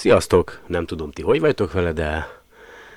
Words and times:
Sziasztok! 0.00 0.60
Nem 0.66 0.86
tudom 0.86 1.10
ti 1.10 1.22
hogy 1.22 1.40
vagytok 1.40 1.72
vele, 1.72 1.92
de 1.92 2.28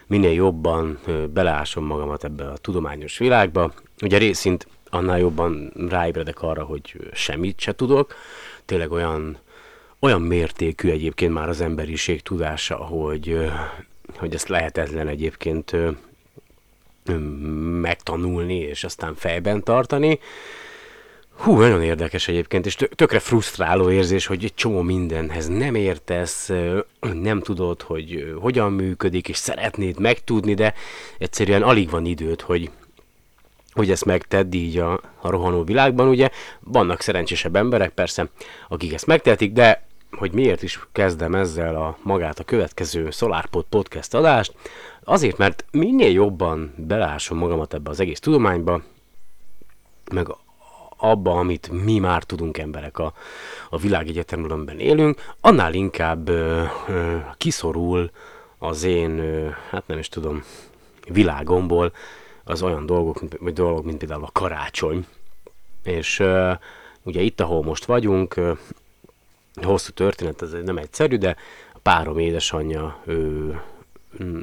minél 0.07 0.33
jobban 0.33 1.00
beleásom 1.33 1.86
magamat 1.86 2.24
ebbe 2.24 2.46
a 2.46 2.58
tudományos 2.58 3.18
világba. 3.18 3.74
Ugye 4.02 4.18
részint 4.18 4.68
annál 4.89 5.20
jobban 5.20 5.74
ráébredek 5.89 6.42
arra, 6.42 6.63
hogy 6.63 7.10
semmit 7.13 7.60
se 7.60 7.76
tudok. 7.76 8.16
Tényleg 8.66 8.92
olyan, 8.92 9.38
olyan 10.00 10.21
mértékű 10.21 10.89
egyébként 10.89 11.34
már 11.34 11.50
az 11.50 11.62
emberiség 11.62 12.21
tudása, 12.21 12.75
hogy, 12.75 13.51
hogy 14.17 14.33
ezt 14.33 14.47
lehetetlen 14.47 15.07
egyébként 15.07 15.75
megtanulni, 17.81 18.57
és 18.57 18.83
aztán 18.83 19.15
fejben 19.15 19.63
tartani. 19.63 20.20
Hú, 21.36 21.59
nagyon 21.59 21.81
érdekes 21.84 22.27
egyébként, 22.27 22.66
és 22.66 22.75
tökre 22.75 23.20
frusztráló 23.20 23.91
érzés, 23.91 24.25
hogy 24.25 24.43
egy 24.43 24.54
csomó 24.54 24.81
mindenhez 24.81 25.48
nem 25.48 25.75
értesz, 25.75 26.52
nem 26.99 27.41
tudod, 27.41 27.81
hogy 27.81 28.34
hogyan 28.41 28.71
működik, 28.71 29.27
és 29.27 29.38
szeretnéd 29.38 29.99
megtudni, 29.99 30.53
de 30.53 30.73
egyszerűen 31.17 31.63
alig 31.63 31.89
van 31.89 32.05
időd, 32.05 32.41
hogy, 32.41 32.72
hogy 33.72 33.91
ezt 33.91 34.05
megtedd 34.05 34.53
így 34.53 34.77
a, 34.77 34.94
a 35.22 35.30
rohanó 35.30 35.63
világban. 35.63 36.08
Ugye 36.08 36.30
vannak 36.59 37.02
szerencsésebb 37.02 37.55
emberek, 37.55 37.89
persze, 37.89 38.30
akik 38.67 38.94
ezt 38.94 39.08
megtehetik, 39.08 39.52
de 39.52 39.86
hogy 40.11 40.34
miért 40.34 40.63
is 40.63 40.80
kezdem 40.91 41.36
ezzel 41.36 41.75
a 41.75 41.97
magát 42.03 42.39
a 42.39 42.44
következő 42.44 43.09
SolarPod 43.11 43.66
podcast 43.70 44.13
adást, 44.13 44.53
azért, 45.03 45.38
mert 45.38 45.66
minél 45.72 46.11
jobban 46.11 46.73
belásom 46.77 47.38
magamat 47.38 47.73
ebbe 47.73 47.89
az 47.89 48.00
egész 48.00 48.20
tudományba, 48.20 48.81
meg 50.11 50.27
abba, 51.03 51.39
amit 51.39 51.70
mi 51.84 51.99
már 51.99 52.23
tudunk 52.23 52.57
emberek 52.57 52.98
a, 52.98 53.13
a 53.70 53.77
világegyetemről, 53.77 54.52
amiben 54.52 54.80
élünk, 54.80 55.34
annál 55.41 55.73
inkább 55.73 56.30
ö, 56.30 56.63
ö, 56.88 57.17
kiszorul 57.38 58.11
az 58.57 58.84
én, 58.84 59.20
ö, 59.20 59.49
hát 59.70 59.88
nem 59.88 59.97
is 59.97 60.09
tudom, 60.09 60.44
világomból 61.08 61.94
az 62.44 62.61
olyan 62.61 62.86
dolgok, 62.86 63.19
vagy 63.39 63.53
dolgok, 63.53 63.83
mint 63.83 63.97
például 63.97 64.23
a 64.23 64.31
karácsony. 64.31 65.05
És 65.83 66.19
ö, 66.19 66.52
ugye 67.03 67.22
itt, 67.22 67.41
ahol 67.41 67.63
most 67.63 67.85
vagyunk, 67.85 68.35
ö, 68.35 68.52
hosszú 69.61 69.91
történet, 69.91 70.41
ez 70.41 70.52
nem 70.52 70.78
egyszerű, 70.78 71.17
de 71.17 71.35
a 71.73 71.80
párom 71.81 72.19
édesanyja 72.19 73.02
ő, 73.06 73.61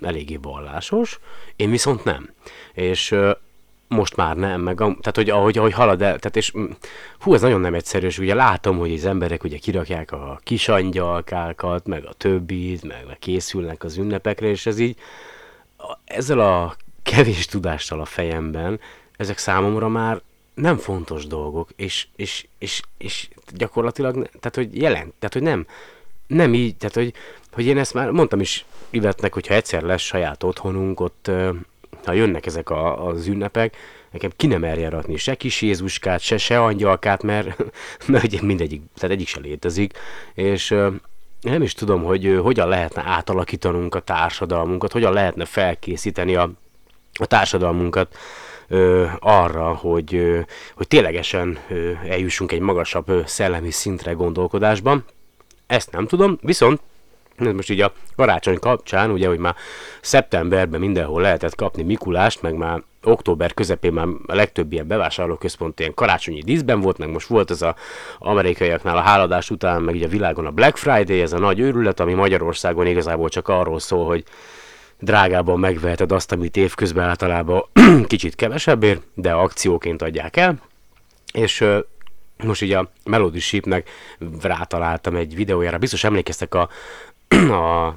eléggé 0.03 0.39
vallásos, 0.43 1.19
én 1.57 1.71
viszont 1.71 2.05
nem. 2.05 2.31
És 2.73 3.15
most 3.91 4.17
már 4.17 4.37
nem, 4.37 4.61
meg 4.61 4.81
a, 4.81 4.85
tehát 4.85 5.17
hogy 5.17 5.31
ahogy, 5.31 5.59
ahogy 5.59 5.73
halad 5.73 6.03
el, 6.03 6.19
tehát 6.19 6.37
és 6.37 6.53
hú, 7.19 7.35
ez 7.35 7.41
nagyon 7.41 7.61
nem 7.61 7.75
egyszerű, 7.75 8.07
és 8.07 8.19
ugye 8.19 8.35
látom, 8.35 8.79
hogy 8.79 8.93
az 8.93 9.05
emberek 9.05 9.45
ugye 9.45 9.59
kirakják 9.59 10.13
a 10.13 10.41
kis 10.43 10.69
angyalkákat, 10.69 11.87
meg 11.87 12.05
a 12.05 12.13
többit, 12.13 12.83
meg, 12.83 13.05
meg 13.07 13.19
készülnek 13.19 13.85
az 13.85 13.97
ünnepekre, 13.97 14.49
és 14.49 14.67
ez 14.67 14.79
így 14.79 14.97
ezzel 16.05 16.41
a 16.41 16.77
kevés 17.03 17.47
tudással 17.47 18.01
a 18.01 18.05
fejemben, 18.05 18.81
ezek 19.17 19.39
számomra 19.39 19.89
már 19.89 20.21
nem 20.55 20.77
fontos 20.77 21.27
dolgok, 21.27 21.71
és, 21.77 22.07
és, 22.17 22.47
és, 22.59 22.83
és 22.99 23.29
gyakorlatilag, 23.55 24.15
tehát 24.15 24.55
hogy 24.55 24.77
jelent, 24.77 25.13
tehát 25.19 25.33
hogy 25.33 25.43
nem, 25.43 25.67
nem 26.27 26.55
így, 26.55 26.77
tehát 26.77 26.95
hogy, 26.95 27.13
hogy 27.53 27.67
én 27.67 27.79
ezt 27.79 27.95
már 27.95 28.11
mondtam 28.11 28.41
is 28.41 28.65
Ivetnek, 28.91 29.35
hogyha 29.35 29.55
egyszer 29.55 29.83
lesz 29.83 30.03
saját 30.03 30.43
otthonunk, 30.43 31.01
ott 31.01 31.31
ha 32.05 32.13
jönnek 32.13 32.47
ezek 32.47 32.71
a, 32.71 33.07
az 33.07 33.27
ünnepek, 33.27 33.77
nekem 34.11 34.31
ki 34.37 34.47
nem 34.47 34.61
merje 34.61 34.89
rakni 34.89 35.17
se 35.17 35.35
kis 35.35 35.63
Jézuskát, 35.63 36.21
se 36.21 36.39
se 36.39 36.63
angyalkát, 36.63 37.23
mert, 37.23 37.65
mert 38.07 38.41
mindegyik, 38.41 38.83
tehát 38.95 39.17
egyik 39.17 39.29
se 39.29 39.41
létezik, 39.41 39.99
és 40.35 40.75
nem 41.41 41.63
is 41.63 41.73
tudom, 41.73 42.03
hogy 42.03 42.39
hogyan 42.43 42.69
lehetne 42.69 43.03
átalakítanunk 43.07 43.95
a 43.95 44.01
társadalmunkat, 44.01 44.93
hogyan 44.93 45.13
lehetne 45.13 45.45
felkészíteni 45.45 46.35
a, 46.37 46.51
a 47.13 47.27
társadalmunkat 47.27 48.17
ö, 48.69 49.07
arra, 49.19 49.75
hogy, 49.75 50.15
ö, 50.15 50.41
hogy 50.75 50.89
ténylegesen 50.89 51.59
ö, 51.69 51.93
eljussunk 52.09 52.53
egy 52.53 52.61
magasabb 52.61 53.09
ö, 53.09 53.21
szellemi 53.25 53.71
szintre 53.71 54.13
gondolkodásban. 54.13 55.05
Ezt 55.67 55.93
nem 55.93 56.07
tudom, 56.07 56.39
viszont 56.43 56.81
most 57.41 57.71
így 57.71 57.81
a 57.81 57.93
karácsony 58.17 58.59
kapcsán, 58.59 59.11
ugye, 59.11 59.29
hogy 59.29 59.39
már 59.39 59.55
szeptemberben 60.01 60.81
mindenhol 60.81 61.23
lehetett 61.23 61.55
kapni 61.55 61.83
Mikulást, 61.83 62.43
meg 62.43 62.55
már 62.55 62.83
október 63.03 63.55
közepén 63.55 63.93
már 63.93 64.07
a 64.27 64.35
legtöbb 64.35 64.73
ilyen 64.73 64.87
bevásárlóközpont 64.87 65.81
ilyen 65.81 65.95
karácsonyi 65.95 66.41
díszben 66.41 66.81
volt, 66.81 66.99
meg 66.99 67.11
most 67.11 67.27
volt 67.27 67.51
ez 67.51 67.63
az 67.63 67.75
amerikaiaknál 68.19 68.97
a 68.97 69.01
háladás 69.01 69.51
után, 69.51 69.83
meg 69.83 69.95
így 69.95 70.03
a 70.03 70.09
világon 70.09 70.47
a 70.47 70.51
Black 70.51 70.77
Friday, 70.77 71.21
ez 71.21 71.33
a 71.33 71.39
nagy 71.39 71.59
őrület, 71.61 72.01
ami 72.01 72.13
Magyarországon 72.13 72.87
igazából 72.87 73.29
csak 73.29 73.49
arról 73.49 73.79
szól, 73.79 74.07
hogy 74.07 74.25
drágában 74.99 75.59
megveheted 75.59 76.13
azt, 76.13 76.33
amit 76.33 76.57
évközben 76.57 77.09
általában 77.09 77.65
kicsit 78.07 78.35
kevesebbért, 78.35 79.03
de 79.15 79.33
akcióként 79.33 80.03
adják 80.03 80.37
el. 80.37 80.61
És 81.33 81.65
most 82.45 82.63
ugye 82.63 82.79
a 82.79 82.91
Melody 83.05 83.41
Shipnek 83.41 83.91
rátaláltam 84.43 85.17
egy 85.17 85.35
videójára, 85.35 85.79
biztos 85.79 86.05
emlékeztek 86.05 86.55
a 86.55 86.69
a 87.51 87.95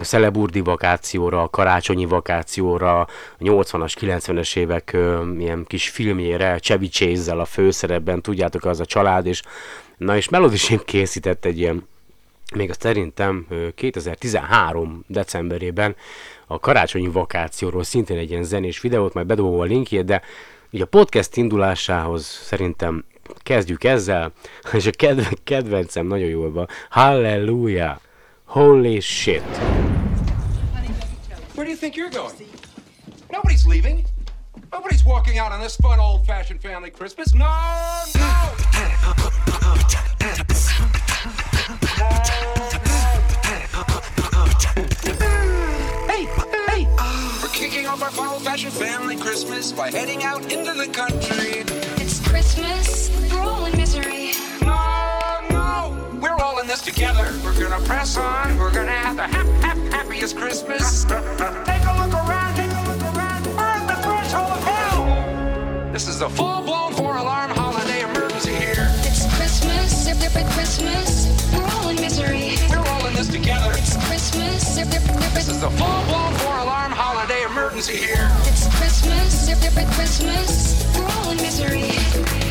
szeleburdi 0.00 0.60
vakációra, 0.60 1.42
a 1.42 1.48
karácsonyi 1.48 2.04
vakációra, 2.04 3.00
a 3.00 3.08
80-as, 3.40 3.92
90-es 4.00 4.56
évek 4.56 4.92
ö, 4.92 5.32
ilyen 5.38 5.64
kis 5.66 5.88
filmjére, 5.88 6.58
Chevy 6.58 6.88
chase 6.88 7.32
a 7.32 7.44
főszerepben, 7.44 8.22
tudjátok, 8.22 8.64
az 8.64 8.80
a 8.80 8.84
család, 8.84 9.26
és 9.26 9.42
na 9.96 10.16
és 10.16 10.28
Melody 10.28 10.56
készített 10.84 11.44
egy 11.44 11.58
ilyen, 11.58 11.88
még 12.54 12.70
azt 12.70 12.80
szerintem 12.80 13.46
2013 13.74 15.04
decemberében 15.06 15.96
a 16.46 16.58
karácsonyi 16.58 17.08
vakációról 17.08 17.84
szintén 17.84 18.18
egy 18.18 18.30
ilyen 18.30 18.44
zenés 18.44 18.80
videót, 18.80 19.14
majd 19.14 19.26
bedobom 19.26 19.60
a 19.60 19.64
linkjét, 19.64 20.04
de 20.04 20.22
ugye 20.72 20.84
a 20.84 20.86
podcast 20.86 21.36
indulásához 21.36 22.26
szerintem 22.26 23.04
kezdjük 23.42 23.84
ezzel, 23.84 24.32
és 24.72 24.86
a 24.86 24.90
kedve, 24.90 25.28
kedvencem 25.44 26.06
nagyon 26.06 26.28
jól 26.28 26.52
van, 26.52 26.68
Hallelujah! 26.88 27.96
Holy 28.46 29.00
shit. 29.00 29.42
Where 31.54 31.64
do 31.64 31.70
you 31.70 31.76
think 31.76 31.96
you're 31.96 32.10
going? 32.10 32.34
Nobody's 33.30 33.66
leaving. 33.66 34.06
Nobody's 34.72 35.04
walking 35.04 35.38
out 35.38 35.52
on 35.52 35.60
this 35.60 35.76
fun 35.76 35.98
old-fashioned 36.00 36.62
family 36.62 36.90
Christmas. 36.90 37.34
No, 37.34 37.40
no! 37.44 37.50
Hey, 46.06 46.24
hey! 46.68 46.86
We're 47.42 47.48
kicking 47.52 47.86
off 47.86 48.02
our 48.02 48.10
fun 48.10 48.28
old-fashioned 48.28 48.72
family 48.72 49.16
Christmas 49.16 49.72
by 49.72 49.90
heading 49.90 50.22
out 50.24 50.52
into 50.52 50.72
the 50.72 50.86
country. 50.86 51.64
It's 52.02 52.26
Christmas, 52.26 53.10
we're 53.30 53.40
all 53.40 53.66
in 53.66 53.76
misery. 53.76 54.32
No, 54.62 54.68
no! 54.68 55.05
We're 56.20 56.34
all 56.42 56.58
in 56.60 56.66
this 56.66 56.80
together. 56.80 57.30
We're 57.44 57.58
gonna 57.58 57.84
press 57.84 58.16
on. 58.16 58.56
We're 58.58 58.72
gonna 58.72 58.90
have 58.90 59.16
the 59.16 59.24
hap, 59.24 59.46
hap, 59.62 59.76
happiest 59.92 60.36
Christmas. 60.36 61.04
Take 61.04 61.12
a 61.12 61.94
look 62.00 62.14
around. 62.14 62.56
Take 62.56 62.70
a 62.70 62.84
look 62.88 63.02
around. 63.14 63.46
We're 63.46 63.62
at 63.62 63.86
the 63.86 64.02
threshold 64.02 64.50
of 64.50 64.64
hell. 64.64 65.92
This 65.92 66.08
is 66.08 66.22
a 66.22 66.30
full-blown 66.30 66.94
four-alarm 66.94 67.50
holiday 67.50 68.00
emergency 68.00 68.54
here. 68.54 68.88
It's 69.04 69.26
Christmas, 69.36 70.08
every 70.08 70.44
Christmas, 70.52 71.26
we're 71.52 71.64
all 71.64 71.88
in 71.88 71.96
misery. 71.96 72.56
We're 72.70 72.86
all 72.86 73.06
in 73.06 73.14
this 73.14 73.28
together. 73.28 73.72
It's 73.72 73.96
Christmas, 74.06 74.76
This 75.34 75.48
is 75.48 75.62
a 75.62 75.70
full-blown 75.70 76.34
four-alarm 76.34 76.92
holiday 76.92 77.42
emergency 77.44 77.96
here. 77.96 78.30
It's 78.44 78.66
Christmas, 78.76 79.48
every 79.48 79.84
Christmas, 79.94 80.84
we're 80.96 81.04
all 81.04 81.30
in 81.30 81.36
misery. 81.38 82.45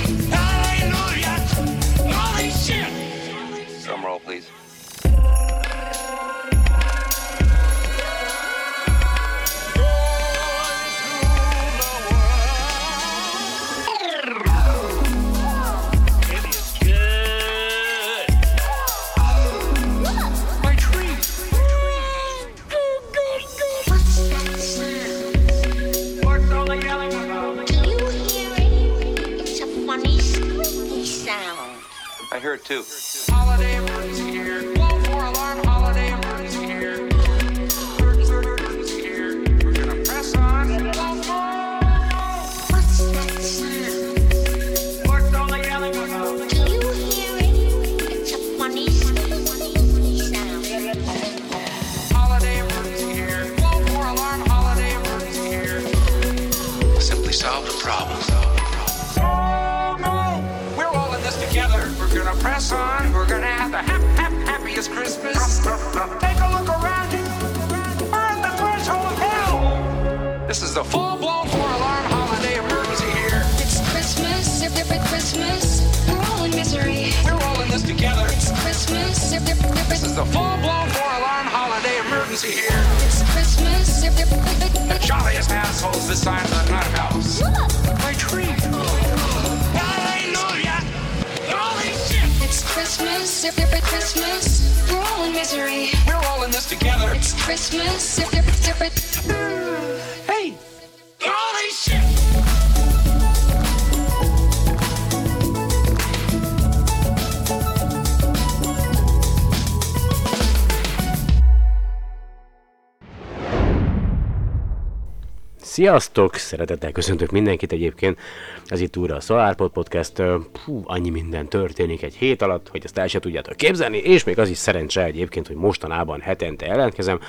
Sziasztok! 115.76 116.36
Szeretettel 116.36 116.92
köszöntök 116.92 117.32
mindenkit 117.32 117.72
egyébként. 117.72 118.20
Ez 118.66 118.82
itt 118.82 118.98
újra 118.98 119.16
a 119.16 119.20
SolarPod 119.20 119.72
Podcast. 119.72 120.22
Hú, 120.66 120.82
annyi 120.84 121.10
minden 121.10 121.48
történik 121.48 122.04
egy 122.04 122.16
hét 122.16 122.42
alatt, 122.42 122.68
hogy 122.70 122.82
ezt 122.84 122.98
el 122.98 123.08
se 123.08 123.20
tudjátok 123.20 123.56
képzelni, 123.56 123.98
és 123.98 124.24
még 124.24 124.40
az 124.40 124.50
is 124.50 124.58
szerencse 124.58 125.04
egyébként, 125.04 125.48
hogy 125.48 125.56
mostanában 125.56 126.22
hetente 126.22 126.66
jelentkezem. 126.66 127.20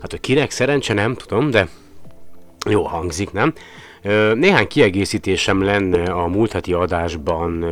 Hát, 0.00 0.10
hogy 0.10 0.20
kinek 0.20 0.50
szerencse, 0.50 0.94
nem 0.94 1.14
tudom, 1.14 1.50
de 1.50 1.68
jó 2.68 2.82
hangzik, 2.82 3.32
nem? 3.32 3.52
Néhány 4.34 4.66
kiegészítésem 4.66 5.62
lenne 5.62 6.02
a 6.02 6.26
múlt 6.26 6.52
heti 6.52 6.72
adásban 6.72 7.64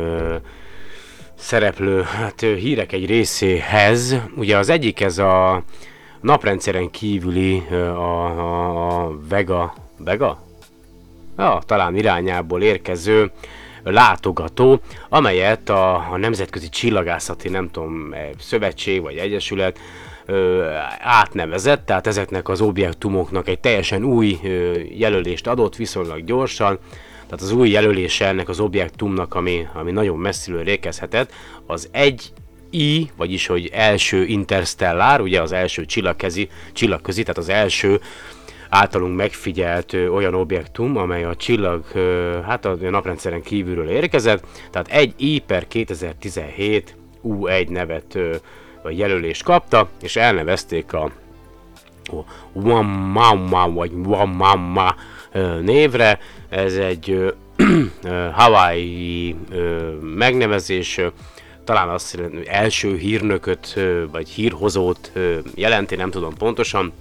szereplő 1.35 2.01
hát, 2.01 2.41
hírek 2.41 2.91
egy 2.91 3.05
részéhez. 3.05 4.15
Ugye 4.35 4.57
az 4.57 4.69
egyik 4.69 5.01
ez 5.01 5.17
a 5.17 5.63
naprendszeren 6.21 6.91
kívüli 6.91 7.63
a, 7.69 7.75
a, 7.75 9.05
a 9.05 9.17
Vega, 9.29 9.73
Vega? 9.97 10.43
Ja, 11.37 11.61
talán 11.65 11.95
irányából 11.95 12.61
érkező 12.61 13.31
látogató, 13.83 14.79
amelyet 15.09 15.69
a, 15.69 16.11
a 16.11 16.17
Nemzetközi 16.17 16.69
Csillagászati, 16.69 17.49
nem 17.49 17.71
tudom, 17.71 18.13
eh, 18.13 18.29
szövetség 18.39 19.01
vagy 19.01 19.15
egyesület 19.15 19.79
ö, 20.25 20.65
átnevezett, 20.99 21.85
tehát 21.85 22.07
ezeknek 22.07 22.49
az 22.49 22.61
objektumoknak 22.61 23.47
egy 23.47 23.59
teljesen 23.59 24.03
új 24.03 24.39
ö, 24.43 24.79
jelölést 24.89 25.47
adott 25.47 25.75
viszonylag 25.75 26.23
gyorsan, 26.23 26.79
tehát 27.11 27.41
az 27.41 27.51
új 27.51 27.69
jelölése 27.69 28.27
ennek 28.27 28.49
az 28.49 28.59
objektumnak, 28.59 29.35
ami, 29.35 29.67
ami 29.73 29.91
nagyon 29.91 30.17
messziről 30.17 30.67
érkezhetett, 30.67 31.31
az 31.65 31.89
egy 31.91 32.31
I, 32.69 33.09
vagyis 33.17 33.47
hogy 33.47 33.69
első 33.73 34.25
interstellár, 34.25 35.21
ugye 35.21 35.41
az 35.41 35.51
első 35.51 35.85
csillagközi, 35.85 36.49
csillagközi 36.73 37.21
tehát 37.21 37.37
az 37.37 37.49
első 37.49 37.99
általunk 38.69 39.15
megfigyelt 39.15 39.93
olyan 39.93 40.33
objektum, 40.33 40.97
amely 40.97 41.23
a 41.23 41.35
csillag, 41.35 41.83
hát 42.45 42.65
a 42.65 42.75
naprendszeren 42.75 43.41
kívülről 43.41 43.89
érkezett, 43.89 44.45
tehát 44.71 44.87
egy 44.87 45.13
I 45.17 45.39
per 45.39 45.67
2017 45.67 46.95
U1 47.23 47.69
nevet 47.69 48.17
vagy 48.83 48.97
jelölést 48.97 49.43
kapta, 49.43 49.89
és 50.01 50.15
elnevezték 50.15 50.93
a 50.93 51.11
Wamama 52.53 53.69
vagy 53.69 53.91
Wamama 53.91 54.95
névre. 55.61 56.19
Ez 56.49 56.75
egy 56.75 57.33
Hawaii 58.31 59.35
megnevezés, 60.01 61.01
talán 61.63 61.89
azt 61.89 62.13
jelenti, 62.15 62.35
hogy 62.35 62.45
első 62.47 62.95
hírnököt 62.95 63.79
vagy 64.11 64.29
hírhozót 64.29 65.11
jelenti, 65.55 65.95
nem 65.95 66.11
tudom 66.11 66.33
pontosan. 66.37 66.93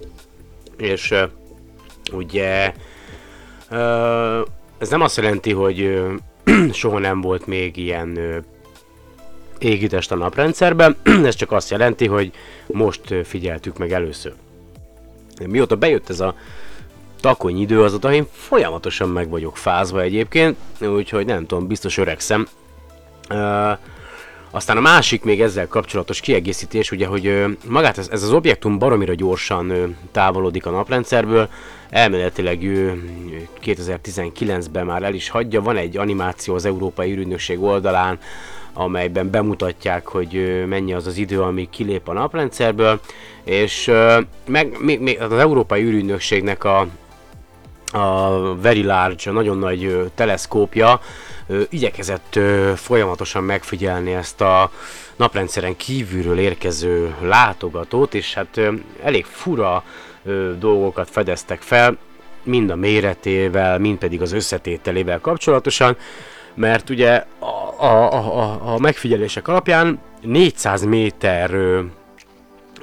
És 0.79 1.15
ugye 2.13 2.73
ez 4.79 4.89
nem 4.89 5.01
azt 5.01 5.17
jelenti, 5.17 5.53
hogy 5.53 6.05
soha 6.73 6.99
nem 6.99 7.21
volt 7.21 7.47
még 7.47 7.77
ilyen 7.77 8.45
égitest 9.59 10.13
a 10.13 10.17
naprendszerben, 10.17 10.97
ez 11.25 11.35
csak 11.35 11.53
azt 11.53 11.71
jelenti, 11.71 12.07
hogy 12.07 12.33
most 12.67 13.15
figyeltük 13.25 13.79
meg 13.79 13.93
először. 13.93 14.35
Mióta 15.47 15.77
bejött 15.77 16.09
ez 16.09 16.21
a 16.21 16.35
takony 17.21 17.61
idő, 17.61 17.83
azóta 17.83 18.13
én 18.13 18.27
folyamatosan 18.33 19.09
meg 19.09 19.29
vagyok 19.29 19.57
fázva 19.57 20.01
egyébként, 20.01 20.57
úgyhogy 20.81 21.27
nem 21.27 21.47
tudom, 21.47 21.67
biztos 21.67 21.99
öregszem. 21.99 22.49
Ö, 23.29 23.73
aztán 24.57 24.77
a 24.77 24.81
másik 24.81 25.25
még 25.25 25.41
ezzel 25.41 25.69
kapcsolatos 25.69 26.21
kiegészítés, 26.21 26.91
ugye, 26.91 27.07
hogy 27.07 27.45
magát 27.69 27.99
ez, 27.99 28.09
ez 28.09 28.23
az 28.23 28.33
objektum 28.33 28.79
baromira 28.79 29.15
gyorsan 29.15 29.97
távolodik 30.13 30.67
a 30.67 30.71
naprendszerből, 30.71 31.49
elméletileg 31.91 32.63
ő 32.63 33.03
2019-ben 33.65 34.87
már 34.87 35.03
el 35.03 35.15
is 35.15 35.29
hagyja, 35.29 35.63
van 35.63 35.77
egy 35.77 35.97
animáció 35.97 36.55
az 36.55 36.65
Európai 36.65 37.11
űrügynökség 37.11 37.63
oldalán, 37.63 38.19
amelyben 38.73 39.31
bemutatják, 39.31 40.07
hogy 40.07 40.65
mennyi 40.67 40.93
az 40.93 41.07
az 41.07 41.17
idő, 41.17 41.43
amíg 41.43 41.71
kilép 41.71 42.09
a 42.09 42.13
naprendszerből, 42.13 43.01
és 43.45 43.91
meg 44.47 44.77
még, 44.81 45.01
még 45.01 45.21
az 45.21 45.33
Európai 45.33 45.83
űrügynökségnek 45.83 46.65
a, 46.65 46.87
a 47.93 48.55
Very 48.61 48.83
Large, 48.83 49.31
a 49.31 49.33
nagyon 49.33 49.59
nagy 49.59 50.11
teleszkópja 50.15 51.01
igyekezett 51.69 52.39
folyamatosan 52.75 53.45
megfigyelni 53.45 54.13
ezt 54.15 54.41
a 54.41 54.71
naprendszeren 55.17 55.77
kívülről 55.77 56.39
érkező 56.39 57.15
látogatót, 57.21 58.15
és 58.15 58.35
hát 58.35 58.61
elég 59.03 59.25
fura 59.25 59.85
dolgokat 60.59 61.11
fedeztek 61.11 61.61
fel, 61.61 61.97
mind 62.43 62.71
a 62.71 62.77
méretével, 62.77 63.79
mind 63.79 63.99
pedig 63.99 64.23
az 64.23 64.33
összetételével 64.33 65.21
kapcsolatosan, 65.21 65.97
mert 66.55 66.91
ugye 66.91 67.25
a, 67.39 67.85
a, 67.85 68.13
a, 68.13 68.73
a- 68.73 68.79
megfigyelések 68.79 69.49
alapján 69.49 70.01
400 70.23 70.85
méter 70.85 71.51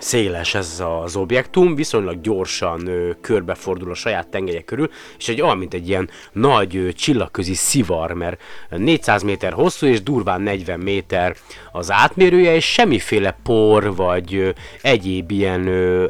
széles 0.03 0.55
ez 0.55 0.83
az 1.01 1.15
objektum, 1.15 1.75
viszonylag 1.75 2.21
gyorsan 2.21 2.87
ö, 2.87 3.11
körbefordul 3.21 3.91
a 3.91 3.95
saját 3.95 4.27
tengelye 4.27 4.61
körül, 4.61 4.89
és 5.17 5.29
egy 5.29 5.41
olyan, 5.41 5.57
mint 5.57 5.73
egy 5.73 5.87
ilyen 5.87 6.09
nagy 6.31 6.75
ö, 6.75 6.91
csillagközi 6.91 7.53
szivar, 7.53 8.11
mert 8.11 8.41
400 8.69 9.23
méter 9.23 9.53
hosszú 9.53 9.87
és 9.87 10.03
durván 10.03 10.41
40 10.41 10.79
méter 10.79 11.35
az 11.71 11.91
átmérője, 11.91 12.55
és 12.55 12.65
semmiféle 12.65 13.37
por 13.43 13.95
vagy 13.95 14.35
ö, 14.35 14.49
egyéb 14.81 15.31
ilyen 15.31 15.67
ö, 15.67 16.05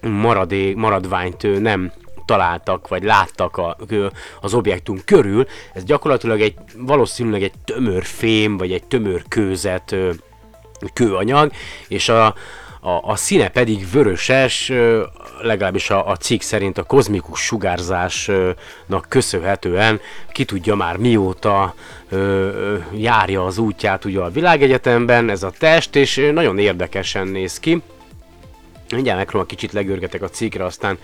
maradé, 0.00 0.74
maradványt 0.74 1.44
ö, 1.44 1.58
nem 1.58 1.92
találtak, 2.24 2.88
vagy 2.88 3.02
láttak 3.02 3.56
a, 3.56 3.76
az 4.40 4.54
objektum 4.54 4.98
körül. 5.04 5.46
Ez 5.74 5.84
gyakorlatilag 5.84 6.40
egy, 6.40 6.54
valószínűleg 6.76 7.42
egy 7.42 7.52
tömör 7.64 8.04
fém, 8.04 8.56
vagy 8.56 8.72
egy 8.72 8.86
tömör 8.86 9.22
kőzet 9.28 9.96
kőanyag, 10.92 11.52
és 11.88 12.08
a, 12.08 12.34
a, 12.86 13.00
a 13.02 13.16
színe 13.16 13.48
pedig 13.48 13.90
vöröses, 13.92 14.72
legalábbis 15.42 15.90
a, 15.90 16.08
a 16.08 16.16
cikk 16.16 16.40
szerint 16.40 16.78
a 16.78 16.82
kozmikus 16.82 17.40
sugárzásnak 17.40 19.06
köszönhetően 19.08 20.00
ki 20.32 20.44
tudja 20.44 20.74
már 20.74 20.96
mióta 20.96 21.74
járja 22.92 23.44
az 23.44 23.58
útját 23.58 24.04
ugye 24.04 24.20
a 24.20 24.30
világegyetemben 24.30 25.30
ez 25.30 25.42
a 25.42 25.50
test, 25.58 25.96
és 25.96 26.30
nagyon 26.32 26.58
érdekesen 26.58 27.28
néz 27.28 27.60
ki. 27.60 27.82
Mindjárt 28.90 29.18
megpróbálom 29.18 29.48
kicsit 29.48 29.72
legörgetek 29.72 30.22
a 30.22 30.28
cikkre, 30.28 30.64
aztán 30.64 30.98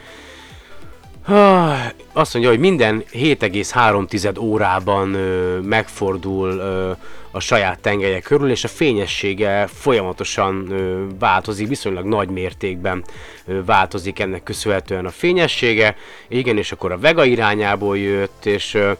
Azt 2.12 2.32
mondja, 2.32 2.50
hogy 2.50 2.60
minden 2.60 3.04
7,3 3.12 4.40
órában 4.40 5.14
ö, 5.14 5.58
megfordul 5.60 6.50
ö, 6.50 6.90
a 7.30 7.40
saját 7.40 7.80
tengelye 7.80 8.20
körül, 8.20 8.50
és 8.50 8.64
a 8.64 8.68
fényessége 8.68 9.66
folyamatosan 9.66 10.70
ö, 10.70 11.04
változik, 11.18 11.68
viszonylag 11.68 12.04
nagy 12.04 12.28
mértékben 12.28 13.04
ö, 13.46 13.64
változik 13.64 14.18
ennek 14.18 14.42
köszönhetően 14.42 15.06
a 15.06 15.10
fényessége. 15.10 15.96
Igen, 16.28 16.58
és 16.58 16.72
akkor 16.72 16.92
a 16.92 16.98
Vega 16.98 17.24
irányából 17.24 17.98
jött, 17.98 18.46
és 18.46 18.74
ö, 18.74 18.92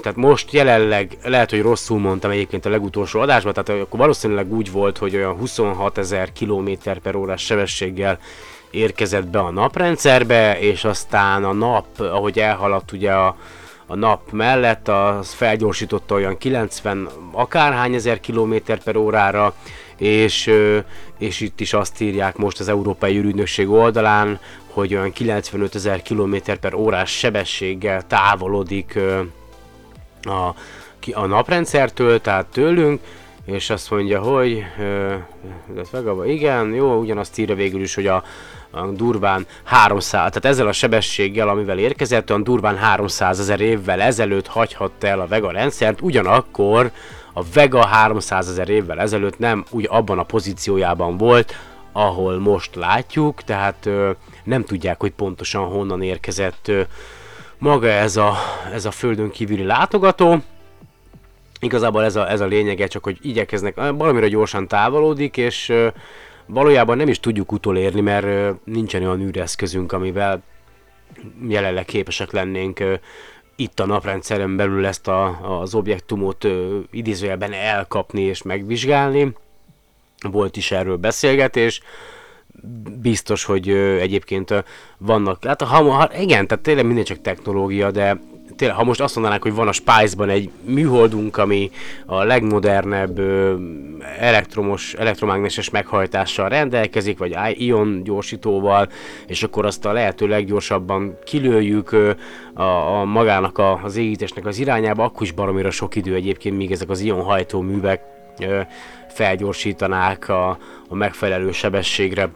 tehát 0.00 0.16
most 0.16 0.52
jelenleg, 0.52 1.18
lehet, 1.24 1.50
hogy 1.50 1.62
rosszul 1.62 1.98
mondtam 1.98 2.30
egyébként 2.30 2.66
a 2.66 2.70
legutolsó 2.70 3.20
adásban, 3.20 3.52
tehát 3.52 3.82
akkor 3.82 3.98
valószínűleg 4.00 4.52
úgy 4.52 4.70
volt, 4.70 4.98
hogy 4.98 5.16
olyan 5.16 5.34
26 5.36 5.98
ezer 5.98 6.32
km 6.32 6.70
per 7.02 7.14
órás 7.14 7.44
sebességgel 7.44 8.18
érkezett 8.76 9.26
be 9.26 9.38
a 9.38 9.50
naprendszerbe, 9.50 10.60
és 10.60 10.84
aztán 10.84 11.44
a 11.44 11.52
nap, 11.52 11.86
ahogy 12.00 12.38
elhaladt 12.38 12.92
ugye 12.92 13.12
a, 13.12 13.36
a 13.86 13.94
nap 13.94 14.32
mellett, 14.32 14.88
az 14.88 15.32
felgyorsította 15.32 16.14
olyan 16.14 16.38
90 16.38 17.08
akárhány 17.32 17.94
ezer 17.94 18.20
kilométer 18.20 18.82
per 18.82 18.96
órára, 18.96 19.54
és, 19.96 20.50
és 21.18 21.40
itt 21.40 21.60
is 21.60 21.72
azt 21.72 22.00
írják 22.00 22.36
most 22.36 22.60
az 22.60 22.68
Európai 22.68 23.16
űrügynökség 23.16 23.70
oldalán, 23.70 24.40
hogy 24.72 24.94
olyan 24.94 25.12
95 25.12 25.74
ezer 25.74 26.02
kilométer 26.02 26.56
per 26.56 26.74
órás 26.74 27.10
sebességgel 27.10 28.06
távolodik 28.06 28.98
a, 30.22 30.54
a 31.12 31.26
naprendszertől, 31.26 32.20
tehát 32.20 32.46
tőlünk, 32.46 33.00
és 33.44 33.70
azt 33.70 33.90
mondja, 33.90 34.20
hogy 34.20 34.64
ö, 34.78 35.14
igen, 36.24 36.74
jó, 36.74 36.98
ugyanazt 36.98 37.38
írja 37.38 37.54
végül 37.54 37.82
is, 37.82 37.94
hogy 37.94 38.06
a, 38.06 38.24
durván 38.94 39.46
300, 39.64 40.10
tehát 40.10 40.44
ezzel 40.44 40.66
a 40.66 40.72
sebességgel, 40.72 41.48
amivel 41.48 41.78
érkezett, 41.78 42.30
olyan 42.30 42.44
durván 42.44 42.76
300 42.76 43.40
ezer 43.40 43.60
évvel 43.60 44.00
ezelőtt 44.00 44.46
hagyhatta 44.46 45.06
el 45.06 45.20
a 45.20 45.26
Vega 45.26 45.50
rendszert, 45.50 46.00
ugyanakkor 46.00 46.90
a 47.32 47.42
Vega 47.52 47.86
300 47.86 48.48
ezer 48.48 48.68
évvel 48.68 49.00
ezelőtt 49.00 49.38
nem 49.38 49.64
úgy 49.70 49.86
abban 49.90 50.18
a 50.18 50.22
pozíciójában 50.22 51.16
volt, 51.16 51.54
ahol 51.92 52.38
most 52.38 52.74
látjuk, 52.74 53.42
tehát 53.42 53.86
ö, 53.86 54.10
nem 54.44 54.64
tudják, 54.64 55.00
hogy 55.00 55.10
pontosan 55.10 55.64
honnan 55.64 56.02
érkezett 56.02 56.68
ö, 56.68 56.80
maga 57.58 57.88
ez 57.88 58.16
a, 58.16 58.34
ez 58.72 58.84
a 58.84 58.90
földön 58.90 59.30
kívüli 59.30 59.64
látogató. 59.64 60.42
Igazából 61.60 62.04
ez 62.04 62.16
a, 62.16 62.30
ez 62.30 62.40
a 62.40 62.46
lényege, 62.46 62.86
csak 62.86 63.04
hogy 63.04 63.18
igyekeznek, 63.22 63.74
valamire 63.74 64.28
gyorsan 64.28 64.68
távolodik, 64.68 65.36
és 65.36 65.68
ö, 65.68 65.88
valójában 66.46 66.96
nem 66.96 67.08
is 67.08 67.20
tudjuk 67.20 67.52
utolérni, 67.52 68.00
mert 68.00 68.56
nincsen 68.64 69.02
olyan 69.02 69.20
űreszközünk, 69.20 69.92
amivel 69.92 70.42
jelenleg 71.48 71.84
képesek 71.84 72.32
lennénk 72.32 72.84
itt 73.56 73.80
a 73.80 73.86
naprendszeren 73.86 74.56
belül 74.56 74.86
ezt 74.86 75.08
a, 75.08 75.38
az 75.60 75.74
objektumot 75.74 76.44
ö, 76.44 76.78
idézőjelben 76.90 77.52
elkapni 77.52 78.20
és 78.20 78.42
megvizsgálni. 78.42 79.32
Volt 80.30 80.56
is 80.56 80.70
erről 80.70 80.96
beszélgetés 80.96 81.80
biztos, 83.00 83.44
hogy 83.44 83.68
egyébként 84.00 84.64
vannak, 84.98 85.44
hát 85.44 85.62
ha, 85.62 85.90
ha, 85.90 86.10
igen, 86.18 86.46
tehát 86.46 86.64
tényleg 86.64 86.86
minden 86.86 87.04
csak 87.04 87.20
technológia, 87.20 87.90
de 87.90 88.20
tényleg, 88.56 88.76
ha 88.76 88.84
most 88.84 89.00
azt 89.00 89.14
mondanánk, 89.14 89.42
hogy 89.42 89.54
van 89.54 89.68
a 89.68 89.72
Spice-ban 89.72 90.28
egy 90.28 90.50
műholdunk, 90.64 91.36
ami 91.36 91.70
a 92.06 92.22
legmodernebb 92.22 93.20
elektromos, 94.18 94.94
elektromágneses 94.94 95.70
meghajtással 95.70 96.48
rendelkezik, 96.48 97.18
vagy 97.18 97.36
ion 97.54 98.02
gyorsítóval, 98.04 98.88
és 99.26 99.42
akkor 99.42 99.66
azt 99.66 99.84
a 99.84 99.92
lehető 99.92 100.26
leggyorsabban 100.26 101.18
kilőjük 101.24 101.96
a, 102.54 102.98
a 102.98 103.04
magának 103.04 103.58
a, 103.58 103.80
az 103.82 103.96
égítésnek 103.96 104.46
az 104.46 104.58
irányába, 104.58 105.04
akkor 105.04 105.22
is 105.22 105.32
baromira 105.32 105.70
sok 105.70 105.96
idő 105.96 106.14
egyébként, 106.14 106.56
míg 106.56 106.72
ezek 106.72 106.90
az 106.90 107.00
ion 107.00 107.22
hajtóművek 107.22 108.00
ö, 108.40 108.60
felgyorsítanák 109.08 110.28
a, 110.28 110.48
a 110.88 110.94
megfelelő 110.94 111.52
sebességre 111.52 112.30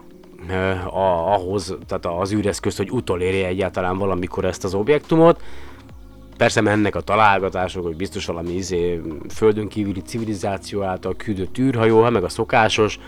ahhoz, 0.89 1.77
tehát 1.87 2.19
az 2.19 2.33
űreszközt, 2.33 2.77
hogy 2.77 2.91
utolérje 2.91 3.47
egyáltalán 3.47 3.97
valamikor 3.97 4.45
ezt 4.45 4.63
az 4.63 4.73
objektumot. 4.73 5.41
Persze 6.41 6.61
mennek 6.61 6.95
a 6.95 7.01
találgatások, 7.01 7.83
hogy 7.83 7.95
biztos 7.95 8.25
valami 8.25 8.53
izé, 8.53 9.01
földön 9.29 9.67
kívüli 9.67 10.01
civilizáció 10.01 10.83
által 10.83 11.15
küldött 11.15 11.57
űrhajó, 11.57 12.01
hát 12.01 12.11
meg 12.11 12.23
a 12.23 12.29
szokásos, 12.29 12.99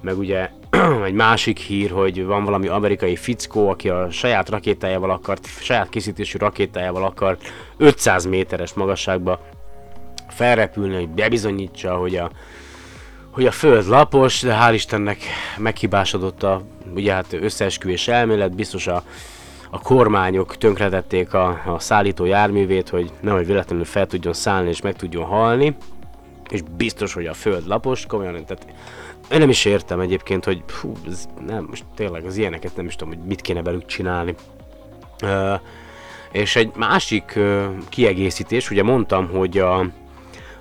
meg 0.00 0.18
ugye 0.18 0.50
egy 1.04 1.12
másik 1.12 1.58
hír, 1.58 1.90
hogy 1.90 2.24
van 2.24 2.44
valami 2.44 2.68
amerikai 2.68 3.16
fickó, 3.16 3.68
aki 3.68 3.88
a 3.88 4.10
saját 4.10 4.48
rakétájával 4.48 5.10
akart, 5.10 5.46
saját 5.46 5.88
készítésű 5.88 6.38
rakétájával 6.38 7.04
akart 7.04 7.52
500 7.76 8.26
méteres 8.26 8.72
magasságba 8.72 9.40
felrepülni, 10.28 10.94
hogy 10.94 11.08
bebizonyítsa, 11.08 11.96
hogy 11.96 12.16
a, 12.16 12.30
hogy 13.30 13.46
a 13.46 13.52
föld 13.52 13.86
lapos, 13.86 14.40
de 14.40 14.58
hál' 14.60 14.74
Istennek 14.74 15.18
meghibásodott 15.58 16.42
a 16.42 16.62
ugye 16.94 17.12
hát 17.12 17.32
összeesküvés 17.32 18.08
elmélet, 18.08 18.54
biztos 18.54 18.86
a, 18.86 19.04
a 19.70 19.80
kormányok 19.80 20.56
tönkretették 20.56 21.34
a, 21.34 21.60
a 21.66 21.78
szállító 21.78 22.24
járművét, 22.24 22.88
hogy 22.88 23.12
nehogy 23.20 23.46
véletlenül 23.46 23.84
fel 23.84 24.06
tudjon 24.06 24.32
szállni 24.32 24.68
és 24.68 24.80
meg 24.80 24.96
tudjon 24.96 25.24
halni, 25.24 25.76
és 26.48 26.60
biztos, 26.76 27.12
hogy 27.12 27.26
a 27.26 27.34
föld 27.34 27.66
lapos, 27.66 28.06
komolyan, 28.06 28.32
tehát 28.32 28.66
én 29.32 29.38
nem 29.38 29.48
is 29.48 29.64
értem 29.64 30.00
egyébként, 30.00 30.44
hogy 30.44 30.62
fú, 30.66 30.92
ez 31.06 31.28
nem, 31.46 31.66
most 31.68 31.84
tényleg 31.94 32.24
az 32.24 32.36
ilyeneket 32.36 32.76
nem 32.76 32.86
is 32.86 32.96
tudom, 32.96 33.14
hogy 33.14 33.26
mit 33.26 33.40
kéne 33.40 33.62
velük 33.62 33.86
csinálni. 33.86 34.34
Ö, 35.22 35.54
és 36.32 36.56
egy 36.56 36.70
másik 36.76 37.32
ö, 37.34 37.64
kiegészítés, 37.88 38.70
ugye 38.70 38.82
mondtam, 38.82 39.28
hogy 39.28 39.58
a, 39.58 39.86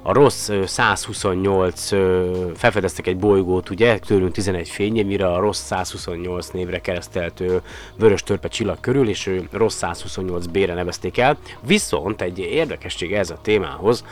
a 0.09 0.13
rossz 0.13 0.49
ö, 0.49 0.65
128 0.65 1.91
ö, 1.91 2.31
felfedeztek 2.55 3.07
egy 3.07 3.17
bolygót, 3.17 3.69
ugye, 3.69 3.99
tőlünk 3.99 4.31
11 4.31 4.69
fényévnyire 4.69 5.27
a 5.27 5.39
rossz 5.39 5.61
128 5.61 6.47
névre 6.47 6.79
keresztelt 6.81 7.43
vörös 7.95 8.23
törpe 8.23 8.47
csillag 8.47 8.79
körül, 8.79 9.09
és 9.09 9.27
ő 9.27 9.47
rossz 9.51 9.79
128b-re 9.81 10.73
nevezték 10.73 11.17
el. 11.17 11.37
Viszont 11.61 12.21
egy 12.21 12.39
érdekesség 12.39 13.13
ez 13.13 13.29
a 13.29 13.39
témához, 13.41 14.05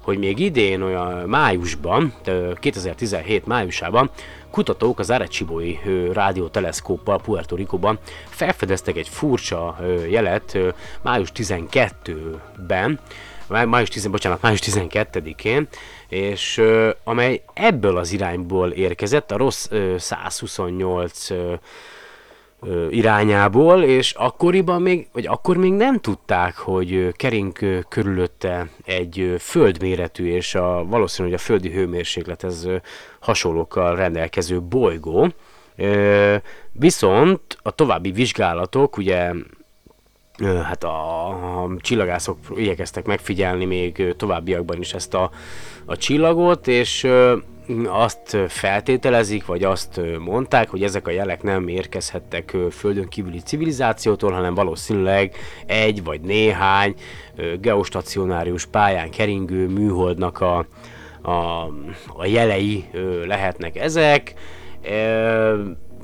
hogy 0.00 0.18
még 0.18 0.38
idén 0.38 0.82
olyan 0.82 1.28
májusban, 1.28 2.14
ö, 2.24 2.52
2017 2.60 3.46
májusában 3.46 4.10
kutatók 4.50 4.98
az 4.98 5.10
Arecsibói 5.10 5.76
rádióteleszkóppal 6.12 7.20
Puerto 7.20 7.56
Ricoban 7.56 7.98
felfedeztek 8.28 8.96
egy 8.96 9.08
furcsa 9.08 9.78
jelet 10.08 10.58
május 11.02 11.32
12-ben, 11.34 12.90
má- 12.90 13.32
május 13.48 13.88
10, 13.88 14.06
bocsánat, 14.06 14.42
május 14.42 14.60
12-én, 14.62 15.68
és 16.08 16.58
ö, 16.58 16.90
amely 17.04 17.42
ebből 17.52 17.96
az 17.96 18.12
irányból 18.12 18.70
érkezett, 18.70 19.30
a 19.30 19.36
rossz 19.36 19.66
ö, 19.70 19.94
128 19.98 21.30
ö, 21.30 21.54
irányából, 22.90 23.82
és 23.82 24.12
akkoriban 24.12 24.82
még, 24.82 25.08
vagy 25.12 25.26
akkor 25.26 25.56
még 25.56 25.72
nem 25.72 26.00
tudták, 26.00 26.56
hogy 26.56 27.12
kering 27.16 27.84
körülötte 27.88 28.68
egy 28.84 29.34
földméretű, 29.38 30.26
és 30.26 30.54
a, 30.54 30.84
valószínű, 30.84 31.28
hogy 31.28 31.36
a 31.36 31.42
földi 31.42 31.70
hőmérséklethez 31.70 32.68
hasonlókkal 33.20 33.96
rendelkező 33.96 34.60
bolygó. 34.62 35.28
Viszont 36.72 37.58
a 37.62 37.70
további 37.70 38.10
vizsgálatok, 38.10 38.96
ugye 38.96 39.32
hát 40.42 40.84
a, 40.84 41.28
a 41.62 41.76
csillagászok 41.78 42.38
igyekeztek 42.56 43.06
megfigyelni 43.06 43.64
még 43.64 44.14
továbbiakban 44.16 44.80
is 44.80 44.94
ezt 44.94 45.14
a, 45.14 45.30
a 45.84 45.96
csillagot, 45.96 46.68
és 46.68 47.08
azt 47.86 48.36
feltételezik, 48.48 49.46
vagy 49.46 49.62
azt 49.62 50.00
mondták, 50.18 50.68
hogy 50.68 50.82
ezek 50.82 51.06
a 51.06 51.10
jelek 51.10 51.42
nem 51.42 51.68
érkezhettek 51.68 52.56
földön 52.70 53.08
kívüli 53.08 53.40
civilizációtól, 53.40 54.32
hanem 54.32 54.54
valószínűleg 54.54 55.34
egy 55.66 56.04
vagy 56.04 56.20
néhány 56.20 56.94
geostacionárius 57.60 58.66
pályán 58.66 59.10
keringő 59.10 59.68
műholdnak 59.68 60.40
a, 60.40 60.66
a, 61.22 61.64
a 62.16 62.26
jelei 62.26 62.84
lehetnek 63.26 63.76
ezek. 63.76 64.34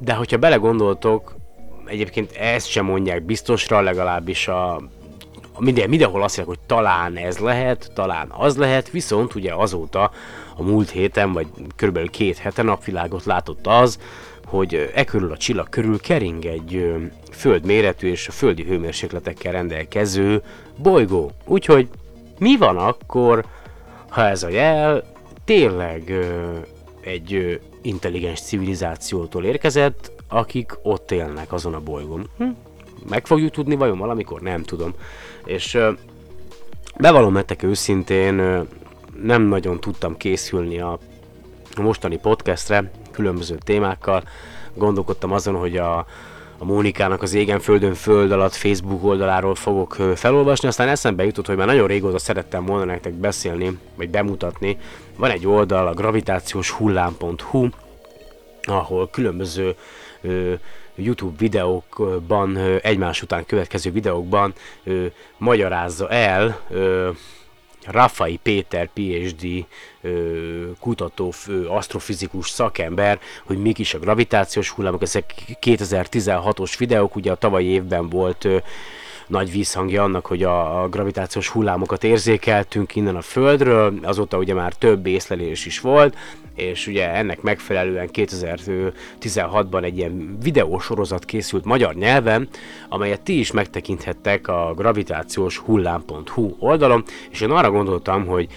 De 0.01 0.15
hogyha 0.15 0.37
belegondoltok, 0.39 1.40
egyébként 1.91 2.33
ezt 2.33 2.69
sem 2.69 2.85
mondják 2.85 3.23
biztosra, 3.23 3.81
legalábbis 3.81 4.49
a, 4.49 4.83
minden, 5.59 5.89
mindenhol 5.89 6.23
azt 6.23 6.37
mondják, 6.37 6.59
hogy 6.59 6.67
talán 6.67 7.17
ez 7.17 7.39
lehet, 7.39 7.91
talán 7.95 8.33
az 8.37 8.57
lehet, 8.57 8.91
viszont 8.91 9.35
ugye 9.35 9.55
azóta 9.55 10.11
a 10.57 10.63
múlt 10.63 10.91
héten, 10.91 11.33
vagy 11.33 11.47
körülbelül 11.77 12.11
két 12.11 12.39
hete 12.39 12.63
napvilágot 12.63 13.25
látott 13.25 13.67
az, 13.67 13.99
hogy 14.47 14.91
e 14.95 15.05
körül 15.05 15.33
a 15.33 15.37
csillag 15.37 15.69
körül 15.69 16.01
kering 16.01 16.45
egy 16.45 16.95
földméretű 17.33 18.11
és 18.11 18.29
a 18.29 18.33
földi 18.33 18.65
hőmérsékletekkel 18.65 19.53
rendelkező 19.53 20.43
bolygó. 20.77 21.31
Úgyhogy 21.47 21.89
mi 22.39 22.57
van 22.57 22.77
akkor, 22.77 23.45
ha 24.09 24.27
ez 24.27 24.43
a 24.43 24.49
jel 24.49 25.05
tényleg 25.45 26.13
egy 27.01 27.61
intelligens 27.83 28.41
civilizációtól 28.41 29.45
érkezett, 29.45 30.13
akik 30.31 30.79
ott 30.83 31.11
élnek 31.11 31.53
azon 31.53 31.75
a 31.75 31.81
bolygón. 31.81 32.29
Hm? 32.37 32.49
Meg 33.09 33.27
fogjuk 33.27 33.51
tudni 33.51 33.75
vajon 33.75 33.99
valamikor? 33.99 34.41
Nem 34.41 34.63
tudom. 34.63 34.95
És 35.45 35.79
bevallom 36.99 37.33
nektek 37.33 37.63
őszintén, 37.63 38.67
nem 39.23 39.43
nagyon 39.43 39.81
tudtam 39.81 40.17
készülni 40.17 40.81
a 40.81 40.99
mostani 41.77 42.19
podcastre, 42.19 42.91
különböző 43.11 43.59
témákkal. 43.65 44.23
Gondolkodtam 44.75 45.33
azon, 45.33 45.55
hogy 45.55 45.77
a, 45.77 45.99
a 46.59 46.65
Mónikának 46.65 47.23
az 47.23 47.35
Égen 47.35 47.61
Földön 47.61 47.95
Föld 47.95 48.33
alatt 48.33 48.55
Facebook 48.55 49.05
oldaláról 49.05 49.55
fogok 49.55 49.97
felolvasni, 50.15 50.69
aztán 50.69 50.89
eszembe 50.89 51.25
jutott, 51.25 51.47
hogy 51.47 51.57
már 51.57 51.67
nagyon 51.67 51.87
régóta 51.87 52.19
szerettem 52.19 52.65
volna 52.65 52.85
nektek 52.85 53.13
beszélni, 53.13 53.79
vagy 53.95 54.11
bemutatni. 54.11 54.79
Van 55.17 55.31
egy 55.31 55.47
oldal, 55.47 55.87
a 55.87 55.95
gravitációs 55.95 56.71
hullám.hu, 56.71 57.69
ahol 58.63 59.11
különböző 59.11 59.75
YouTube 60.95 61.35
videókban, 61.39 62.57
egymás 62.83 63.23
után 63.23 63.47
következő 63.47 63.91
videókban 63.91 64.55
magyarázza 65.37 66.09
el 66.09 66.61
Rafai 67.87 68.37
Péter, 68.43 68.91
PhD 68.93 69.67
kutató, 70.81 71.33
asztrofizikus 71.69 72.49
szakember, 72.49 73.21
hogy 73.45 73.59
mik 73.59 73.79
is 73.79 73.95
a 73.95 73.99
gravitációs 73.99 74.71
hullámok, 74.71 75.03
ezek 75.03 75.35
2016-os 75.61 76.75
videók, 76.79 77.17
ugye 77.17 77.31
a 77.31 77.37
tavalyi 77.37 77.67
évben 77.67 78.09
volt 78.09 78.49
nagy 79.31 79.51
vízhangja 79.51 80.03
annak, 80.03 80.27
hogy 80.27 80.43
a, 80.43 80.83
a 80.83 80.89
gravitációs 80.89 81.49
hullámokat 81.49 82.05
érzékeltünk 82.05 82.97
innen 82.97 83.17
a 83.17 83.21
Földről, 83.21 83.95
azóta 84.03 84.39
ugye 84.39 84.55
már 84.55 84.73
több 84.75 85.07
észlelés 85.07 85.67
is 85.67 85.81
volt, 85.81 86.17
és 86.55 86.87
ugye 86.87 87.15
ennek 87.15 87.43
megfelelően 87.43 88.09
2016-ban 88.13 89.85
egy 89.85 89.97
ilyen 89.97 90.39
videósorozat 90.43 91.25
készült 91.25 91.65
magyar 91.65 91.95
nyelven, 91.95 92.49
amelyet 92.89 93.21
ti 93.21 93.39
is 93.39 93.53
megtekinthettek 93.53 94.49
a 94.49 94.73
gravitációs 94.77 95.59
hullám.hu 95.59 96.57
oldalon, 96.59 97.05
és 97.31 97.41
én 97.41 97.51
arra 97.51 97.71
gondoltam, 97.71 98.27
hogy 98.27 98.49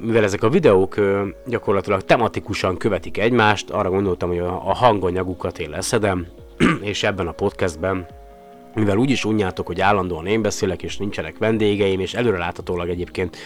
mivel 0.00 0.22
ezek 0.22 0.42
a 0.42 0.48
videók 0.48 1.00
gyakorlatilag 1.46 2.04
tematikusan 2.04 2.76
követik 2.76 3.18
egymást, 3.18 3.70
arra 3.70 3.90
gondoltam, 3.90 4.28
hogy 4.28 4.38
a 4.38 4.74
hanganyagukat 4.74 5.58
én 5.58 5.70
leszedem, 5.70 6.26
és 6.80 7.02
ebben 7.02 7.26
a 7.26 7.32
podcastben 7.32 8.06
mivel 8.74 8.96
úgyis 8.96 9.24
unjátok, 9.24 9.66
hogy 9.66 9.80
állandóan 9.80 10.26
én 10.26 10.42
beszélek, 10.42 10.82
és 10.82 10.96
nincsenek 10.96 11.38
vendégeim, 11.38 12.00
és 12.00 12.14
előreláthatólag 12.14 12.88
egyébként 12.88 13.36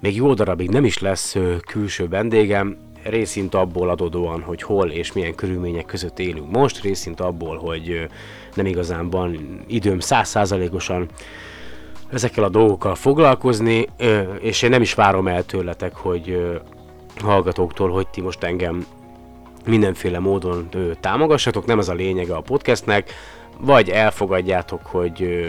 még 0.00 0.16
jó 0.16 0.34
darabig 0.34 0.68
nem 0.68 0.84
is 0.84 0.98
lesz 0.98 1.36
külső 1.66 2.08
vendégem, 2.08 2.76
részint 3.02 3.54
abból 3.54 3.88
adódóan, 3.88 4.42
hogy 4.42 4.62
hol 4.62 4.90
és 4.90 5.12
milyen 5.12 5.34
körülmények 5.34 5.84
között 5.84 6.18
élünk 6.18 6.50
most, 6.50 6.82
részint 6.82 7.20
abból, 7.20 7.56
hogy 7.56 8.06
nem 8.54 8.66
igazán 8.66 9.10
van 9.10 9.60
időm 9.66 10.00
százszázalékosan 10.00 11.08
ezekkel 12.12 12.44
a 12.44 12.48
dolgokkal 12.48 12.94
foglalkozni, 12.94 13.88
és 14.40 14.62
én 14.62 14.70
nem 14.70 14.82
is 14.82 14.94
várom 14.94 15.28
el 15.28 15.44
tőletek, 15.44 15.96
hogy 15.96 16.58
hallgatóktól, 17.16 17.90
hogy 17.90 18.08
ti 18.08 18.20
most 18.20 18.42
engem 18.42 18.86
mindenféle 19.66 20.18
módon 20.18 20.68
támogassatok, 21.00 21.66
nem 21.66 21.78
ez 21.78 21.88
a 21.88 21.94
lényege 21.94 22.34
a 22.34 22.40
podcastnek, 22.40 23.12
vagy 23.60 23.88
elfogadjátok, 23.88 24.86
hogy 24.86 25.48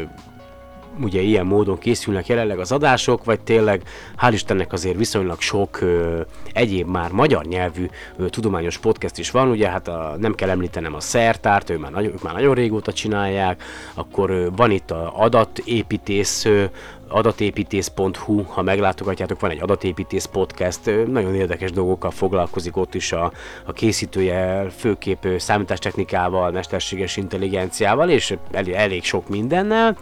ugye 1.00 1.22
ilyen 1.22 1.46
módon 1.46 1.78
készülnek 1.78 2.28
jelenleg 2.28 2.60
az 2.60 2.72
adások, 2.72 3.24
vagy 3.24 3.40
tényleg 3.40 3.82
hál' 4.22 4.32
Istennek 4.32 4.74
azért 4.74 4.98
viszonylag 4.98 5.42
sok 5.42 5.82
ö, 5.82 6.22
egyéb 6.54 6.88
már 6.88 7.12
magyar 7.12 7.46
nyelvű 7.46 7.90
ö, 8.18 8.30
tudományos 8.30 8.78
podcast 8.78 9.18
is 9.18 9.32
van, 9.32 9.50
ugye 9.50 9.70
hát 9.70 9.88
a, 9.88 10.16
nem 10.20 10.36
kell 10.36 10.50
említenem 10.50 10.96
a 10.96 11.00
Szertárt, 11.00 11.70
ő 11.70 11.78
már, 11.78 11.92
nagyon, 11.92 12.12
ők 12.12 12.22
már 12.22 12.34
nagyon 12.34 12.54
régóta 12.54 12.94
csinálják, 12.94 13.64
akkor 13.94 14.30
ö, 14.30 14.48
van 14.56 14.72
itt 14.72 14.92
a 14.92 15.14
adatépítész, 15.16 16.46
ö, 16.46 16.64
adatépítész.hu, 17.12 18.44
ha 18.44 18.62
meglátogatjátok, 18.62 19.40
van 19.40 19.52
egy 19.52 19.62
adatépítész 19.62 20.26
podcast, 20.26 20.86
nagyon 21.08 21.36
érdekes 21.36 21.72
dolgokkal 21.72 22.12
foglalkozik 22.12 22.78
ott 22.78 22.96
is 22.96 23.12
a, 23.12 23.32
a 23.66 23.72
készítője, 23.72 24.70
főképp 24.70 25.26
számítástechnikával, 25.38 26.52
mesterséges 26.52 27.18
intelligenciával, 27.18 28.10
és 28.10 28.38
elég, 28.52 28.74
elég 28.74 29.04
sok 29.04 29.30
mindennel. 29.30 29.98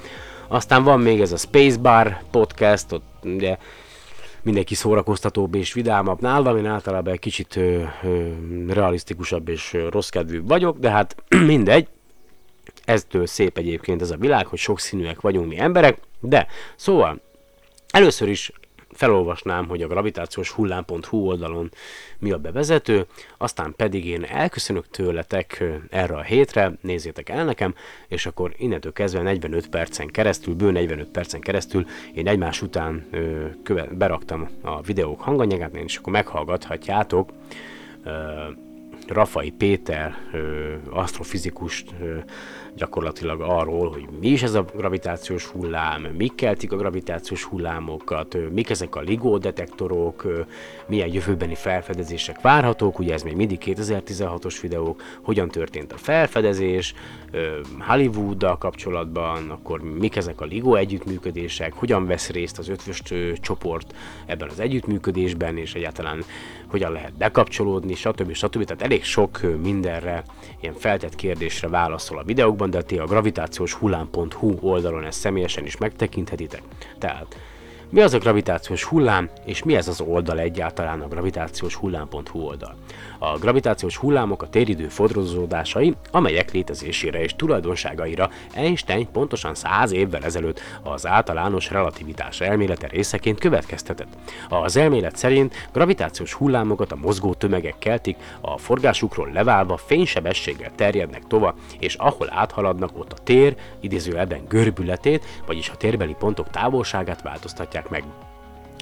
Aztán 0.47 0.83
van 0.83 0.99
még 0.99 1.21
ez 1.21 1.31
a 1.31 1.37
Spacebar 1.37 2.17
podcast, 2.31 2.91
ott 2.91 3.03
ugye 3.23 3.57
mindenki 4.41 4.75
szórakoztatóbb 4.75 5.55
és 5.55 5.73
vidámabb 5.73 6.21
nálam, 6.21 6.57
én 6.57 6.65
általában 6.65 7.13
egy 7.13 7.19
kicsit 7.19 7.55
ö, 7.55 7.83
ö, 8.03 8.27
realisztikusabb 8.67 9.49
és 9.49 9.77
rossz 9.89 10.09
vagyok, 10.43 10.77
de 10.77 10.89
hát 10.89 11.15
mindegy. 11.45 11.87
Eztől 12.89 13.25
szép 13.25 13.57
egyébként 13.57 14.01
ez 14.01 14.11
a 14.11 14.17
világ, 14.17 14.45
hogy 14.45 14.59
sokszínűek 14.59 15.21
vagyunk 15.21 15.47
mi 15.47 15.59
emberek, 15.59 15.97
de 16.19 16.47
szóval 16.75 17.21
először 17.91 18.27
is 18.27 18.51
felolvasnám, 18.91 19.67
hogy 19.67 19.81
a 19.81 19.87
gravitációs 19.87 20.51
hullám.hu 20.51 21.17
oldalon 21.17 21.71
mi 22.19 22.31
a 22.31 22.37
bevezető, 22.37 23.05
aztán 23.37 23.73
pedig 23.75 24.05
én 24.05 24.23
elköszönök 24.23 24.89
tőletek 24.89 25.63
erre 25.89 26.15
a 26.15 26.21
hétre, 26.21 26.71
nézzétek 26.81 27.29
el 27.29 27.45
nekem, 27.45 27.73
és 28.07 28.25
akkor 28.25 28.53
innentől 28.57 28.93
kezdve 28.93 29.21
45 29.21 29.69
percen 29.69 30.07
keresztül, 30.07 30.53
bő 30.53 30.71
45 30.71 31.07
percen 31.07 31.39
keresztül 31.39 31.85
én 32.13 32.27
egymás 32.27 32.61
után 32.61 33.07
ö, 33.11 33.45
köve, 33.63 33.87
beraktam 33.91 34.49
a 34.61 34.81
videók 34.81 35.21
hanganyagát, 35.21 35.75
és 35.75 35.97
akkor 35.97 36.13
meghallgathatjátok 36.13 37.29
ö, 38.03 38.11
Rafai 39.07 39.51
Péter, 39.51 40.17
ö, 40.31 40.73
asztrofizikust 40.89 41.93
ö, 42.01 42.17
gyakorlatilag 42.79 43.41
arról, 43.41 43.89
hogy 43.91 44.07
mi 44.19 44.27
is 44.27 44.43
ez 44.43 44.53
a 44.53 44.65
gravitációs 44.75 45.45
hullám, 45.45 46.01
mik 46.01 46.35
keltik 46.35 46.71
a 46.71 46.75
gravitációs 46.75 47.43
hullámokat, 47.43 48.37
mik 48.51 48.69
ezek 48.69 48.95
a 48.95 48.99
LIGO 48.99 49.37
detektorok, 49.37 50.45
milyen 50.87 51.13
jövőbeni 51.13 51.55
felfedezések 51.55 52.41
várhatók, 52.41 52.99
ugye 52.99 53.13
ez 53.13 53.23
még 53.23 53.35
mindig 53.35 53.61
2016-os 53.65 54.57
videók, 54.61 55.01
hogyan 55.21 55.49
történt 55.49 55.93
a 55.93 55.97
felfedezés, 55.97 56.93
Hollywooddal 57.79 58.57
kapcsolatban, 58.57 59.49
akkor 59.49 59.81
mik 59.81 60.15
ezek 60.15 60.41
a 60.41 60.45
LIGO 60.45 60.75
együttműködések, 60.75 61.73
hogyan 61.73 62.05
vesz 62.05 62.29
részt 62.29 62.57
az 62.57 62.69
ötvös 62.69 63.01
csoport 63.41 63.95
ebben 64.25 64.49
az 64.49 64.59
együttműködésben, 64.59 65.57
és 65.57 65.73
egyáltalán 65.73 66.23
hogyan 66.67 66.91
lehet 66.91 67.17
bekapcsolódni, 67.17 67.95
stb. 67.95 68.33
stb. 68.33 68.63
Tehát 68.63 68.81
elég 68.81 69.03
sok 69.03 69.39
mindenre, 69.61 70.23
ilyen 70.61 70.73
feltett 70.73 71.15
kérdésre 71.15 71.67
válaszol 71.67 72.17
a 72.17 72.23
videókban, 72.23 72.68
ti 72.69 72.97
a 72.97 73.05
gravitációs 73.05 73.73
hullám.hu 73.73 74.57
oldalon 74.61 75.03
ezt 75.03 75.19
személyesen 75.19 75.65
is 75.65 75.77
megtekinthetitek. 75.77 76.61
Tehát 76.97 77.35
mi 77.89 78.01
az 78.01 78.13
a 78.13 78.17
gravitációs 78.17 78.83
hullám, 78.83 79.29
és 79.45 79.63
mi 79.63 79.75
ez 79.75 79.87
az 79.87 80.01
oldal 80.01 80.39
egyáltalán 80.39 81.01
a 81.01 81.07
gravitációs 81.07 81.75
hullám.hu 81.75 82.39
oldal? 82.39 82.75
A 83.17 83.37
gravitációs 83.37 83.97
hullámok 83.97 84.41
a 84.41 84.49
téridő 84.49 84.87
fodrozódásai, 84.87 85.95
amelyek 86.11 86.51
létezésére 86.51 87.21
és 87.21 87.35
tulajdonságaira 87.35 88.29
Einstein 88.53 89.11
pontosan 89.11 89.55
100 89.55 89.91
évvel 89.91 90.23
ezelőtt 90.23 90.59
az 90.83 91.07
általános 91.07 91.69
relativitás 91.69 92.41
elmélete 92.41 92.87
részeként 92.87 93.39
következtetett. 93.39 94.17
Az 94.49 94.77
elmélet 94.77 95.15
szerint 95.15 95.67
gravitációs 95.73 96.33
hullámokat 96.33 96.91
a 96.91 96.95
mozgó 96.95 97.33
tömegek 97.33 97.75
keltik, 97.79 98.17
a 98.41 98.57
forgásukról 98.57 99.29
leválva 99.33 99.77
fénysebességgel 99.77 100.71
terjednek 100.75 101.27
tova, 101.27 101.55
és 101.79 101.95
ahol 101.95 102.27
áthaladnak, 102.31 102.97
ott 102.97 103.13
a 103.13 103.23
tér, 103.23 103.55
idézőjelben 103.79 104.41
görbületét, 104.47 105.25
vagyis 105.45 105.69
a 105.69 105.77
térbeli 105.77 106.15
pontok 106.19 106.49
távolságát 106.49 107.21
változtatják 107.21 107.89
meg. 107.89 108.03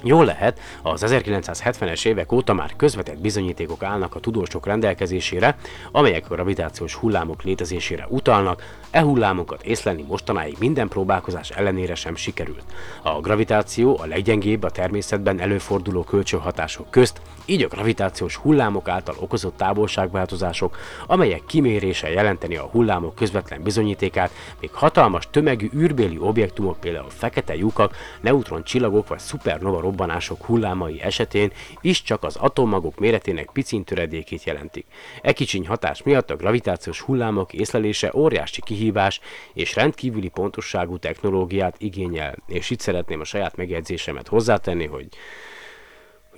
Jól 0.04 0.24
lehet, 0.24 0.60
az 0.82 1.04
1970-es 1.06 2.06
évek 2.06 2.32
óta 2.32 2.52
már 2.52 2.76
közvetett 2.76 3.18
bizonyítékok 3.18 3.82
állnak 3.82 4.14
a 4.14 4.20
tudósok 4.20 4.66
rendelkezésére, 4.66 5.56
amelyek 5.92 6.30
a 6.30 6.34
gravitációs 6.34 6.94
hullámok 6.94 7.42
létezésére 7.42 8.06
utalnak, 8.08 8.62
e 8.90 9.00
hullámokat 9.00 9.62
észlelni 9.62 10.02
mostanáig 10.02 10.56
minden 10.58 10.88
próbálkozás 10.88 11.50
ellenére 11.50 11.94
sem 11.94 12.16
sikerült. 12.16 12.64
A 13.02 13.20
gravitáció 13.20 13.98
a 14.00 14.06
leggyengébb 14.06 14.62
a 14.62 14.70
természetben 14.70 15.40
előforduló 15.40 16.02
kölcsönhatások 16.02 16.90
közt, 16.90 17.20
így 17.48 17.62
a 17.62 17.68
gravitációs 17.68 18.36
hullámok 18.36 18.88
által 18.88 19.14
okozott 19.18 19.56
távolságváltozások, 19.56 20.76
amelyek 21.06 21.46
kimérése 21.46 22.10
jelenteni 22.10 22.56
a 22.56 22.62
hullámok 22.62 23.14
közvetlen 23.14 23.62
bizonyítékát, 23.62 24.30
még 24.60 24.70
hatalmas 24.72 25.28
tömegű 25.30 25.68
űrbéli 25.76 26.18
objektumok, 26.18 26.80
például 26.80 27.10
fekete 27.10 27.56
lyukak, 27.56 27.96
neutron 28.20 28.64
csillagok 28.64 29.08
vagy 29.08 29.18
szupernova 29.18 29.80
robbanások 29.80 30.44
hullámai 30.44 31.00
esetén 31.00 31.52
is 31.80 32.02
csak 32.02 32.24
az 32.24 32.36
atommagok 32.36 32.98
méretének 32.98 33.50
picin 33.52 33.84
töredékét 33.84 34.44
jelentik. 34.44 34.86
E 35.22 35.32
kicsiny 35.32 35.66
hatás 35.66 36.02
miatt 36.02 36.30
a 36.30 36.36
gravitációs 36.36 37.00
hullámok 37.00 37.52
észlelése 37.52 38.10
óriási 38.14 38.60
kihívás 38.60 39.20
és 39.52 39.74
rendkívüli 39.74 40.28
pontosságú 40.28 40.98
technológiát 40.98 41.76
igényel, 41.78 42.34
és 42.46 42.70
itt 42.70 42.80
szeretném 42.80 43.20
a 43.20 43.24
saját 43.24 43.56
megjegyzésemet 43.56 44.28
hozzátenni, 44.28 44.86
hogy 44.86 45.08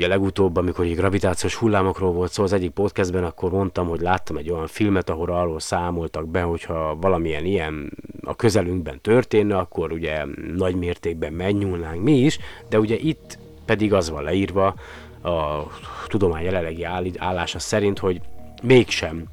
Ugye 0.00 0.08
legutóbb, 0.08 0.56
amikor 0.56 0.84
egy 0.84 0.94
gravitációs 0.94 1.54
hullámokról 1.54 2.12
volt 2.12 2.32
szó 2.32 2.42
az 2.42 2.52
egyik 2.52 2.70
podcastben, 2.70 3.24
akkor 3.24 3.50
mondtam, 3.50 3.88
hogy 3.88 4.00
láttam 4.00 4.36
egy 4.36 4.50
olyan 4.50 4.66
filmet, 4.66 5.10
ahol 5.10 5.30
arról 5.30 5.60
számoltak 5.60 6.28
be, 6.28 6.42
hogyha 6.42 6.96
valamilyen 7.00 7.44
ilyen 7.44 7.92
a 8.22 8.36
közelünkben 8.36 9.00
történne, 9.00 9.56
akkor 9.56 9.92
ugye 9.92 10.24
nagy 10.54 10.74
mértékben 10.74 11.32
megnyúlnánk 11.32 12.02
mi 12.02 12.12
is, 12.12 12.38
de 12.68 12.78
ugye 12.78 12.96
itt 12.96 13.38
pedig 13.64 13.92
az 13.92 14.10
van 14.10 14.22
leírva 14.22 14.74
a 15.22 15.66
tudomány 16.06 16.44
jelenlegi 16.44 16.84
áll- 16.84 17.18
állása 17.18 17.58
szerint, 17.58 17.98
hogy 17.98 18.20
mégsem 18.62 19.24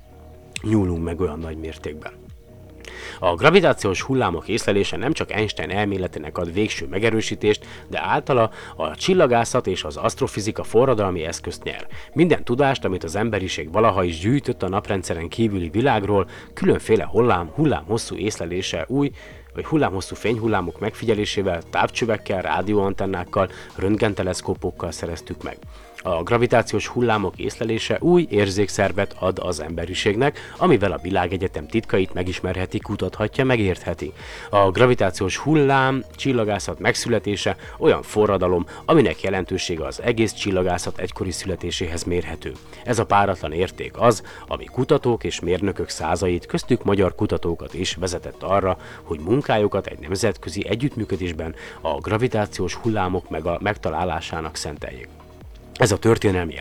nyúlunk 0.62 1.04
meg 1.04 1.20
olyan 1.20 1.40
nagy 1.40 1.58
mértékben. 1.58 2.12
A 3.20 3.36
gravitációs 3.36 4.02
hullámok 4.02 4.48
észlelése 4.48 4.98
nem 4.98 5.12
csak 5.12 5.32
Einstein 5.32 5.70
elméletének 5.70 6.38
ad 6.38 6.54
végső 6.54 6.88
megerősítést, 6.88 7.66
de 7.88 8.02
általa 8.02 8.52
a 8.76 8.96
csillagászat 8.96 9.68
és 9.68 9.84
az 9.84 9.98
asztrofizika 9.98 10.64
forradalmi 10.64 11.24
eszközt 11.24 11.64
nyer. 11.64 11.88
Minden 12.14 12.44
tudást, 12.44 12.86
amit 12.86 13.04
az 13.04 13.16
emberiség 13.16 13.72
valaha 13.72 14.04
is 14.04 14.20
gyűjtött 14.20 14.64
a 14.64 14.70
naprendszeren 14.70 15.28
kívüli 15.28 15.70
világról, 15.70 16.30
különféle 16.54 17.06
hullám, 17.06 17.52
hullám 17.56 17.84
hosszú 17.86 18.16
észlelése 18.16 18.86
új, 18.88 19.12
vagy 19.54 19.66
hullámhosszú 19.66 20.16
fényhullámok 20.16 20.80
megfigyelésével, 20.80 21.62
távcsövekkel, 21.70 22.42
rádióantennákkal, 22.42 23.50
röntgenteleszkópokkal 23.76 24.92
szereztük 24.92 25.44
meg. 25.44 25.58
A 26.10 26.24
gravitációs 26.24 26.88
hullámok 26.88 27.38
észlelése 27.38 27.98
új 28.00 28.28
érzékszervet 28.30 29.16
ad 29.20 29.40
az 29.40 29.60
emberiségnek, 29.60 30.40
amivel 30.58 30.92
a 30.92 30.98
világegyetem 30.98 31.68
titkait 31.68 32.14
megismerheti, 32.14 32.80
kutathatja, 32.80 33.46
megértheti. 33.46 34.14
A 34.50 34.72
gravitációs 34.72 35.38
hullám 35.38 36.04
csillagászat 36.16 36.80
megszületése 36.80 37.56
olyan 37.78 38.02
forradalom, 38.02 38.66
aminek 38.86 39.22
jelentősége 39.22 39.86
az 39.86 40.02
egész 40.02 40.34
csillagászat 40.34 40.98
egykori 40.98 41.32
születéséhez 41.32 42.04
mérhető. 42.04 42.52
Ez 42.84 43.00
a 43.00 43.06
páratlan 43.06 43.52
érték 43.52 44.00
az, 44.00 44.24
ami 44.48 44.66
kutatók 44.66 45.24
és 45.24 45.40
mérnökök 45.40 45.90
százait, 45.90 46.46
köztük 46.46 46.84
magyar 46.84 47.16
kutatókat 47.16 47.74
is 47.74 47.96
vezetett 47.96 48.44
arra, 48.44 48.78
hogy 49.04 49.20
munkájukat 49.20 49.88
egy 49.88 50.00
nemzetközi 50.00 50.68
együttműködésben 50.68 51.56
a 51.82 51.98
gravitációs 52.00 52.74
hullámok 52.74 53.30
meg 53.30 53.46
a 53.46 53.58
megtalálásának 53.62 54.56
szenteljék. 54.56 55.17
Ez 55.78 55.92
a 55.92 55.98
történelmi 55.98 56.56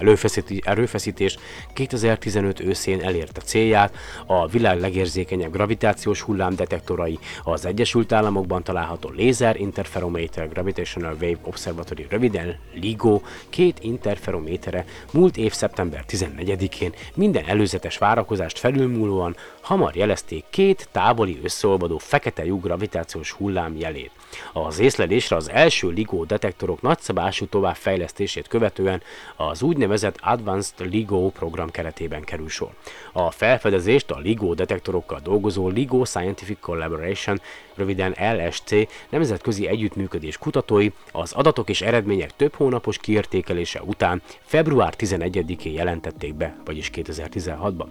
erőfeszítés 0.65 1.37
2015 1.73 2.61
őszén 2.61 3.03
elérte 3.03 3.41
célját, 3.41 3.95
a 4.27 4.47
világ 4.47 4.81
legérzékenyebb 4.81 5.53
gravitációs 5.53 6.21
hullámdetektorai 6.21 7.19
az 7.45 7.67
Egyesült 7.67 8.13
Államokban 8.13 8.63
található 8.63 9.13
Laser 9.17 9.57
Interferometer 9.61 10.49
Gravitational 10.49 11.13
Wave 11.13 11.39
Observatory, 11.43 12.07
röviden 12.11 12.59
LIGO, 12.75 13.21
két 13.49 13.79
interferométere 13.81 14.85
múlt 15.13 15.37
év 15.37 15.53
szeptember 15.53 16.05
14-én 16.09 16.93
minden 17.15 17.45
előzetes 17.45 17.99
várakozást 17.99 18.59
felülmúlóan 18.59 19.37
hamar 19.61 19.97
jelezték 19.97 20.45
két 20.51 20.89
távoli 20.93 21.39
összeolvadó 21.43 21.99
fekete 21.99 22.45
lyuk 22.45 22.63
gravitációs 22.63 23.33
hullám 23.33 23.77
jelét. 23.77 24.11
Az 24.53 24.79
észlelésre 24.79 25.37
az 25.37 25.51
első 25.51 25.89
LIGO 25.89 26.25
detektorok 26.25 26.83
nagyszabású 26.83 27.47
továbbfejlesztését 27.47 28.49
követően 28.49 29.03
az 29.37 29.63
úgynevezett 29.63 30.19
Advanced 30.21 30.91
LIGO 30.91 31.29
program 31.29 31.71
keretében 31.71 32.25
kerül 32.25 32.49
sor. 32.49 32.71
A 33.13 33.31
felfedezést 33.31 34.11
a 34.11 34.19
LIGO 34.19 34.55
detektorokkal 34.55 35.21
dolgozó 35.23 35.69
LIGO 35.69 36.05
Scientific 36.05 36.61
Collaboration, 36.61 37.41
röviden 37.77 38.15
LSC 38.37 38.71
nemzetközi 39.09 39.67
együttműködés 39.67 40.39
kutatói 40.39 40.89
az 41.13 41.33
adatok 41.33 41.69
és 41.69 41.83
eredmények 41.83 42.37
több 42.37 42.55
hónapos 42.55 42.99
kiértékelése 42.99 43.83
után 43.83 44.23
február 44.45 44.95
11-én 44.99 45.73
jelentették 45.73 46.35
be, 46.35 46.57
vagyis 46.65 46.91
2016-ban. 46.95 47.87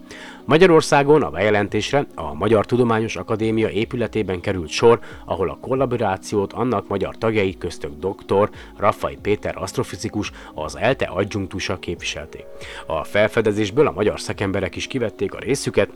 Magyarországon 0.46 1.24
a 1.24 1.30
bejelentésre 1.30 2.06
a 2.16 2.34
Magyar 2.34 2.66
Tudományos 2.66 3.16
Akadémia 3.16 3.70
épületében 3.70 4.42
került 4.42 4.70
sor, 4.70 5.00
ahol 5.26 5.50
a 5.50 5.58
kollaborációt 5.62 6.54
annak 6.54 6.88
magyar 6.88 7.18
tagjai 7.18 7.58
köztük 7.58 7.92
dr. 8.00 8.50
Raffai 8.78 9.18
Péter 9.22 9.58
asztrofizikus, 9.58 10.32
az 10.54 10.78
ELTE 10.78 11.06
adjunktusa 11.06 11.80
képviselték. 11.80 12.46
A 12.86 13.04
felfedezésből 13.04 13.88
a 13.88 13.92
magyar 13.92 14.20
szakemberek 14.20 14.76
is 14.76 14.88
kivették 14.88 15.34
a 15.34 15.40
részüket, 15.40 15.90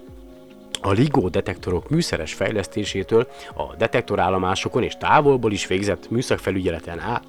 a 0.81 0.91
LIGO 0.91 1.29
detektorok 1.29 1.89
műszeres 1.89 2.33
fejlesztésétől 2.33 3.27
a 3.55 3.75
detektorállomásokon 3.75 4.83
és 4.83 4.95
távolból 4.99 5.51
is 5.51 5.67
végzett 5.67 6.09
műszakfelügyeleten 6.09 6.99
át 6.99 7.23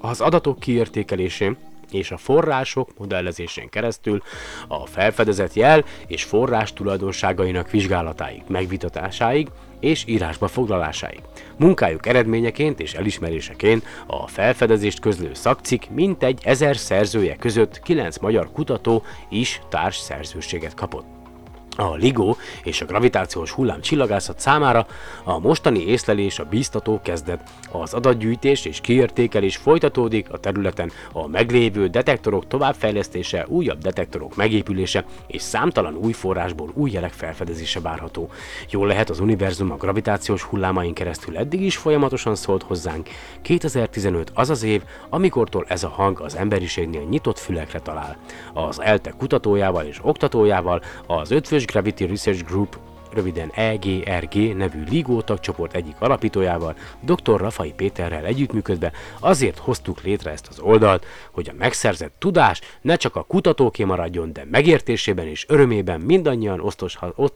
az 0.00 0.20
adatok 0.20 0.58
kiértékelésén 0.58 1.56
és 1.90 2.10
a 2.10 2.16
források 2.16 2.90
modellezésén 2.98 3.68
keresztül 3.68 4.22
a 4.68 4.86
felfedezett 4.86 5.52
jel 5.52 5.84
és 6.06 6.24
forrás 6.24 6.72
tulajdonságainak 6.72 7.70
vizsgálatáig, 7.70 8.42
megvitatásáig 8.46 9.48
és 9.80 10.04
írásba 10.06 10.48
foglalásáig. 10.48 11.20
Munkájuk 11.56 12.06
eredményeként 12.06 12.80
és 12.80 12.94
elismeréseként 12.94 13.84
a 14.06 14.26
felfedezést 14.26 15.00
közlő 15.00 15.34
szakcik 15.34 15.90
mintegy 15.90 16.40
ezer 16.42 16.76
szerzője 16.76 17.36
között 17.36 17.82
kilenc 17.82 18.18
magyar 18.18 18.52
kutató 18.52 19.02
is 19.28 19.60
társ 19.68 19.96
szerzőséget 19.96 20.74
kapott. 20.74 21.13
A 21.76 21.94
LIGO 21.94 22.36
és 22.64 22.80
a 22.80 22.84
gravitációs 22.84 23.50
hullám 23.50 23.80
csillagászat 23.80 24.40
számára 24.40 24.86
a 25.24 25.38
mostani 25.38 25.86
észlelés 25.86 26.38
a 26.38 26.44
bíztató 26.44 27.00
kezdet. 27.02 27.50
Az 27.72 27.94
adatgyűjtés 27.94 28.64
és 28.64 28.80
kiértékelés 28.80 29.56
folytatódik 29.56 30.32
a 30.32 30.38
területen 30.38 30.90
a 31.12 31.26
meglévő 31.26 31.86
detektorok 31.88 32.46
továbbfejlesztése, 32.46 33.44
újabb 33.48 33.78
detektorok 33.78 34.36
megépülése 34.36 35.04
és 35.26 35.42
számtalan 35.42 35.94
új 35.94 36.12
forrásból 36.12 36.70
új 36.74 36.90
jelek 36.90 37.12
felfedezése 37.12 37.80
várható. 37.80 38.30
Jól 38.70 38.86
lehet 38.86 39.10
az 39.10 39.20
univerzum 39.20 39.70
a 39.70 39.76
gravitációs 39.76 40.42
hullámain 40.42 40.94
keresztül 40.94 41.36
eddig 41.36 41.62
is 41.62 41.76
folyamatosan 41.76 42.34
szólt 42.34 42.62
hozzánk. 42.62 43.08
2015 43.42 44.30
az 44.34 44.50
az 44.50 44.62
év, 44.62 44.82
amikortól 45.08 45.64
ez 45.68 45.84
a 45.84 45.88
hang 45.88 46.20
az 46.20 46.36
emberiségnél 46.36 47.02
nyitott 47.02 47.38
fülekre 47.38 47.80
talál. 47.80 48.16
Az 48.52 48.80
ELTE 48.80 49.10
kutatójával 49.10 49.84
és 49.84 49.98
oktatójával 50.02 50.82
az 51.06 51.30
Gravity 51.66 52.06
Research 52.06 52.44
Group 52.44 52.78
röviden 53.14 53.50
EGRG 53.54 54.56
nevű 54.56 54.84
LIGO 54.90 55.22
tagcsoport 55.22 55.74
egyik 55.74 55.96
alapítójával, 55.98 56.76
dr. 57.00 57.40
Rafai 57.40 57.72
Péterrel 57.72 58.24
együttműködve 58.24 58.92
azért 59.20 59.58
hoztuk 59.58 60.02
létre 60.02 60.30
ezt 60.30 60.46
az 60.46 60.58
oldalt, 60.58 61.06
hogy 61.30 61.48
a 61.48 61.54
megszerzett 61.58 62.14
tudás 62.18 62.60
ne 62.80 62.96
csak 62.96 63.16
a 63.16 63.22
kutatóké 63.22 63.84
maradjon, 63.84 64.32
de 64.32 64.46
megértésében 64.50 65.26
és 65.26 65.44
örömében 65.48 66.00
mindannyian 66.00 66.72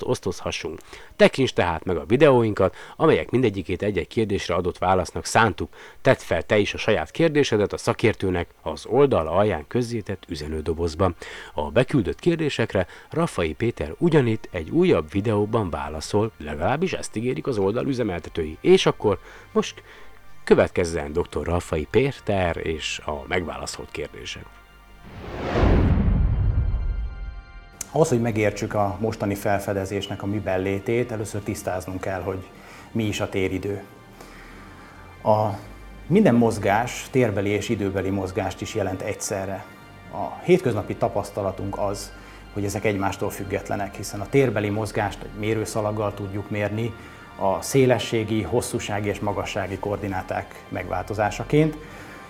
osztozhassunk. 0.01 0.79
Tekints 1.17 1.53
tehát 1.53 1.85
meg 1.85 1.97
a 1.97 2.05
videóinkat, 2.07 2.75
amelyek 2.97 3.31
mindegyikét 3.31 3.83
egy-egy 3.83 4.07
kérdésre 4.07 4.55
adott 4.55 4.79
válasznak 4.79 5.25
szántuk. 5.25 5.69
Tedd 6.03 6.17
fel 6.19 6.43
te 6.43 6.59
is 6.59 6.75
a 6.75 6.79
saját 6.79 7.11
kérdésedet 7.11 7.73
a 7.73 7.77
szakértőnek 7.77 8.49
az 8.63 8.87
oldal 8.87 9.27
alján 9.27 9.65
közzétett 9.69 10.25
üzenődobozban. 10.29 11.17
A 11.55 11.71
beküldött 11.71 12.21
kérdésekre 12.21 12.87
Rafai 13.11 13.53
Péter 13.53 13.95
ugyanitt 13.99 14.49
egy 14.51 14.71
újabb 14.71 15.11
videóban 15.11 15.68
válaszol, 15.71 16.31
legalábbis 16.39 16.93
ezt 16.93 17.17
ígérik 17.17 17.47
az 17.47 17.59
oldal 17.59 17.87
üzemeltetői. 17.87 18.59
És 18.61 18.87
akkor 18.87 19.19
most 19.53 19.83
következzen 20.45 21.13
dr. 21.13 21.43
Rafai 21.43 21.87
Péter 21.91 22.57
és 22.57 23.01
a 23.05 23.25
megválaszolt 23.27 23.91
kérdések. 23.91 24.45
Ahhoz, 27.93 28.09
hogy 28.09 28.21
megértsük 28.21 28.75
a 28.75 28.97
mostani 29.01 29.35
felfedezésnek 29.35 30.23
a 30.23 30.27
műbellétét, 30.27 31.13
először 31.13 31.41
tisztáznunk 31.41 32.01
kell, 32.01 32.21
hogy 32.21 32.49
mi 32.93 33.05
is 33.05 33.21
a 33.21 33.29
téridő. 33.29 33.83
A 35.23 35.49
minden 36.07 36.35
mozgás 36.35 37.09
térbeli 37.11 37.49
és 37.49 37.69
időbeli 37.69 38.11
mozgást 38.11 38.61
is 38.61 38.75
jelent 38.75 39.03
egyszerre. 39.03 39.65
A 40.13 40.39
hétköznapi 40.43 40.95
tapasztalatunk 40.95 41.79
az, 41.79 42.13
hogy 42.53 42.65
ezek 42.65 42.85
egymástól 42.85 43.31
függetlenek, 43.31 43.95
hiszen 43.95 44.21
a 44.21 44.29
térbeli 44.29 44.69
mozgást 44.69 45.23
egy 45.23 45.39
mérőszalaggal 45.39 46.15
tudjuk 46.15 46.51
mérni, 46.51 46.93
a 47.41 47.63
szélességi, 47.63 48.43
hosszúsági 48.43 49.09
és 49.09 49.21
magassági 49.21 49.79
koordináták 49.79 50.63
megváltozásaként, 50.69 51.77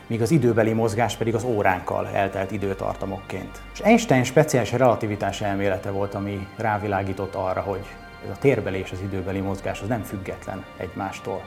míg 0.06 0.22
az 0.22 0.30
időbeli 0.30 0.72
mozgás 0.72 1.16
pedig 1.16 1.34
az 1.34 1.44
óránkkal 1.44 2.08
eltelt 2.08 2.50
időtartamokként. 2.50 3.60
És 3.72 3.80
Einstein 3.80 4.24
speciális 4.24 4.72
relativitás 4.72 5.40
elmélete 5.40 5.90
volt, 5.90 6.14
ami 6.14 6.46
rávilágított 6.56 7.34
arra, 7.34 7.60
hogy 7.60 7.86
ez 8.24 8.30
a 8.30 8.38
térbeli 8.38 8.78
és 8.78 8.92
az 8.92 9.00
időbeli 9.00 9.40
mozgás 9.40 9.80
az 9.80 9.88
nem 9.88 10.02
független 10.02 10.64
egymástól. 10.76 11.42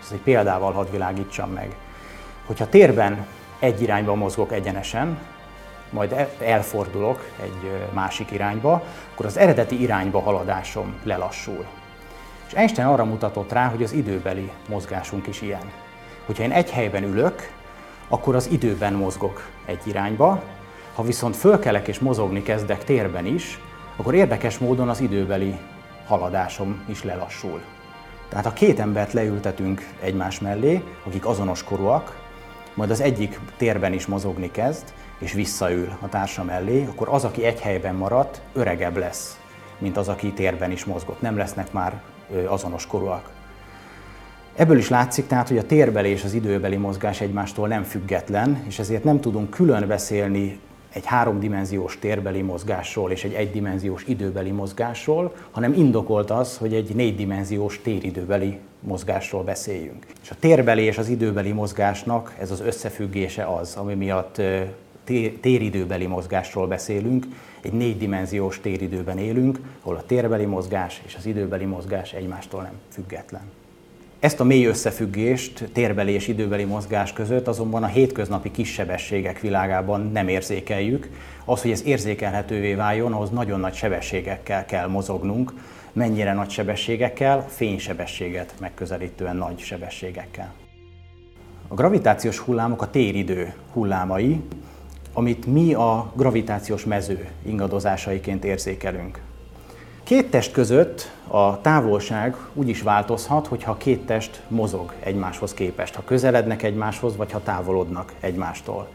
Ezt 0.00 0.12
egy 0.12 0.20
példával 0.20 0.72
hadd 0.72 0.90
világítsam 0.90 1.50
meg. 1.50 1.74
Hogyha 2.46 2.68
térben 2.68 3.26
egy 3.58 3.82
irányba 3.82 4.14
mozgok 4.14 4.52
egyenesen, 4.52 5.18
majd 5.90 6.12
e- 6.12 6.30
elfordulok 6.44 7.24
egy 7.42 7.88
másik 7.92 8.30
irányba, 8.30 8.82
akkor 9.12 9.26
az 9.26 9.36
eredeti 9.36 9.80
irányba 9.80 10.20
haladásom 10.20 10.94
lelassul. 11.02 11.66
És 12.46 12.52
Einstein 12.52 12.88
arra 12.88 13.04
mutatott 13.04 13.52
rá, 13.52 13.68
hogy 13.68 13.82
az 13.82 13.92
időbeli 13.92 14.50
mozgásunk 14.68 15.26
is 15.26 15.42
ilyen. 15.42 15.70
Hogyha 16.26 16.42
én 16.42 16.52
egy 16.52 16.70
helyben 16.70 17.02
ülök, 17.02 17.52
akkor 18.08 18.34
az 18.34 18.48
időben 18.50 18.92
mozgok 18.92 19.48
egy 19.66 19.80
irányba, 19.84 20.42
ha 20.94 21.02
viszont 21.02 21.36
fölkelek 21.36 21.88
és 21.88 21.98
mozogni 21.98 22.42
kezdek 22.42 22.84
térben 22.84 23.26
is, 23.26 23.60
akkor 23.96 24.14
érdekes 24.14 24.58
módon 24.58 24.88
az 24.88 25.00
időbeli 25.00 25.58
haladásom 26.06 26.84
is 26.88 27.04
lelassul. 27.04 27.60
Tehát 28.28 28.44
ha 28.44 28.52
két 28.52 28.80
embert 28.80 29.12
leültetünk 29.12 29.86
egymás 30.00 30.40
mellé, 30.40 30.82
akik 31.06 31.26
azonos 31.26 31.64
korúak, 31.64 32.18
majd 32.74 32.90
az 32.90 33.00
egyik 33.00 33.38
térben 33.56 33.92
is 33.92 34.06
mozogni 34.06 34.50
kezd, 34.50 34.92
és 35.20 35.32
visszaül 35.32 35.88
a 36.00 36.08
társa 36.08 36.44
mellé, 36.44 36.84
akkor 36.84 37.08
az, 37.08 37.24
aki 37.24 37.44
egy 37.44 37.60
helyben 37.60 37.94
maradt, 37.94 38.40
öregebb 38.52 38.96
lesz, 38.96 39.40
mint 39.78 39.96
az, 39.96 40.08
aki 40.08 40.32
térben 40.32 40.70
is 40.70 40.84
mozgott. 40.84 41.20
Nem 41.20 41.36
lesznek 41.36 41.72
már 41.72 42.00
azonos 42.46 42.86
korúak. 42.86 43.30
Ebből 44.54 44.78
is 44.78 44.88
látszik 44.88 45.26
tehát, 45.26 45.48
hogy 45.48 45.58
a 45.58 45.66
térbeli 45.66 46.08
és 46.08 46.24
az 46.24 46.32
időbeli 46.34 46.76
mozgás 46.76 47.20
egymástól 47.20 47.68
nem 47.68 47.82
független, 47.82 48.64
és 48.66 48.78
ezért 48.78 49.04
nem 49.04 49.20
tudunk 49.20 49.50
külön 49.50 49.86
beszélni 49.86 50.58
egy 50.92 51.06
háromdimenziós 51.06 51.98
térbeli 51.98 52.42
mozgásról 52.42 53.10
és 53.10 53.24
egy 53.24 53.32
egydimenziós 53.32 54.04
időbeli 54.06 54.50
mozgásról, 54.50 55.34
hanem 55.50 55.72
indokolt 55.72 56.30
az, 56.30 56.56
hogy 56.56 56.74
egy 56.74 56.94
négydimenziós 56.94 57.80
téridőbeli 57.82 58.58
mozgásról 58.80 59.42
beszéljünk. 59.42 60.06
És 60.22 60.30
a 60.30 60.34
térbeli 60.40 60.82
és 60.82 60.98
az 60.98 61.08
időbeli 61.08 61.52
mozgásnak 61.52 62.34
ez 62.40 62.50
az 62.50 62.60
összefüggése 62.60 63.44
az, 63.44 63.76
ami 63.76 63.94
miatt 63.94 64.42
téridőbeli 65.40 66.06
mozgásról 66.06 66.66
beszélünk, 66.66 67.26
egy 67.60 67.72
négydimenziós 67.72 68.60
téridőben 68.60 69.18
élünk, 69.18 69.60
ahol 69.80 69.96
a 69.96 70.06
térbeli 70.06 70.44
mozgás 70.44 71.02
és 71.06 71.14
az 71.14 71.26
időbeli 71.26 71.64
mozgás 71.64 72.12
egymástól 72.12 72.62
nem 72.62 72.72
független. 72.88 73.42
Ezt 74.20 74.40
a 74.40 74.44
mély 74.44 74.64
összefüggést 74.64 75.68
térbeli 75.72 76.12
és 76.12 76.28
időbeli 76.28 76.64
mozgás 76.64 77.12
között 77.12 77.48
azonban 77.48 77.82
a 77.82 77.86
hétköznapi 77.86 78.50
kissebességek 78.50 79.40
világában 79.40 80.10
nem 80.12 80.28
érzékeljük. 80.28 81.08
Az, 81.44 81.62
hogy 81.62 81.70
ez 81.70 81.84
érzékelhetővé 81.84 82.74
váljon, 82.74 83.12
ahhoz 83.12 83.30
nagyon 83.30 83.60
nagy 83.60 83.74
sebességekkel 83.74 84.64
kell 84.64 84.86
mozognunk. 84.88 85.52
Mennyire 85.92 86.32
nagy 86.32 86.50
sebességekkel? 86.50 87.48
Fénysebességet 87.48 88.54
megközelítően 88.60 89.36
nagy 89.36 89.58
sebességekkel. 89.58 90.54
A 91.68 91.74
gravitációs 91.74 92.38
hullámok 92.38 92.82
a 92.82 92.90
téridő 92.90 93.52
hullámai, 93.72 94.40
amit 95.12 95.46
mi 95.46 95.74
a 95.74 96.12
gravitációs 96.14 96.84
mező 96.84 97.28
ingadozásaiként 97.46 98.44
érzékelünk. 98.44 99.20
Két 100.02 100.30
test 100.30 100.52
között 100.52 101.10
a 101.26 101.60
távolság 101.60 102.36
úgy 102.54 102.68
is 102.68 102.82
változhat, 102.82 103.46
hogyha 103.46 103.76
két 103.76 104.06
test 104.06 104.42
mozog 104.48 104.92
egymáshoz 105.02 105.54
képest, 105.54 105.94
ha 105.94 106.04
közelednek 106.04 106.62
egymáshoz, 106.62 107.16
vagy 107.16 107.32
ha 107.32 107.42
távolodnak 107.42 108.12
egymástól. 108.20 108.88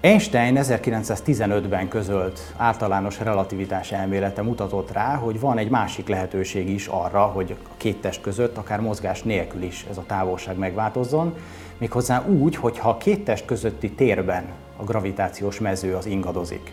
Einstein 0.00 0.58
1915-ben 0.60 1.88
közölt 1.88 2.54
általános 2.56 3.18
relativitás 3.20 3.92
elmélete 3.92 4.42
mutatott 4.42 4.92
rá, 4.92 5.14
hogy 5.14 5.40
van 5.40 5.58
egy 5.58 5.70
másik 5.70 6.08
lehetőség 6.08 6.68
is 6.68 6.86
arra, 6.86 7.22
hogy 7.22 7.56
a 7.64 7.74
két 7.76 8.00
test 8.00 8.20
között, 8.20 8.56
akár 8.56 8.80
mozgás 8.80 9.22
nélkül 9.22 9.62
is 9.62 9.86
ez 9.90 9.96
a 9.96 10.04
távolság 10.06 10.56
megváltozzon, 10.56 11.34
méghozzá 11.78 12.26
úgy, 12.26 12.56
hogy 12.56 12.78
ha 12.78 12.88
a 12.88 12.96
két 12.96 13.24
test 13.24 13.44
közötti 13.44 13.90
térben 13.90 14.44
a 14.80 14.84
gravitációs 14.84 15.58
mező 15.58 15.94
az 15.94 16.06
ingadozik. 16.06 16.72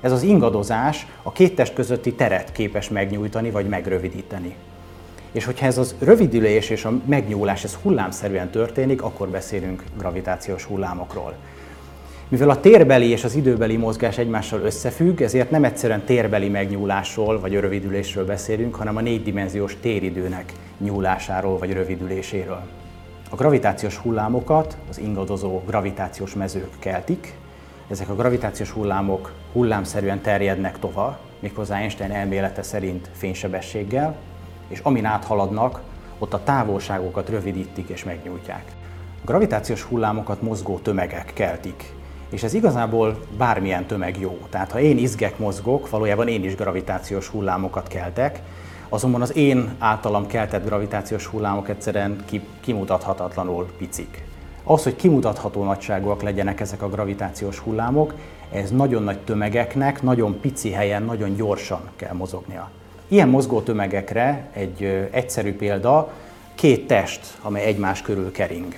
Ez 0.00 0.12
az 0.12 0.22
ingadozás 0.22 1.06
a 1.22 1.32
két 1.32 1.54
test 1.54 1.74
közötti 1.74 2.12
teret 2.12 2.52
képes 2.52 2.88
megnyújtani 2.88 3.50
vagy 3.50 3.68
megrövidíteni. 3.68 4.54
És 5.32 5.44
hogyha 5.44 5.66
ez 5.66 5.78
az 5.78 5.94
rövidülés 5.98 6.70
és 6.70 6.84
a 6.84 7.00
megnyúlás 7.04 7.64
ez 7.64 7.74
hullámszerűen 7.74 8.50
történik, 8.50 9.02
akkor 9.02 9.28
beszélünk 9.28 9.84
gravitációs 9.98 10.64
hullámokról. 10.64 11.34
Mivel 12.28 12.50
a 12.50 12.60
térbeli 12.60 13.08
és 13.08 13.24
az 13.24 13.34
időbeli 13.34 13.76
mozgás 13.76 14.18
egymással 14.18 14.60
összefügg, 14.60 15.20
ezért 15.20 15.50
nem 15.50 15.64
egyszerűen 15.64 16.04
térbeli 16.04 16.48
megnyúlásról 16.48 17.40
vagy 17.40 17.52
rövidülésről 17.60 18.24
beszélünk, 18.24 18.74
hanem 18.74 18.96
a 18.96 19.00
négydimenziós 19.00 19.76
téridőnek 19.80 20.52
nyúlásáról 20.78 21.58
vagy 21.58 21.72
rövidüléséről. 21.72 22.60
A 23.30 23.36
gravitációs 23.36 23.96
hullámokat 23.96 24.76
az 24.88 24.98
ingadozó 24.98 25.62
gravitációs 25.66 26.34
mezők 26.34 26.70
keltik, 26.78 27.34
ezek 27.90 28.08
a 28.08 28.14
gravitációs 28.14 28.70
hullámok 28.70 29.32
hullámszerűen 29.52 30.20
terjednek 30.20 30.78
tovább, 30.78 31.18
méghozzá 31.38 31.76
Einstein 31.76 32.10
elmélete 32.10 32.62
szerint 32.62 33.10
fénysebességgel, 33.12 34.16
és 34.68 34.78
amin 34.78 35.04
áthaladnak, 35.04 35.80
ott 36.18 36.34
a 36.34 36.42
távolságokat 36.42 37.28
rövidítik 37.28 37.88
és 37.88 38.04
megnyújtják. 38.04 38.64
A 39.22 39.24
gravitációs 39.24 39.82
hullámokat 39.82 40.42
mozgó 40.42 40.78
tömegek 40.78 41.32
keltik, 41.34 41.94
és 42.30 42.42
ez 42.42 42.54
igazából 42.54 43.18
bármilyen 43.36 43.86
tömeg 43.86 44.20
jó. 44.20 44.38
Tehát 44.50 44.72
ha 44.72 44.80
én 44.80 44.98
izgek 44.98 45.38
mozgok, 45.38 45.90
valójában 45.90 46.28
én 46.28 46.44
is 46.44 46.54
gravitációs 46.54 47.28
hullámokat 47.28 47.88
keltek, 47.88 48.40
azonban 48.88 49.22
az 49.22 49.36
én 49.36 49.74
általam 49.78 50.26
keltett 50.26 50.64
gravitációs 50.64 51.26
hullámok 51.26 51.68
egyszerűen 51.68 52.24
kimutathatatlanul 52.60 53.66
picik. 53.78 54.25
Az, 54.68 54.82
hogy 54.82 54.96
kimutatható 54.96 55.64
nagyságúak 55.64 56.22
legyenek 56.22 56.60
ezek 56.60 56.82
a 56.82 56.88
gravitációs 56.88 57.58
hullámok, 57.58 58.14
ez 58.52 58.70
nagyon 58.70 59.02
nagy 59.02 59.18
tömegeknek, 59.18 60.02
nagyon 60.02 60.40
pici 60.40 60.70
helyen, 60.70 61.02
nagyon 61.02 61.36
gyorsan 61.36 61.80
kell 61.96 62.12
mozognia. 62.12 62.70
Ilyen 63.08 63.28
mozgó 63.28 63.60
tömegekre 63.60 64.48
egy 64.52 65.08
egyszerű 65.10 65.56
példa, 65.56 66.12
két 66.54 66.86
test, 66.86 67.38
amely 67.42 67.64
egymás 67.64 68.02
körül 68.02 68.32
kering. 68.32 68.74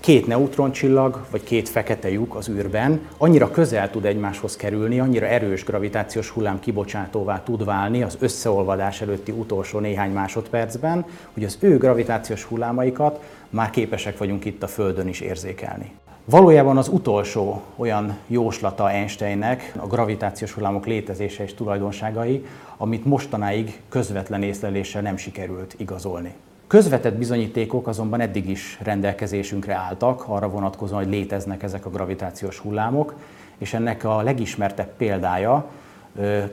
Két 0.00 0.26
neutroncsillag, 0.26 1.26
vagy 1.30 1.42
két 1.42 1.68
fekete 1.68 2.10
lyuk 2.10 2.34
az 2.34 2.48
űrben 2.48 3.00
annyira 3.18 3.50
közel 3.50 3.90
tud 3.90 4.04
egymáshoz 4.04 4.56
kerülni, 4.56 5.00
annyira 5.00 5.26
erős 5.26 5.64
gravitációs 5.64 6.28
hullám 6.28 6.60
kibocsátóvá 6.60 7.42
tud 7.42 7.64
válni 7.64 8.02
az 8.02 8.16
összeolvadás 8.20 9.00
előtti 9.00 9.32
utolsó 9.32 9.78
néhány 9.78 10.12
másodpercben, 10.12 11.04
hogy 11.34 11.44
az 11.44 11.56
ő 11.60 11.78
gravitációs 11.78 12.44
hullámaikat 12.44 13.20
már 13.50 13.70
képesek 13.70 14.18
vagyunk 14.18 14.44
itt 14.44 14.62
a 14.62 14.66
Földön 14.66 15.08
is 15.08 15.20
érzékelni. 15.20 15.92
Valójában 16.24 16.76
az 16.76 16.88
utolsó 16.88 17.62
olyan 17.76 18.16
jóslata 18.26 18.90
Einsteinnek 18.90 19.72
a 19.76 19.86
gravitációs 19.86 20.52
hullámok 20.52 20.86
létezése 20.86 21.42
és 21.42 21.54
tulajdonságai, 21.54 22.46
amit 22.76 23.04
mostanáig 23.04 23.80
közvetlen 23.88 24.42
észleléssel 24.42 25.02
nem 25.02 25.16
sikerült 25.16 25.74
igazolni. 25.78 26.34
Közvetett 26.66 27.14
bizonyítékok 27.14 27.86
azonban 27.86 28.20
eddig 28.20 28.48
is 28.48 28.78
rendelkezésünkre 28.82 29.74
álltak, 29.74 30.24
arra 30.26 30.48
vonatkozóan, 30.48 31.02
hogy 31.02 31.12
léteznek 31.12 31.62
ezek 31.62 31.86
a 31.86 31.90
gravitációs 31.90 32.58
hullámok, 32.58 33.14
és 33.58 33.74
ennek 33.74 34.04
a 34.04 34.22
legismertebb 34.22 34.92
példája 34.96 35.70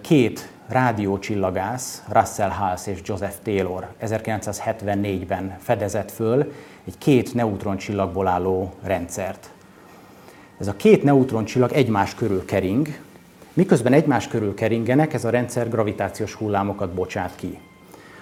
két 0.02 0.52
rádiócsillagász, 0.68 2.04
Russell 2.10 2.50
Hals 2.50 2.88
és 2.88 3.00
Joseph 3.04 3.36
Taylor 3.44 3.88
1974-ben 4.02 5.58
fedezett 5.60 6.12
föl 6.12 6.52
egy 6.88 6.98
két 6.98 7.34
neutroncsillagból 7.34 8.28
álló 8.28 8.74
rendszert. 8.82 9.50
Ez 10.60 10.68
a 10.68 10.76
két 10.76 11.04
neutroncsillag 11.04 11.72
egymás 11.72 12.16
körül 12.16 12.46
kering, 12.46 12.88
miközben 13.54 13.94
egymás 13.94 14.28
körül 14.28 14.54
keringenek, 14.54 15.14
ez 15.14 15.26
a 15.26 15.30
rendszer 15.30 15.70
gravitációs 15.70 16.34
hullámokat 16.34 16.94
bocsát 16.94 17.36
ki. 17.36 17.58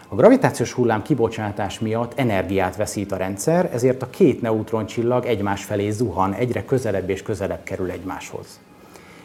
A 0.07 0.15
gravitációs 0.15 0.71
hullám 0.71 1.01
kibocsátás 1.01 1.79
miatt 1.79 2.19
energiát 2.19 2.75
veszít 2.75 3.11
a 3.11 3.17
rendszer, 3.17 3.69
ezért 3.73 4.01
a 4.01 4.09
két 4.09 4.41
neutroncsillag 4.41 5.25
egymás 5.25 5.63
felé 5.63 5.89
zuhan, 5.89 6.33
egyre 6.33 6.65
közelebb 6.65 7.09
és 7.09 7.21
közelebb 7.21 7.63
kerül 7.63 7.91
egymáshoz. 7.91 8.59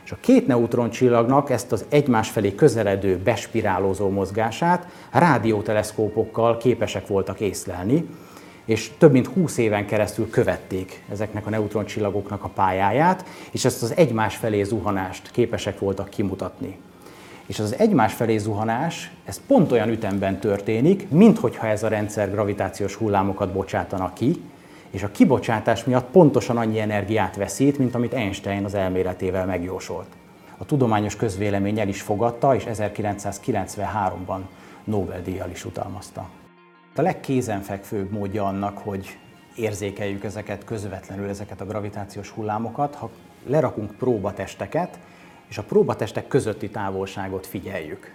És 0.04 0.12
a 0.12 0.18
két 0.20 0.46
neutroncsillagnak 0.46 1.50
ezt 1.50 1.72
az 1.72 1.84
egymás 1.88 2.30
felé 2.30 2.54
közeledő, 2.54 3.18
bespirálózó 3.18 4.08
mozgását 4.08 4.86
rádióteleszkópokkal 5.10 6.56
képesek 6.56 7.06
voltak 7.06 7.40
észlelni, 7.40 8.08
és 8.70 8.90
több 8.98 9.12
mint 9.12 9.26
20 9.26 9.58
éven 9.58 9.86
keresztül 9.86 10.30
követték 10.30 11.04
ezeknek 11.08 11.46
a 11.46 11.50
neutroncsillagoknak 11.50 12.44
a 12.44 12.48
pályáját, 12.48 13.24
és 13.50 13.64
ezt 13.64 13.82
az 13.82 13.96
egymás 13.96 14.36
felé 14.36 14.62
zuhanást 14.62 15.30
képesek 15.30 15.78
voltak 15.78 16.08
kimutatni. 16.08 16.78
És 17.46 17.58
az 17.58 17.74
egymás 17.78 18.12
felé 18.12 18.36
zuhanás, 18.36 19.12
ez 19.24 19.40
pont 19.46 19.72
olyan 19.72 19.88
ütemben 19.88 20.38
történik, 20.38 21.08
minthogyha 21.08 21.66
ez 21.66 21.82
a 21.82 21.88
rendszer 21.88 22.30
gravitációs 22.30 22.94
hullámokat 22.94 23.52
bocsátana 23.52 24.12
ki, 24.12 24.42
és 24.90 25.02
a 25.02 25.10
kibocsátás 25.10 25.84
miatt 25.84 26.10
pontosan 26.10 26.56
annyi 26.56 26.80
energiát 26.80 27.36
veszít, 27.36 27.78
mint 27.78 27.94
amit 27.94 28.14
Einstein 28.14 28.64
az 28.64 28.74
elméletével 28.74 29.46
megjósolt. 29.46 30.08
A 30.56 30.64
tudományos 30.64 31.16
közvélemény 31.16 31.80
el 31.80 31.88
is 31.88 32.02
fogadta, 32.02 32.54
és 32.54 32.64
1993-ban 32.72 34.40
Nobel-díjjal 34.84 35.50
is 35.50 35.64
utalmazta. 35.64 36.28
A 37.00 37.02
legkézenfekvőbb 37.02 38.10
módja 38.10 38.44
annak, 38.44 38.78
hogy 38.78 39.18
érzékeljük 39.56 40.24
ezeket 40.24 40.64
közvetlenül, 40.64 41.28
ezeket 41.28 41.60
a 41.60 41.64
gravitációs 41.64 42.30
hullámokat, 42.30 42.94
ha 42.94 43.10
lerakunk 43.46 43.90
próbatesteket, 43.90 44.98
és 45.48 45.58
a 45.58 45.62
próbatestek 45.62 46.28
közötti 46.28 46.70
távolságot 46.70 47.46
figyeljük. 47.46 48.14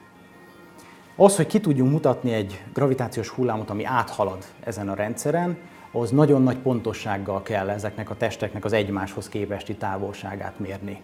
Az, 1.15 1.36
hogy 1.36 1.48
ki 1.48 1.60
tudjunk 1.60 1.91
mutatni 1.91 2.34
egy 2.34 2.63
gravitációs 2.74 3.30
hullámot, 3.30 3.69
ami 3.69 3.84
áthalad 3.84 4.45
ezen 4.63 4.89
a 4.89 4.95
rendszeren, 4.95 5.58
az 5.91 6.10
nagyon 6.10 6.43
nagy 6.43 6.58
pontossággal 6.58 7.41
kell 7.41 7.69
ezeknek 7.69 8.10
a 8.10 8.17
testeknek 8.17 8.65
az 8.65 8.74
egymáshoz 8.74 9.30
képesti 9.30 9.76
távolságát 9.76 10.60
mérni. 10.60 11.02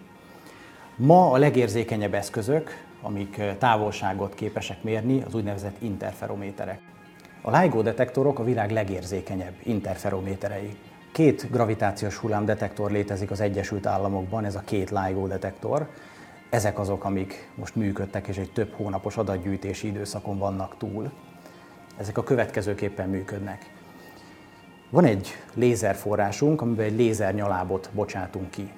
Ma 0.96 1.30
a 1.30 1.36
legérzékenyebb 1.36 2.14
eszközök, 2.14 2.84
amik 3.00 3.40
távolságot 3.58 4.34
képesek 4.34 4.82
mérni, 4.82 5.22
az 5.22 5.34
úgynevezett 5.34 5.76
interferométerek. 5.82 6.91
A 7.44 7.60
LIGO 7.60 7.82
detektorok 7.82 8.38
a 8.38 8.44
világ 8.44 8.70
legérzékenyebb 8.70 9.54
interferométerei. 9.62 10.76
Két 11.12 11.50
gravitációs 11.50 12.16
hullámdetektor 12.16 12.90
létezik 12.90 13.30
az 13.30 13.40
Egyesült 13.40 13.86
Államokban, 13.86 14.44
ez 14.44 14.54
a 14.54 14.62
két 14.64 14.90
LIGO 14.90 15.26
detektor. 15.26 15.88
Ezek 16.50 16.78
azok, 16.78 17.04
amik 17.04 17.48
most 17.54 17.76
működtek, 17.76 18.26
és 18.26 18.36
egy 18.36 18.52
több 18.52 18.72
hónapos 18.72 19.16
adatgyűjtési 19.16 19.86
időszakon 19.86 20.38
vannak 20.38 20.76
túl. 20.78 21.12
Ezek 21.96 22.18
a 22.18 22.22
következőképpen 22.22 23.08
működnek. 23.08 23.70
Van 24.90 25.04
egy 25.04 25.28
lézerforrásunk, 25.54 26.60
amiben 26.60 26.84
egy 26.84 26.96
lézernyalábot 26.96 27.90
bocsátunk 27.92 28.50
ki. 28.50 28.72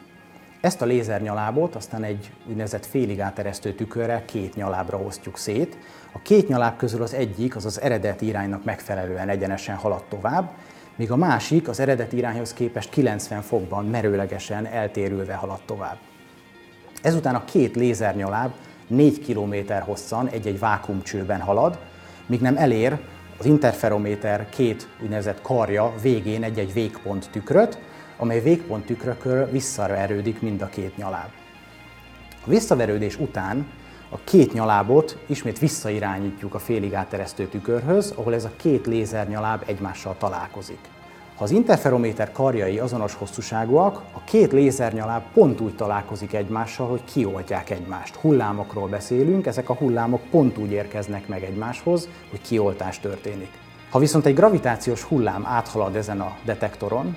Ezt 0.60 0.82
a 0.82 0.84
lézernyalábot 0.84 1.74
aztán 1.74 2.04
egy 2.04 2.32
úgynevezett 2.46 2.86
félig 2.86 3.20
áteresztő 3.20 3.72
tükörrel 3.72 4.24
két 4.24 4.54
nyalábra 4.54 4.98
osztjuk 4.98 5.38
szét. 5.38 5.76
A 6.16 6.22
két 6.22 6.48
nyaláb 6.48 6.76
közül 6.76 7.02
az 7.02 7.14
egyik 7.14 7.56
az 7.56 7.64
az 7.64 7.80
eredeti 7.80 8.26
iránynak 8.26 8.64
megfelelően 8.64 9.28
egyenesen 9.28 9.76
halad 9.76 10.04
tovább, 10.08 10.50
míg 10.96 11.10
a 11.10 11.16
másik 11.16 11.68
az 11.68 11.80
eredeti 11.80 12.16
irányhoz 12.16 12.52
képest 12.52 12.90
90 12.90 13.42
fokban 13.42 13.86
merőlegesen 13.86 14.66
eltérülve 14.66 15.34
halad 15.34 15.60
tovább. 15.66 15.96
Ezután 17.02 17.34
a 17.34 17.44
két 17.44 17.76
lézernyaláb 17.76 18.52
4 18.86 19.26
km 19.26 19.72
hosszan 19.80 20.28
egy-egy 20.28 20.58
vákumcsőben 20.58 21.40
halad, 21.40 21.78
míg 22.26 22.40
nem 22.40 22.56
elér 22.56 22.98
az 23.38 23.46
interferométer 23.46 24.48
két 24.48 24.88
úgynevezett 25.02 25.42
karja 25.42 25.94
végén 26.02 26.42
egy-egy 26.42 26.72
végpont 26.72 27.28
tükröt, 27.30 27.78
amely 28.16 28.40
végpont 28.40 28.86
tükrökör 28.86 29.50
visszaverődik 29.50 30.40
mind 30.40 30.62
a 30.62 30.68
két 30.68 30.96
nyaláb. 30.96 31.28
A 32.46 32.48
visszaverődés 32.48 33.18
után 33.18 33.66
a 34.14 34.18
két 34.24 34.52
nyalábot 34.52 35.18
ismét 35.26 35.58
visszairányítjuk 35.58 36.54
a 36.54 36.58
félig 36.58 36.94
átteresztő 36.94 37.46
tükörhöz, 37.46 38.12
ahol 38.16 38.34
ez 38.34 38.44
a 38.44 38.50
két 38.56 38.86
lézernyaláb 38.86 39.62
egymással 39.66 40.14
találkozik. 40.18 40.78
Ha 41.36 41.44
az 41.44 41.50
interferométer 41.50 42.32
karjai 42.32 42.78
azonos 42.78 43.14
hosszúságúak, 43.14 44.02
a 44.12 44.24
két 44.24 44.52
lézernyaláb 44.52 45.22
pont 45.32 45.60
úgy 45.60 45.76
találkozik 45.76 46.32
egymással, 46.32 46.88
hogy 46.88 47.04
kioltják 47.04 47.70
egymást. 47.70 48.14
Hullámokról 48.14 48.88
beszélünk, 48.88 49.46
ezek 49.46 49.68
a 49.68 49.74
hullámok 49.74 50.20
pont 50.30 50.58
úgy 50.58 50.70
érkeznek 50.70 51.28
meg 51.28 51.42
egymáshoz, 51.42 52.08
hogy 52.30 52.40
kioltás 52.40 53.00
történik. 53.00 53.50
Ha 53.90 53.98
viszont 53.98 54.26
egy 54.26 54.34
gravitációs 54.34 55.02
hullám 55.02 55.46
áthalad 55.46 55.96
ezen 55.96 56.20
a 56.20 56.36
detektoron, 56.44 57.16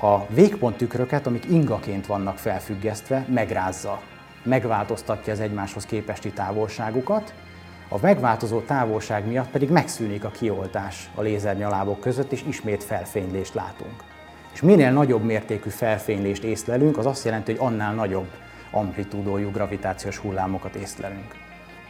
a 0.00 0.26
végponttükröket, 0.26 1.26
amik 1.26 1.44
ingaként 1.50 2.06
vannak 2.06 2.38
felfüggesztve, 2.38 3.26
megrázza. 3.28 4.00
Megváltoztatja 4.48 5.32
az 5.32 5.40
egymáshoz 5.40 5.86
képesti 5.86 6.30
távolságukat, 6.30 7.34
a 7.88 7.98
megváltozó 8.00 8.60
távolság 8.60 9.26
miatt 9.26 9.50
pedig 9.50 9.70
megszűnik 9.70 10.24
a 10.24 10.30
kioltás 10.30 11.10
a 11.14 11.22
lézernyalábok 11.22 12.00
között, 12.00 12.32
és 12.32 12.44
ismét 12.48 12.84
felfénylést 12.84 13.54
látunk. 13.54 14.04
És 14.52 14.62
minél 14.62 14.92
nagyobb 14.92 15.24
mértékű 15.24 15.68
felfénylést 15.68 16.42
észlelünk, 16.42 16.98
az 16.98 17.06
azt 17.06 17.24
jelenti, 17.24 17.50
hogy 17.50 17.60
annál 17.66 17.94
nagyobb 17.94 18.28
amplitúdójú 18.70 19.50
gravitációs 19.50 20.16
hullámokat 20.16 20.74
észlelünk. 20.74 21.34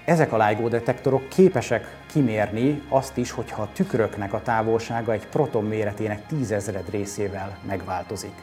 Ezek 0.04 0.32
a 0.32 0.46
LIGO 0.46 0.68
detektorok 0.68 1.28
képesek 1.28 1.96
kimérni 2.12 2.82
azt 2.88 3.16
is, 3.16 3.30
hogyha 3.30 3.62
a 3.62 3.68
tükröknek 3.72 4.32
a 4.32 4.42
távolsága 4.42 5.12
egy 5.12 5.26
proton 5.26 5.64
méretének 5.64 6.26
tízezred 6.26 6.90
részével 6.90 7.58
megváltozik. 7.66 8.34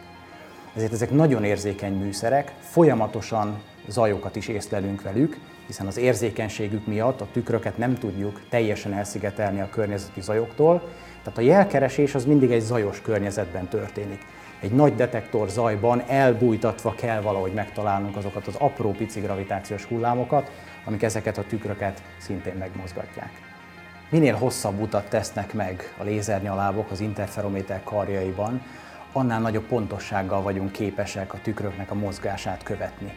Ezért 0.76 0.94
ezek 0.94 1.12
nagyon 1.12 1.44
érzékeny 1.44 1.94
műszerek, 1.94 2.54
folyamatosan 2.60 3.62
zajokat 3.88 4.36
is 4.36 4.48
észlelünk 4.48 5.02
velük, 5.02 5.38
hiszen 5.68 5.88
az 5.88 5.98
érzékenységük 5.98 6.88
miatt 6.88 7.22
a 7.22 7.28
tükröket 7.32 7.78
nem 7.78 7.96
tudjuk 7.96 8.42
teljesen 8.50 8.94
elszigetelni 8.94 9.62
a 9.62 9.70
környezeti 9.70 10.22
zajoktól, 10.22 10.90
tehát 11.24 11.40
a 11.40 11.42
jelkeresés 11.42 12.16
az 12.16 12.26
mindig 12.26 12.52
egy 12.52 12.62
zajos 12.62 13.02
környezetben 13.02 13.68
történik. 13.68 14.26
Egy 14.60 14.72
nagy 14.72 14.96
detektor 14.96 15.50
zajban 15.50 16.04
elbújtatva 16.08 16.94
kell 16.96 17.22
valahogy 17.22 17.54
megtalálnunk 17.54 18.16
azokat 18.16 18.48
az 18.48 18.56
apró 18.58 18.92
pici 18.92 19.20
gravitációs 19.20 19.84
hullámokat, 19.84 20.52
amik 20.86 21.04
ezeket 21.04 21.38
a 21.38 21.44
tükröket 21.44 22.02
szintén 22.18 22.56
megmozgatják. 22.56 23.32
Minél 24.10 24.36
hosszabb 24.36 24.82
utat 24.82 25.10
tesznek 25.10 25.54
meg 25.54 25.94
a 25.98 26.04
lézernyalábok 26.04 26.92
az 26.92 27.00
interferométer 27.00 27.84
karjaiban, 27.84 28.62
annál 29.12 29.40
nagyobb 29.40 29.66
pontossággal 29.66 30.42
vagyunk 30.42 30.72
képesek 30.72 31.34
a 31.34 31.40
tükröknek 31.42 31.92
a 31.92 31.96
mozgását 31.96 32.64
követni. 32.64 33.14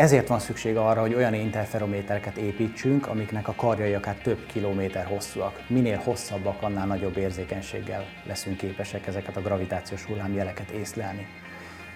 Ezért 0.00 0.28
van 0.28 0.38
szükség 0.38 0.76
arra, 0.76 1.00
hogy 1.00 1.14
olyan 1.14 1.34
interferométereket 1.34 2.36
építsünk, 2.36 3.06
amiknek 3.06 3.48
a 3.48 3.54
karjai 3.56 3.94
akár 3.94 4.14
több 4.14 4.46
kilométer 4.46 5.04
hosszúak. 5.04 5.62
Minél 5.66 6.00
hosszabbak, 6.04 6.62
annál 6.62 6.86
nagyobb 6.86 7.16
érzékenységgel 7.16 8.04
leszünk 8.26 8.56
képesek 8.56 9.06
ezeket 9.06 9.36
a 9.36 9.40
gravitációs 9.40 10.04
hullámjeleket 10.04 10.70
észlelni. 10.70 11.26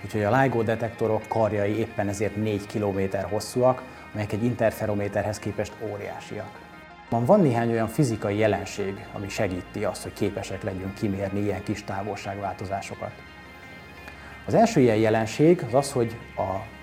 Úgyhogy 0.05 0.23
a 0.23 0.41
LIGO 0.41 0.63
detektorok 0.63 1.23
karjai 1.29 1.79
éppen 1.79 2.09
ezért 2.09 2.37
4 2.37 2.67
km 2.67 3.01
hosszúak, 3.31 3.83
amelyek 4.13 4.33
egy 4.33 4.45
interferométerhez 4.45 5.39
képest 5.39 5.73
óriásiak. 5.93 6.61
Van 7.09 7.41
néhány 7.41 7.71
olyan 7.71 7.89
fizikai 7.89 8.37
jelenség, 8.37 9.07
ami 9.13 9.29
segíti 9.29 9.85
azt, 9.85 10.03
hogy 10.03 10.13
képesek 10.13 10.63
legyünk 10.63 10.95
kimérni 10.95 11.41
ilyen 11.41 11.63
kis 11.63 11.85
távolságváltozásokat. 11.85 13.13
Az 14.47 14.55
első 14.55 14.81
ilyen 14.81 14.97
jelenség 14.97 15.63
az 15.67 15.75
az, 15.75 15.93
hogy 15.93 16.17
a 16.37 16.74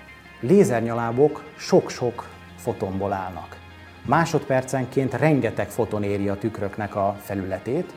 lézernyalábok 0.42 1.42
sok-sok 1.56 2.28
fotonból 2.56 3.12
állnak. 3.12 3.56
Másodpercenként 4.06 5.14
rengeteg 5.14 5.70
foton 5.70 6.02
éri 6.02 6.28
a 6.28 6.38
tükröknek 6.38 6.96
a 6.96 7.16
felületét, 7.20 7.92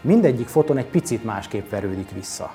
mindegyik 0.00 0.46
foton 0.46 0.78
egy 0.78 0.86
picit 0.86 1.24
másképp 1.24 1.70
verődik 1.70 2.10
vissza. 2.10 2.54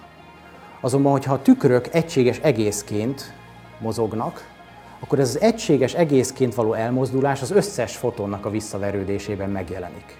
Azonban, 0.80 1.12
hogyha 1.12 1.34
a 1.34 1.41
tükrök 1.41 1.88
egységes 1.93 2.38
egészként 2.38 3.34
mozognak, 3.80 4.52
akkor 5.00 5.19
ez 5.19 5.30
az 5.30 5.41
egységes 5.41 5.93
egészként 5.93 6.56
való 6.56 6.74
elmozdulás 6.74 7.41
az 7.41 7.52
összes 7.52 7.96
fotonnak 7.98 8.46
a 8.46 8.50
visszaverődésében 8.50 9.50
megjelenik. 9.50 10.17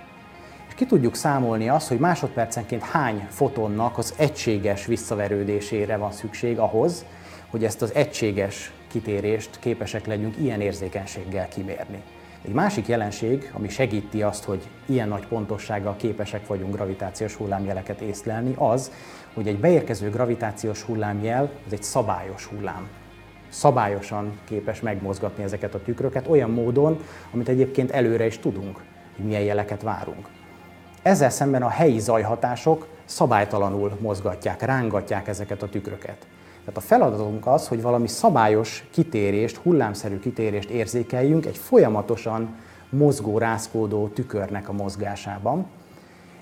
És 0.68 0.74
ki 0.74 0.86
tudjuk 0.86 1.16
számolni 1.16 1.70
azt, 1.70 1.88
hogy 1.88 2.00
másodpercenként 2.00 2.84
hány 2.84 3.28
fotonnak 3.30 3.98
az 3.98 4.14
egységes 4.18 4.86
visszaverődésére 4.86 5.98
van 5.98 6.12
szükség 6.12 6.58
ahhoz, 6.60 7.06
hogy 7.50 7.64
ezt 7.64 7.82
az 7.82 7.94
egységes 7.94 8.72
kitérést 8.94 9.60
képesek 9.60 10.06
legyünk 10.06 10.38
ilyen 10.38 10.62
érzékenységgel 10.62 11.48
kimérni. 11.48 12.02
Egy 12.46 12.54
másik 12.54 12.88
jelenség, 12.88 13.52
ami 13.54 13.70
segíti 13.70 14.22
azt, 14.22 14.44
hogy 14.44 14.68
ilyen 14.86 15.08
nagy 15.08 15.28
pontossággal 15.28 15.96
képesek 15.96 16.48
vagyunk 16.48 16.76
gravitációs 16.76 17.36
hullámjeleket 17.36 18.02
észlelni, 18.02 18.54
az, 18.58 18.92
hogy 19.34 19.48
egy 19.48 19.60
beérkező 19.60 20.10
gravitációs 20.10 20.82
hullámjel 20.82 21.52
az 21.66 21.74
egy 21.74 21.84
szabályos 21.84 22.46
hullám. 22.46 22.88
Szabályosan 23.50 24.40
képes 24.44 24.82
megmozgatni 24.82 25.44
ezeket 25.44 25.74
a 25.74 25.82
tükröket 25.82 26.28
olyan 26.28 26.50
módon, 26.50 27.04
amit 27.32 27.50
egyébként 27.50 27.92
előre 27.92 28.26
is 28.26 28.38
tudunk, 28.38 28.84
hogy 29.16 29.26
milyen 29.26 29.42
jeleket 29.42 29.82
várunk. 29.82 30.28
Ezzel 31.02 31.30
szemben 31.30 31.64
a 31.64 31.70
helyi 31.70 32.00
zajhatások 32.00 32.88
szabálytalanul 33.06 33.98
mozgatják, 34.00 34.62
rángatják 34.62 35.28
ezeket 35.28 35.62
a 35.62 35.70
tükröket. 35.70 36.28
Tehát 36.66 36.78
a 36.78 36.82
feladatunk 36.82 37.48
az, 37.48 37.68
hogy 37.68 37.82
valami 37.82 38.08
szabályos 38.08 38.88
kitérést, 38.92 39.56
hullámszerű 39.56 40.20
kitérést 40.20 40.70
érzékeljünk 40.70 41.46
egy 41.46 41.58
folyamatosan 41.58 42.56
mozgó, 42.90 43.38
rázkódó 43.38 44.08
tükörnek 44.08 44.70
a 44.70 44.74
mozgásában, 44.74 45.66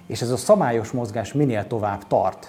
és 0.07 0.21
ez 0.21 0.29
a 0.29 0.37
szabályos 0.37 0.91
mozgás 0.91 1.33
minél 1.33 1.67
tovább 1.67 2.07
tart, 2.07 2.47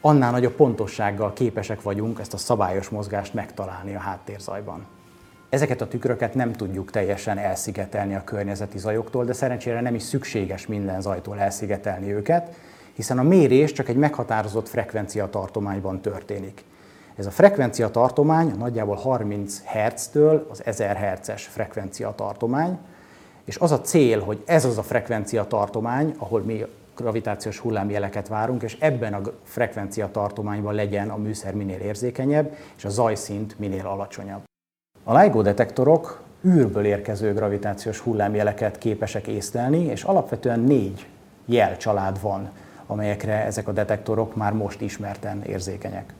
annál 0.00 0.30
nagyobb 0.30 0.52
pontossággal 0.52 1.32
képesek 1.32 1.82
vagyunk 1.82 2.20
ezt 2.20 2.34
a 2.34 2.36
szabályos 2.36 2.88
mozgást 2.88 3.34
megtalálni 3.34 3.94
a 3.94 3.98
háttérzajban. 3.98 4.86
Ezeket 5.48 5.80
a 5.80 5.88
tükröket 5.88 6.34
nem 6.34 6.52
tudjuk 6.52 6.90
teljesen 6.90 7.38
elszigetelni 7.38 8.14
a 8.14 8.24
környezeti 8.24 8.78
zajoktól, 8.78 9.24
de 9.24 9.32
szerencsére 9.32 9.80
nem 9.80 9.94
is 9.94 10.02
szükséges 10.02 10.66
minden 10.66 11.00
zajtól 11.00 11.38
elszigetelni 11.38 12.12
őket, 12.12 12.56
hiszen 12.92 13.18
a 13.18 13.22
mérés 13.22 13.72
csak 13.72 13.88
egy 13.88 13.96
meghatározott 13.96 14.68
frekvencia 14.68 15.30
tartományban 15.30 16.00
történik. 16.00 16.64
Ez 17.16 17.26
a 17.26 17.30
frekvencia 17.30 17.90
tartomány 17.90 18.54
nagyjából 18.58 18.96
30 18.96 19.62
Hz-től 19.64 20.46
az 20.50 20.64
1000 20.64 20.96
Hz-es 20.96 21.46
frekvencia 21.46 22.12
tartomány, 22.14 22.78
és 23.44 23.56
az 23.56 23.72
a 23.72 23.80
cél, 23.80 24.20
hogy 24.20 24.42
ez 24.46 24.64
az 24.64 24.78
a 24.78 24.82
frekvencia 24.82 25.46
tartomány, 25.46 26.14
ahol 26.18 26.40
mi 26.40 26.66
gravitációs 26.96 27.58
hullámjeleket 27.58 28.28
várunk, 28.28 28.62
és 28.62 28.76
ebben 28.80 29.14
a 29.14 29.20
frekvencia 29.42 30.10
tartományban 30.10 30.74
legyen 30.74 31.10
a 31.10 31.16
műszer 31.16 31.54
minél 31.54 31.80
érzékenyebb, 31.80 32.56
és 32.76 32.84
a 32.84 32.88
zajszint 32.88 33.58
minél 33.58 33.86
alacsonyabb. 33.86 34.42
A 35.04 35.18
LIGO 35.18 35.42
detektorok 35.42 36.22
űrből 36.46 36.84
érkező 36.84 37.32
gravitációs 37.32 37.98
hullámjeleket 37.98 38.78
képesek 38.78 39.26
észlelni, 39.26 39.84
és 39.84 40.02
alapvetően 40.02 40.60
négy 40.60 41.06
jelcsalád 41.44 42.20
van, 42.20 42.50
amelyekre 42.86 43.44
ezek 43.44 43.68
a 43.68 43.72
detektorok 43.72 44.36
már 44.36 44.52
most 44.52 44.80
ismerten 44.80 45.42
érzékenyek. 45.42 46.14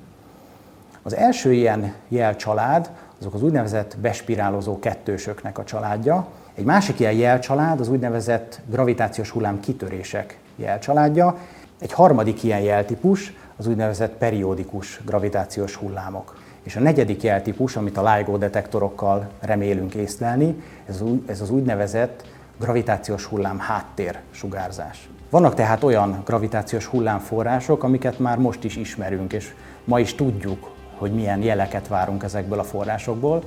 Az 1.07 1.17
első 1.17 1.53
ilyen 1.53 1.95
jelcsalád 2.09 2.91
azok 3.21 3.35
az 3.35 3.43
úgynevezett 3.43 3.97
bespirálozó 4.01 4.79
kettősöknek 4.79 5.59
a 5.59 5.65
családja. 5.65 6.27
Egy 6.55 6.65
másik 6.65 7.01
ilyen 7.01 7.13
jelcsalád 7.13 7.81
az 7.81 7.89
úgynevezett 7.89 8.61
gravitációs 8.71 9.31
hullám 9.31 9.61
kitörések 9.61 10.39
jelcsaládja. 10.57 11.37
Egy 11.79 11.93
harmadik 11.93 12.43
ilyen 12.43 12.61
jeltípus 12.61 13.33
az 13.57 13.67
úgynevezett 13.67 14.13
periódikus 14.13 15.01
gravitációs 15.05 15.75
hullámok. 15.77 16.39
És 16.63 16.77
a 16.77 16.81
negyedik 16.81 17.23
jeltípus, 17.23 17.77
amit 17.77 17.97
a 17.97 18.15
LIGO 18.15 18.37
detektorokkal 18.37 19.31
remélünk 19.41 19.95
észlelni, 19.95 20.63
ez, 20.87 21.03
ez 21.27 21.41
az 21.41 21.51
úgynevezett 21.51 22.25
gravitációs 22.61 23.25
hullám 23.25 23.59
háttér 23.59 24.21
sugárzás. 24.31 25.09
Vannak 25.31 25.55
tehát 25.55 25.83
olyan 25.83 26.23
gravitációs 26.25 26.87
hullámforrások, 26.87 27.83
amiket 27.83 28.19
már 28.19 28.39
most 28.39 28.65
is 28.65 28.77
ismerünk, 28.77 29.33
és 29.33 29.55
ma 29.85 30.01
is 30.01 30.15
tudjuk, 30.15 30.74
hogy 30.97 31.13
milyen 31.13 31.43
jeleket 31.43 31.89
várunk 31.89 32.23
ezekből 32.23 32.59
a 32.59 32.65
forrásokból. 32.65 33.43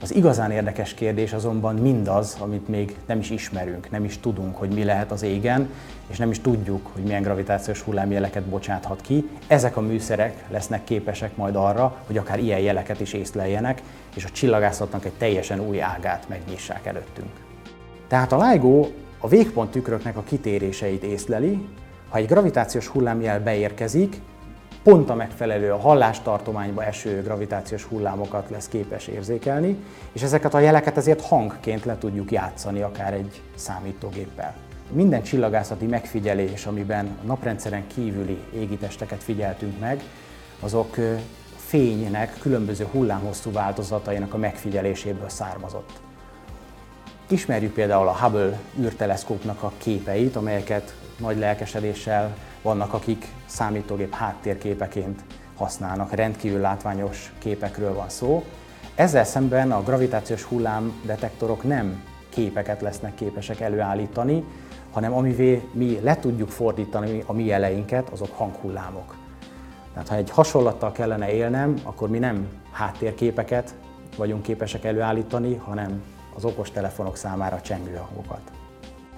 Az 0.00 0.14
igazán 0.14 0.50
érdekes 0.50 0.94
kérdés 0.94 1.32
azonban 1.32 1.74
mindaz, 1.74 2.36
amit 2.40 2.68
még 2.68 2.96
nem 3.06 3.18
is 3.18 3.30
ismerünk, 3.30 3.90
nem 3.90 4.04
is 4.04 4.18
tudunk, 4.20 4.56
hogy 4.56 4.68
mi 4.68 4.84
lehet 4.84 5.10
az 5.10 5.22
égen, 5.22 5.68
és 6.06 6.16
nem 6.16 6.30
is 6.30 6.40
tudjuk, 6.40 6.90
hogy 6.92 7.02
milyen 7.02 7.22
gravitációs 7.22 7.80
hullámjeleket 7.80 8.42
bocsáthat 8.42 9.00
ki. 9.00 9.28
Ezek 9.46 9.76
a 9.76 9.80
műszerek 9.80 10.44
lesznek 10.50 10.84
képesek 10.84 11.36
majd 11.36 11.56
arra, 11.56 11.96
hogy 12.06 12.16
akár 12.16 12.38
ilyen 12.38 12.58
jeleket 12.58 13.00
is 13.00 13.12
észleljenek, 13.12 13.82
és 14.16 14.24
a 14.24 14.28
csillagászatnak 14.28 15.04
egy 15.04 15.12
teljesen 15.12 15.60
új 15.60 15.82
ágát 15.82 16.28
megnyissák 16.28 16.86
előttünk. 16.86 17.30
Tehát 18.08 18.32
a 18.32 18.48
LIGO 18.50 18.86
a 19.18 19.28
végpont 19.28 19.70
tükröknek 19.70 20.16
a 20.16 20.22
kitéréseit 20.22 21.02
észleli, 21.02 21.68
ha 22.08 22.18
egy 22.18 22.26
gravitációs 22.26 22.86
hullámjel 22.86 23.40
beérkezik, 23.40 24.20
pont 24.84 25.10
a 25.10 25.14
megfelelő 25.14 25.72
a 25.72 25.78
hallástartományba 25.78 26.84
eső 26.84 27.22
gravitációs 27.22 27.84
hullámokat 27.84 28.50
lesz 28.50 28.68
képes 28.68 29.06
érzékelni, 29.06 29.76
és 30.12 30.22
ezeket 30.22 30.54
a 30.54 30.58
jeleket 30.58 30.96
ezért 30.96 31.20
hangként 31.20 31.84
le 31.84 31.98
tudjuk 31.98 32.32
játszani 32.32 32.80
akár 32.80 33.12
egy 33.12 33.42
számítógéppel. 33.54 34.54
Minden 34.90 35.22
csillagászati 35.22 35.86
megfigyelés, 35.86 36.66
amiben 36.66 37.06
a 37.22 37.26
naprendszeren 37.26 37.86
kívüli 37.86 38.38
égitesteket 38.54 39.22
figyeltünk 39.22 39.80
meg, 39.80 40.02
azok 40.60 40.96
fénynek 41.56 42.38
különböző 42.40 42.86
hullámhosszú 42.90 43.52
változatainak 43.52 44.34
a 44.34 44.38
megfigyeléséből 44.38 45.28
származott. 45.28 45.90
Ismerjük 47.28 47.72
például 47.72 48.08
a 48.08 48.16
Hubble 48.16 48.58
űrteleszkópnak 48.80 49.62
a 49.62 49.72
képeit, 49.78 50.36
amelyeket 50.36 50.94
nagy 51.18 51.38
lelkesedéssel 51.38 52.36
vannak, 52.64 52.92
akik 52.92 53.26
számítógép 53.46 54.14
háttérképeként 54.14 55.24
használnak. 55.56 56.12
Rendkívül 56.12 56.60
látványos 56.60 57.32
képekről 57.38 57.94
van 57.94 58.08
szó. 58.08 58.44
Ezzel 58.94 59.24
szemben 59.24 59.72
a 59.72 59.82
gravitációs 59.82 60.42
hullám 60.42 61.00
detektorok 61.04 61.62
nem 61.62 62.02
képeket 62.28 62.80
lesznek 62.80 63.14
képesek 63.14 63.60
előállítani, 63.60 64.44
hanem 64.92 65.12
amivé 65.12 65.68
mi 65.72 66.00
le 66.02 66.16
tudjuk 66.16 66.48
fordítani 66.48 67.22
a 67.26 67.32
mi 67.32 67.44
jeleinket, 67.44 68.08
azok 68.08 68.36
hanghullámok. 68.36 69.16
Tehát 69.92 70.08
ha 70.08 70.14
egy 70.14 70.30
hasonlattal 70.30 70.92
kellene 70.92 71.32
élnem, 71.32 71.74
akkor 71.82 72.08
mi 72.08 72.18
nem 72.18 72.48
háttérképeket 72.72 73.74
vagyunk 74.16 74.42
képesek 74.42 74.84
előállítani, 74.84 75.54
hanem 75.54 76.02
az 76.36 76.44
okostelefonok 76.44 77.16
számára 77.16 77.60
csengő 77.60 77.94
hangokat. 77.94 78.53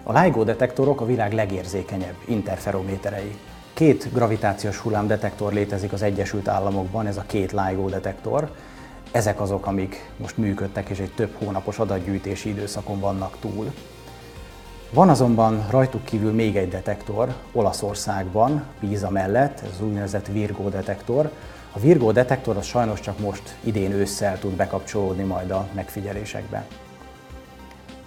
A 0.09 0.21
LIGO 0.21 0.45
detektorok 0.45 1.01
a 1.01 1.07
világ 1.07 1.33
legérzékenyebb 1.33 2.15
interferométerei. 2.25 3.39
Két 3.73 4.13
gravitációs 4.13 4.79
hullámdetektor 4.79 5.53
létezik 5.53 5.93
az 5.93 6.03
Egyesült 6.03 6.49
Államokban, 6.49 7.07
ez 7.07 7.17
a 7.17 7.25
két 7.27 7.53
LIGO 7.53 7.89
detektor. 7.89 8.51
Ezek 9.11 9.41
azok, 9.41 9.67
amik 9.67 10.11
most 10.17 10.37
működtek, 10.37 10.89
és 10.89 10.99
egy 10.99 11.13
több 11.15 11.35
hónapos 11.39 11.79
adatgyűjtési 11.79 12.49
időszakon 12.49 13.01
vannak 13.01 13.37
túl. 13.41 13.73
Van 14.91 15.09
azonban 15.09 15.67
rajtuk 15.71 16.05
kívül 16.05 16.33
még 16.33 16.57
egy 16.57 16.69
detektor 16.69 17.35
Olaszországban, 17.53 18.65
Pisa 18.81 19.11
mellett, 19.11 19.61
ez 19.61 19.71
az 19.73 19.83
úgynevezett 19.83 20.27
Virgo 20.27 20.69
detektor. 20.69 21.31
A 21.73 21.79
Virgo 21.79 22.13
detektor 22.13 22.57
az 22.57 22.65
sajnos 22.65 23.01
csak 23.01 23.19
most 23.19 23.57
idén 23.61 23.93
ősszel 23.93 24.39
tud 24.39 24.53
bekapcsolódni 24.53 25.23
majd 25.23 25.51
a 25.51 25.69
megfigyelésekbe. 25.73 26.67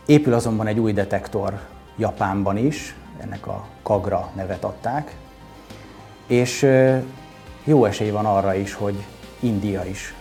Épül 0.06 0.34
azonban 0.34 0.68
egy 0.68 0.80
új 0.80 0.94
detektor 0.94 1.60
Japánban 2.00 2.58
is, 2.58 2.96
ennek 3.22 3.48
a 3.48 3.66
Kagra 3.84 4.30
nevet 4.36 4.64
adták, 4.64 5.16
és 6.28 6.68
jó 7.64 7.86
esély 7.86 8.10
van 8.10 8.26
arra 8.26 8.54
is, 8.54 8.74
hogy 8.74 9.06
India 9.40 9.84
is 9.84 10.14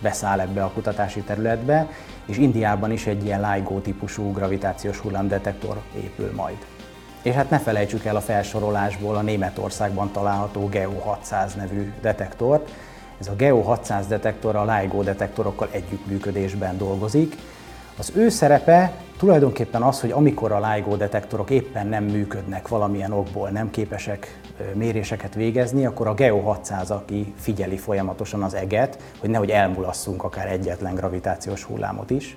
beszáll 0.00 0.40
ebbe 0.40 0.64
a 0.64 0.70
kutatási 0.70 1.20
területbe, 1.20 1.90
és 2.26 2.36
Indiában 2.36 2.92
is 2.92 3.06
egy 3.06 3.24
ilyen 3.24 3.50
LIGO 3.52 3.80
típusú 3.80 4.32
gravitációs 4.32 4.98
hullámdetektor 4.98 5.80
épül 5.96 6.32
majd. 6.34 6.56
És 7.22 7.34
hát 7.34 7.50
ne 7.50 7.58
felejtsük 7.58 8.04
el 8.04 8.16
a 8.16 8.20
felsorolásból 8.20 9.16
a 9.16 9.22
Németországban 9.22 10.12
található 10.12 10.68
GEO 10.68 10.98
600 10.98 11.54
nevű 11.54 11.92
detektort. 12.00 12.70
Ez 13.20 13.28
a 13.28 13.34
GEO 13.36 13.60
600 13.60 14.06
detektor 14.06 14.56
a 14.56 14.74
LIGO 14.74 15.02
detektorokkal 15.02 15.68
együttműködésben 15.70 16.78
dolgozik, 16.78 17.36
az 17.98 18.12
ő 18.14 18.28
szerepe 18.28 18.92
tulajdonképpen 19.18 19.82
az, 19.82 20.00
hogy 20.00 20.10
amikor 20.10 20.52
a 20.52 20.72
LIGO 20.72 20.96
detektorok 20.96 21.50
éppen 21.50 21.86
nem 21.86 22.04
működnek 22.04 22.68
valamilyen 22.68 23.12
okból, 23.12 23.48
nem 23.48 23.70
képesek 23.70 24.40
méréseket 24.74 25.34
végezni, 25.34 25.86
akkor 25.86 26.06
a 26.06 26.14
Geo 26.14 26.38
600, 26.38 26.90
aki 26.90 27.34
figyeli 27.36 27.76
folyamatosan 27.76 28.42
az 28.42 28.54
eget, 28.54 28.98
hogy 29.18 29.30
nehogy 29.30 29.50
elmulasszunk 29.50 30.24
akár 30.24 30.52
egyetlen 30.52 30.94
gravitációs 30.94 31.64
hullámot 31.64 32.10
is. 32.10 32.36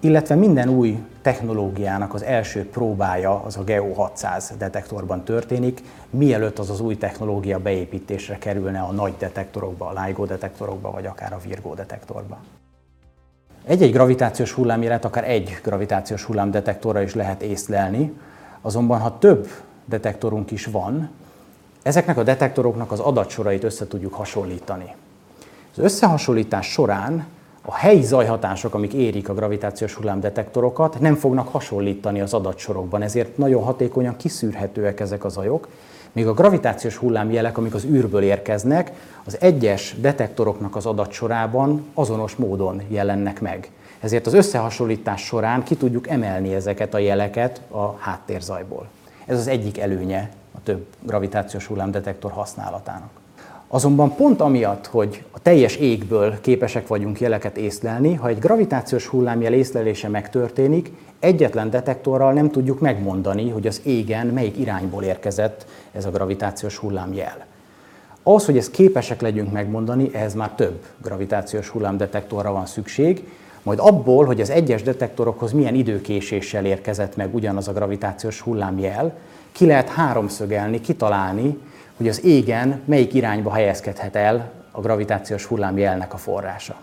Illetve 0.00 0.34
minden 0.34 0.68
új 0.68 0.98
technológiának 1.22 2.14
az 2.14 2.22
első 2.22 2.68
próbája 2.68 3.42
az 3.42 3.56
a 3.56 3.64
Geo 3.64 3.92
600 3.92 4.52
detektorban 4.58 5.24
történik, 5.24 5.82
mielőtt 6.10 6.58
az 6.58 6.70
az 6.70 6.80
új 6.80 6.96
technológia 6.96 7.58
beépítésre 7.58 8.38
kerülne 8.38 8.80
a 8.80 8.92
nagy 8.92 9.14
detektorokba, 9.18 9.86
a 9.86 10.04
LIGO 10.04 10.24
detektorokba, 10.24 10.90
vagy 10.90 11.06
akár 11.06 11.32
a 11.32 11.40
Virgo 11.46 11.74
detektorba. 11.74 12.38
Egy-egy 13.66 13.92
gravitációs 13.92 14.52
hullámjelet 14.52 15.04
akár 15.04 15.30
egy 15.30 15.58
gravitációs 15.62 16.24
hullámdetektorra 16.24 17.02
is 17.02 17.14
lehet 17.14 17.42
észlelni, 17.42 18.12
azonban 18.60 19.00
ha 19.00 19.18
több 19.18 19.48
detektorunk 19.84 20.50
is 20.50 20.66
van, 20.66 21.10
ezeknek 21.82 22.16
a 22.16 22.22
detektoroknak 22.22 22.92
az 22.92 23.00
adatsorait 23.00 23.64
össze 23.64 23.86
tudjuk 23.86 24.14
hasonlítani. 24.14 24.94
Az 25.72 25.78
összehasonlítás 25.78 26.66
során 26.66 27.26
a 27.62 27.74
helyi 27.74 28.02
zajhatások, 28.02 28.74
amik 28.74 28.92
érik 28.92 29.28
a 29.28 29.34
gravitációs 29.34 29.94
hullámdetektorokat, 29.94 31.00
nem 31.00 31.14
fognak 31.14 31.48
hasonlítani 31.48 32.20
az 32.20 32.34
adatsorokban, 32.34 33.02
ezért 33.02 33.36
nagyon 33.36 33.62
hatékonyan 33.62 34.16
kiszűrhetőek 34.16 35.00
ezek 35.00 35.24
a 35.24 35.28
zajok, 35.28 35.68
míg 36.14 36.26
a 36.26 36.34
gravitációs 36.34 36.96
hullámjelek, 36.96 37.58
amik 37.58 37.74
az 37.74 37.84
űrből 37.84 38.22
érkeznek, 38.22 38.92
az 39.24 39.36
egyes 39.40 39.94
detektoroknak 40.00 40.76
az 40.76 40.86
adatsorában 40.86 41.86
azonos 41.94 42.36
módon 42.36 42.82
jelennek 42.88 43.40
meg. 43.40 43.70
Ezért 44.00 44.26
az 44.26 44.34
összehasonlítás 44.34 45.22
során 45.24 45.62
ki 45.62 45.74
tudjuk 45.74 46.08
emelni 46.08 46.54
ezeket 46.54 46.94
a 46.94 46.98
jeleket 46.98 47.60
a 47.70 47.96
háttérzajból. 47.98 48.86
Ez 49.26 49.38
az 49.38 49.46
egyik 49.46 49.78
előnye 49.78 50.30
a 50.54 50.62
több 50.62 50.86
gravitációs 51.00 51.66
hullámdetektor 51.66 52.30
használatának. 52.30 53.10
Azonban 53.68 54.14
pont 54.14 54.40
amiatt, 54.40 54.86
hogy 54.86 55.24
a 55.30 55.38
teljes 55.42 55.76
égből 55.76 56.40
képesek 56.40 56.86
vagyunk 56.86 57.20
jeleket 57.20 57.56
észlelni, 57.56 58.14
ha 58.14 58.28
egy 58.28 58.38
gravitációs 58.38 59.06
hullámjel 59.06 59.52
észlelése 59.52 60.08
megtörténik, 60.08 60.90
egyetlen 61.18 61.70
detektorral 61.70 62.32
nem 62.32 62.50
tudjuk 62.50 62.80
megmondani, 62.80 63.50
hogy 63.50 63.66
az 63.66 63.80
égen 63.84 64.26
melyik 64.26 64.58
irányból 64.58 65.02
érkezett 65.02 65.66
ez 65.94 66.04
a 66.04 66.10
gravitációs 66.10 66.76
hullámjel. 66.76 67.46
Ahhoz, 68.22 68.44
hogy 68.44 68.56
ezt 68.56 68.70
képesek 68.70 69.20
legyünk 69.20 69.52
megmondani, 69.52 70.10
ehhez 70.12 70.34
már 70.34 70.50
több 70.50 70.84
gravitációs 71.02 71.68
hullámdetektorra 71.68 72.52
van 72.52 72.66
szükség, 72.66 73.28
majd 73.62 73.78
abból, 73.78 74.24
hogy 74.24 74.40
az 74.40 74.50
egyes 74.50 74.82
detektorokhoz 74.82 75.52
milyen 75.52 75.74
időkéséssel 75.74 76.64
érkezett 76.64 77.16
meg 77.16 77.34
ugyanaz 77.34 77.68
a 77.68 77.72
gravitációs 77.72 78.40
hullámjel, 78.40 79.16
ki 79.52 79.66
lehet 79.66 79.88
háromszögelni, 79.88 80.80
kitalálni, 80.80 81.58
hogy 81.96 82.08
az 82.08 82.24
égen 82.24 82.80
melyik 82.84 83.14
irányba 83.14 83.52
helyezkedhet 83.52 84.16
el 84.16 84.50
a 84.70 84.80
gravitációs 84.80 85.44
hullámjelnek 85.44 86.12
a 86.12 86.16
forrása. 86.16 86.76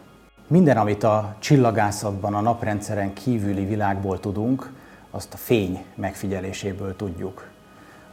Minden, 0.47 0.77
amit 0.77 1.03
a 1.03 1.35
csillagászatban, 1.39 2.33
a 2.33 2.41
naprendszeren 2.41 3.13
kívüli 3.13 3.65
világból 3.65 4.19
tudunk, 4.19 4.71
azt 5.11 5.33
a 5.33 5.37
fény 5.37 5.83
megfigyeléséből 5.95 6.95
tudjuk. 6.95 7.50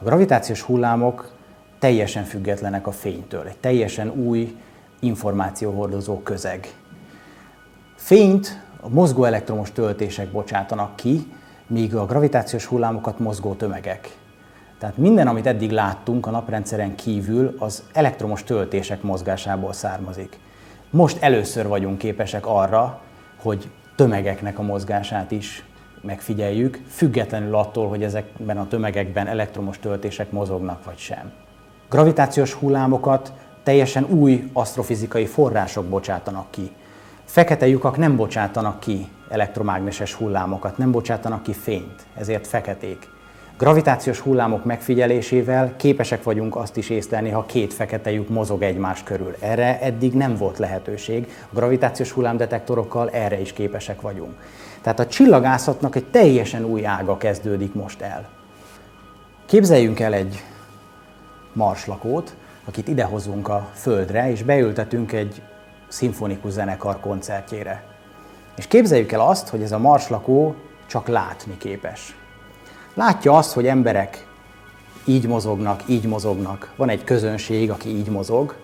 A 0.01 0.05
gravitációs 0.05 0.63
hullámok 0.63 1.31
teljesen 1.79 2.25
függetlenek 2.25 2.87
a 2.87 2.93
fénytől, 2.93 3.47
egy 3.47 3.59
teljesen 3.59 4.11
új 4.11 4.57
információhordozó 5.01 6.23
közeg. 6.23 6.75
Fényt 7.97 8.63
a 8.81 8.89
mozgó 8.89 9.25
elektromos 9.25 9.73
töltések 9.73 10.31
bocsátanak 10.31 10.97
ki, 10.97 11.33
míg 11.67 11.97
a 11.97 12.07
gravitációs 12.07 12.65
hullámokat 12.65 13.19
mozgó 13.19 13.55
tömegek. 13.55 14.17
Tehát 14.79 14.97
minden, 14.97 15.27
amit 15.27 15.47
eddig 15.47 15.71
láttunk 15.71 16.27
a 16.27 16.31
naprendszeren 16.31 16.95
kívül, 16.95 17.55
az 17.59 17.83
elektromos 17.93 18.45
töltések 18.45 19.03
mozgásából 19.03 19.73
származik. 19.73 20.39
Most 20.91 21.23
először 21.23 21.67
vagyunk 21.67 21.99
képesek 21.99 22.47
arra, 22.47 23.01
hogy 23.43 23.71
tömegeknek 23.97 24.59
a 24.59 24.63
mozgását 24.63 25.31
is 25.31 25.65
megfigyeljük, 26.03 26.81
függetlenül 26.89 27.55
attól, 27.55 27.89
hogy 27.89 28.03
ezekben 28.03 28.59
a 28.59 28.69
tömegekben 28.69 29.27
elektromos 29.27 29.79
töltések 29.79 30.31
mozognak 30.31 30.85
vagy 30.85 30.99
sem. 30.99 31.33
Gravitációs 31.89 32.53
hullámokat 32.53 33.33
teljesen 33.63 34.05
új 34.05 34.51
asztrofizikai 34.53 35.27
források 35.27 35.85
bocsátanak 35.85 36.51
ki. 36.51 36.71
Fekete 37.25 37.67
lyukak 37.67 37.97
nem 37.97 38.17
bocsátanak 38.17 38.81
ki 38.81 39.09
elektromágneses 39.29 40.15
hullámokat, 40.15 40.79
nem 40.79 40.91
bocsátanak 40.91 41.43
ki 41.43 41.53
fényt, 41.53 42.07
ezért 42.15 42.47
feketék. 42.47 43.09
Gravitációs 43.59 44.21
hullámok 44.21 44.65
megfigyelésével 44.65 45.77
képesek 45.77 46.23
vagyunk 46.23 46.57
azt 46.57 46.77
is 46.77 46.91
észlelni, 46.91 47.31
ha 47.31 47.47
két 47.47 47.75
fekete 47.75 48.11
lyuk 48.11 48.29
mozog 48.29 48.63
egymás 48.63 49.03
körül. 49.03 49.35
Erre 49.41 49.81
eddig 49.81 50.13
nem 50.13 50.37
volt 50.37 50.59
lehetőség. 50.59 51.33
A 51.51 51.55
gravitációs 51.55 52.11
hullámdetektorokkal 52.11 53.11
erre 53.11 53.41
is 53.41 53.53
képesek 53.53 54.01
vagyunk. 54.01 54.35
Tehát 54.83 55.01
a 55.01 55.07
csillagászatnak 55.07 55.97
egy 55.97 56.05
teljesen 56.05 56.65
új 56.65 56.87
ága 56.87 57.17
kezdődik 57.17 57.75
most 57.75 58.01
el. 58.01 58.29
Képzeljünk 59.47 60.01
el 60.01 60.13
egy 60.13 60.45
marslakót, 61.53 62.37
akit 62.65 62.89
idehozunk 62.89 63.49
a 63.49 63.71
Földre, 63.75 64.31
és 64.31 64.43
beültetünk 64.43 65.13
egy 65.13 65.43
szimfonikus 65.89 66.53
zenekar 66.53 67.01
koncertjére. 67.01 67.85
És 68.57 68.67
képzeljük 68.67 69.13
el 69.13 69.21
azt, 69.21 69.49
hogy 69.49 69.63
ez 69.63 69.73
a 69.73 69.79
marslakó 69.79 70.55
csak 70.87 71.09
látni 71.09 71.57
képes. 71.57 72.18
Látja 72.99 73.37
azt, 73.37 73.53
hogy 73.53 73.67
emberek 73.67 74.27
így 75.05 75.27
mozognak, 75.27 75.83
így 75.87 76.07
mozognak. 76.07 76.73
Van 76.77 76.89
egy 76.89 77.05
közönség, 77.05 77.71
aki 77.71 77.89
így 77.89 78.09
mozog. 78.09 78.57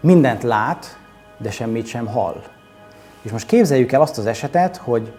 Mindent 0.00 0.42
lát, 0.42 0.98
de 1.38 1.50
semmit 1.50 1.86
sem 1.86 2.06
hall. 2.06 2.42
És 3.22 3.30
most 3.30 3.46
képzeljük 3.46 3.92
el 3.92 4.00
azt 4.00 4.18
az 4.18 4.26
esetet, 4.26 4.76
hogy 4.76 5.12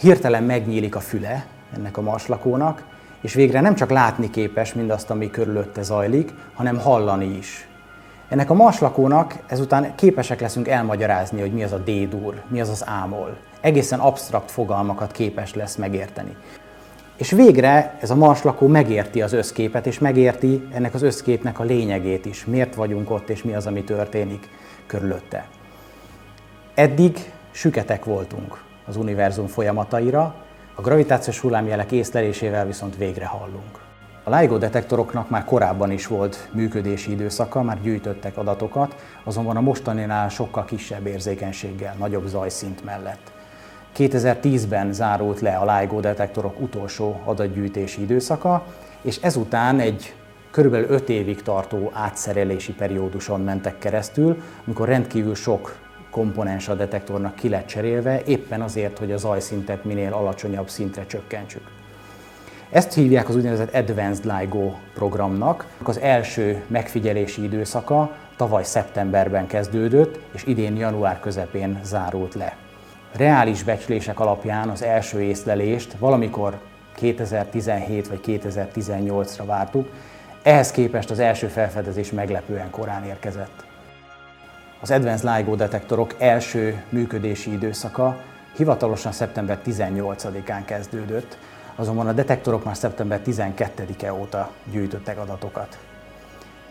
hirtelen 0.00 0.42
megnyílik 0.42 0.94
a 0.94 1.00
füle 1.00 1.46
ennek 1.76 1.96
a 1.96 2.00
marslakónak, 2.00 2.84
és 3.20 3.34
végre 3.34 3.60
nem 3.60 3.74
csak 3.74 3.90
látni 3.90 4.30
képes 4.30 4.72
mindazt, 4.72 5.10
ami 5.10 5.30
körülötte 5.30 5.82
zajlik, 5.82 6.32
hanem 6.54 6.78
hallani 6.78 7.36
is. 7.36 7.68
Ennek 8.28 8.50
a 8.50 8.54
marslakónak 8.54 9.34
ezután 9.46 9.94
képesek 9.94 10.40
leszünk 10.40 10.68
elmagyarázni, 10.68 11.40
hogy 11.40 11.52
mi 11.52 11.62
az 11.62 11.72
a 11.72 11.78
D-dur, 11.78 12.42
mi 12.48 12.60
az 12.60 12.68
az 12.68 12.84
ámol. 12.86 13.36
Egészen 13.60 13.98
absztrakt 13.98 14.50
fogalmakat 14.50 15.12
képes 15.12 15.54
lesz 15.54 15.76
megérteni. 15.76 16.36
És 17.16 17.30
végre 17.30 17.96
ez 18.00 18.10
a 18.10 18.14
marslakó 18.14 18.66
megérti 18.66 19.22
az 19.22 19.32
összképet, 19.32 19.86
és 19.86 19.98
megérti 19.98 20.66
ennek 20.72 20.94
az 20.94 21.02
összképnek 21.02 21.58
a 21.58 21.64
lényegét 21.64 22.24
is. 22.24 22.44
Miért 22.44 22.74
vagyunk 22.74 23.10
ott, 23.10 23.28
és 23.28 23.42
mi 23.42 23.54
az, 23.54 23.66
ami 23.66 23.84
történik 23.84 24.48
körülötte. 24.86 25.48
Eddig 26.74 27.32
süketek 27.50 28.04
voltunk 28.04 28.62
az 28.86 28.96
univerzum 28.96 29.46
folyamataira, 29.46 30.34
a 30.74 30.80
gravitációs 30.80 31.40
hullámjelek 31.40 31.92
észlelésével 31.92 32.66
viszont 32.66 32.96
végre 32.96 33.26
hallunk. 33.26 33.82
A 34.24 34.36
LIGO 34.36 34.58
detektoroknak 34.58 35.30
már 35.30 35.44
korábban 35.44 35.90
is 35.90 36.06
volt 36.06 36.48
működési 36.52 37.10
időszaka, 37.10 37.62
már 37.62 37.82
gyűjtöttek 37.82 38.36
adatokat, 38.36 38.94
azonban 39.24 39.56
a 39.56 39.60
mostaninál 39.60 40.28
sokkal 40.28 40.64
kisebb 40.64 41.06
érzékenységgel, 41.06 41.94
nagyobb 41.98 42.26
zajszint 42.26 42.84
mellett. 42.84 43.32
2010-ben 43.96 44.92
zárult 44.92 45.40
le 45.40 45.56
a 45.56 45.78
LIGO 45.78 46.00
detektorok 46.00 46.60
utolsó 46.60 47.20
adatgyűjtési 47.24 48.02
időszaka, 48.02 48.66
és 49.02 49.16
ezután 49.16 49.80
egy 49.80 50.14
körülbelül 50.50 50.88
5 50.88 51.08
évig 51.08 51.42
tartó 51.42 51.90
átszerelési 51.94 52.72
perióduson 52.72 53.40
mentek 53.40 53.78
keresztül, 53.78 54.42
amikor 54.66 54.88
rendkívül 54.88 55.34
sok 55.34 55.78
komponens 56.10 56.68
a 56.68 56.74
detektornak 56.74 57.34
ki 57.34 57.48
lett 57.48 57.66
cserélve, 57.66 58.22
éppen 58.24 58.62
azért, 58.62 58.98
hogy 58.98 59.12
a 59.12 59.16
zajszintet 59.16 59.84
minél 59.84 60.12
alacsonyabb 60.12 60.68
szintre 60.68 61.06
csökkentsük. 61.06 61.62
Ezt 62.70 62.94
hívják 62.94 63.28
az 63.28 63.36
úgynevezett 63.36 63.74
Advanced 63.74 64.24
LIGO 64.24 64.72
programnak. 64.94 65.66
Az 65.82 65.98
első 65.98 66.62
megfigyelési 66.66 67.42
időszaka 67.42 68.16
tavaly 68.36 68.64
szeptemberben 68.64 69.46
kezdődött, 69.46 70.18
és 70.32 70.44
idén 70.44 70.76
január 70.76 71.20
közepén 71.20 71.80
zárult 71.82 72.34
le. 72.34 72.56
Reális 73.16 73.62
becslések 73.62 74.20
alapján 74.20 74.68
az 74.68 74.82
első 74.82 75.22
észlelést 75.22 75.92
valamikor 75.98 76.58
2017 76.94 78.08
vagy 78.08 78.20
2018-ra 78.26 79.42
vártuk, 79.46 79.88
ehhez 80.42 80.70
képest 80.70 81.10
az 81.10 81.18
első 81.18 81.46
felfedezés 81.46 82.10
meglepően 82.10 82.70
korán 82.70 83.04
érkezett. 83.04 83.64
Az 84.80 84.90
Advanced 84.90 85.36
LIGO 85.36 85.54
detektorok 85.54 86.14
első 86.18 86.82
működési 86.88 87.52
időszaka 87.52 88.16
hivatalosan 88.56 89.12
szeptember 89.12 89.58
18-án 89.66 90.62
kezdődött, 90.64 91.38
azonban 91.74 92.06
a 92.06 92.12
detektorok 92.12 92.64
már 92.64 92.76
szeptember 92.76 93.20
12-e 93.26 94.12
óta 94.12 94.50
gyűjtöttek 94.70 95.18
adatokat. 95.18 95.78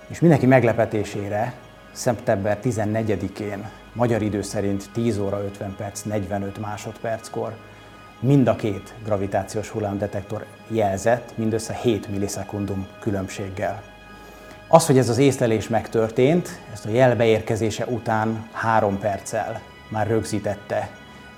És 0.07 0.19
mindenki 0.19 0.45
meglepetésére 0.45 1.53
szeptember 1.93 2.59
14-én, 2.63 3.69
magyar 3.93 4.21
idő 4.21 4.41
szerint 4.41 4.89
10 4.93 5.17
óra 5.17 5.43
50 5.43 5.75
perc 5.75 6.01
45 6.01 6.59
másodperckor 6.59 7.53
mind 8.19 8.47
a 8.47 8.55
két 8.55 8.93
gravitációs 9.03 9.69
hullámdetektor 9.69 10.45
jelzett 10.67 11.37
mindössze 11.37 11.73
7 11.73 12.07
millisekundum 12.07 12.87
különbséggel. 12.99 13.83
Az, 14.67 14.85
hogy 14.85 14.97
ez 14.97 15.09
az 15.09 15.17
észlelés 15.17 15.67
megtörtént, 15.67 16.49
ezt 16.73 16.85
a 16.85 16.89
jel 16.89 17.15
beérkezése 17.15 17.85
után 17.85 18.47
három 18.51 18.99
perccel 18.99 19.61
már 19.89 20.07
rögzítette 20.07 20.89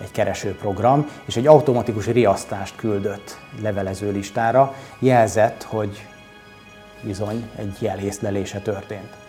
egy 0.01 0.11
keresőprogram, 0.11 1.09
és 1.25 1.35
egy 1.35 1.47
automatikus 1.47 2.07
riasztást 2.07 2.75
küldött 2.75 3.37
levelező 3.61 4.11
listára, 4.11 4.73
jelzett, 4.99 5.63
hogy 5.63 6.07
bizony 7.01 7.49
egy 7.55 7.77
jelészlelése 7.79 8.59
történt. 8.59 9.24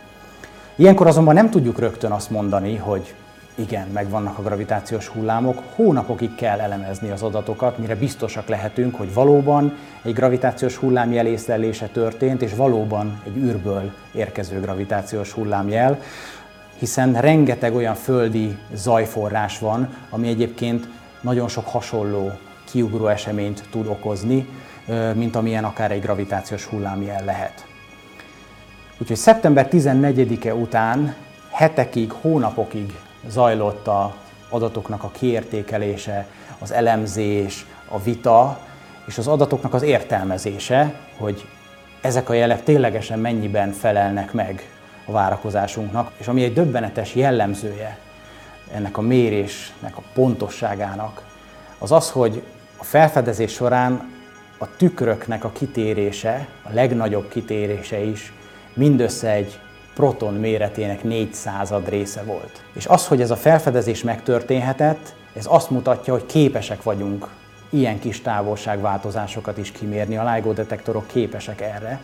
Ilyenkor 0.79 1.07
azonban 1.07 1.35
nem 1.35 1.51
tudjuk 1.51 1.79
rögtön 1.79 2.11
azt 2.11 2.31
mondani, 2.31 2.77
hogy 2.77 3.15
igen, 3.55 3.89
megvannak 3.89 4.39
a 4.39 4.43
gravitációs 4.43 5.09
hullámok, 5.09 5.63
hónapokig 5.75 6.35
kell 6.35 6.61
elemezni 6.61 7.11
az 7.11 7.23
adatokat, 7.23 7.79
mire 7.79 7.95
biztosak 7.95 8.49
lehetünk, 8.49 8.95
hogy 8.95 9.15
valóban 9.15 9.77
egy 10.03 10.13
gravitációs 10.13 10.77
hullámjel 10.77 11.27
észlelése 11.27 11.87
történt, 11.87 12.43
és 12.43 12.55
valóban 12.55 13.23
egy 13.25 13.37
űrből 13.37 13.93
érkező 14.13 14.61
gravitációs 14.61 15.33
hullámjel, 15.33 15.99
hiszen 16.79 17.21
rengeteg 17.21 17.75
olyan 17.75 17.95
földi 17.95 18.59
zajforrás 18.75 19.59
van, 19.59 19.89
ami 20.11 20.29
egyébként 20.29 20.89
nagyon 21.21 21.49
sok 21.49 21.69
hasonló 21.69 22.31
kiugró 22.65 23.07
eseményt 23.07 23.63
tud 23.71 23.87
okozni, 23.87 24.49
mint 25.15 25.37
amilyen 25.37 25.65
akár 25.65 25.91
egy 25.91 26.01
gravitációs 26.01 26.65
hullámjel 26.65 27.25
lehet. 27.25 27.76
Úgyhogy 28.99 29.17
szeptember 29.17 29.69
14-e 29.73 30.55
után 30.55 31.15
hetekig, 31.51 32.13
hónapokig 32.13 32.95
zajlott 33.29 33.87
a 33.87 34.15
adatoknak 34.49 35.03
a 35.03 35.11
kiértékelése, 35.11 36.27
az 36.59 36.73
elemzés, 36.73 37.67
a 37.89 38.03
vita, 38.03 38.59
és 39.07 39.19
az 39.19 39.27
adatoknak 39.27 39.75
az 39.75 39.83
értelmezése, 39.83 40.95
hogy 41.17 41.49
ezek 42.01 42.29
a 42.29 42.33
jelek 42.33 42.63
ténylegesen 42.63 43.19
mennyiben 43.19 43.73
felelnek 43.73 44.33
meg 44.33 44.71
a 45.07 45.13
várakozásunknak, 45.13 46.11
és 46.17 46.29
ami 46.29 46.43
egy 46.45 46.53
döbbenetes 46.53 47.15
jellemzője 47.15 47.99
ennek 48.75 48.97
a 48.97 49.01
mérésnek 49.01 49.97
a 49.97 50.03
pontosságának, 50.15 51.23
az 51.79 51.93
az, 51.93 52.11
hogy 52.11 52.43
a 52.77 52.85
felfedezés 52.85 53.53
során 53.53 54.15
a 54.59 54.77
tükröknek 54.77 55.45
a 55.45 55.51
kitérése, 55.51 56.49
a 56.63 56.69
legnagyobb 56.73 57.29
kitérése 57.29 57.99
is 57.99 58.33
mindössze 58.77 59.31
egy 59.31 59.59
proton 59.95 60.35
méretének 60.35 61.03
4 61.03 61.35
század 61.35 61.89
része 61.89 62.23
volt. 62.23 62.63
És 62.73 62.87
az, 62.87 63.07
hogy 63.07 63.21
ez 63.21 63.31
a 63.31 63.37
felfedezés 63.37 64.03
megtörténhetett, 64.03 65.15
ez 65.33 65.47
azt 65.49 65.71
mutatja, 65.71 66.13
hogy 66.13 66.27
képesek 66.27 66.83
vagyunk 66.83 67.29
ilyen 67.71 67.99
kis 67.99 68.23
távolságváltozásokat 68.23 69.59
is 69.59 69.73
kimérni. 69.73 70.17
A 70.17 70.35
LIGO 70.35 70.53
detektorok 70.53 71.07
képesek 71.07 71.61
erre, 71.61 72.01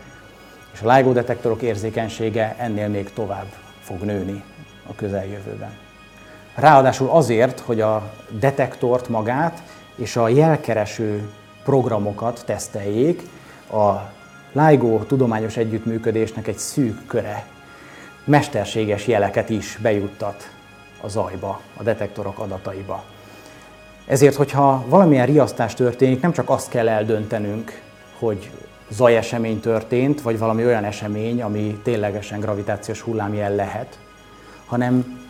és 0.73 0.81
a 0.83 0.93
LIGO 0.93 1.13
detektorok 1.13 1.63
érzékenysége 1.63 2.55
ennél 2.59 2.89
még 2.89 3.13
tovább 3.13 3.47
fog 3.81 4.01
nőni 4.01 4.43
a 4.89 4.95
közeljövőben. 4.95 5.71
Ráadásul 6.55 7.11
azért, 7.11 7.61
hogy 7.61 7.81
a 7.81 8.13
detektort 8.31 9.09
magát 9.09 9.63
és 9.97 10.17
a 10.17 10.29
jelkereső 10.29 11.31
programokat 11.65 12.43
teszteljék, 12.47 13.23
a 13.73 13.91
LIGO 14.53 14.99
tudományos 14.99 15.57
együttműködésnek 15.57 16.47
egy 16.47 16.59
szűk 16.59 17.07
köre 17.07 17.47
mesterséges 18.25 19.07
jeleket 19.07 19.51
is 19.51 19.79
bejuttat 19.83 20.51
a 21.01 21.09
zajba, 21.09 21.61
a 21.77 21.83
detektorok 21.83 22.39
adataiba. 22.39 23.05
Ezért, 24.07 24.35
hogyha 24.35 24.85
valamilyen 24.89 25.27
riasztás 25.27 25.75
történik, 25.75 26.21
nem 26.21 26.33
csak 26.33 26.51
azt 26.51 26.69
kell 26.69 26.89
eldöntenünk, 26.89 27.81
hogy 28.19 28.51
zajesemény 28.91 29.61
történt, 29.61 30.23
vagy 30.23 30.39
valami 30.39 30.65
olyan 30.65 30.85
esemény, 30.85 31.43
ami 31.43 31.81
ténylegesen 31.83 32.41
gravitációs 32.41 33.01
hullámjel 33.01 33.55
lehet, 33.55 33.99
hanem 34.67 35.21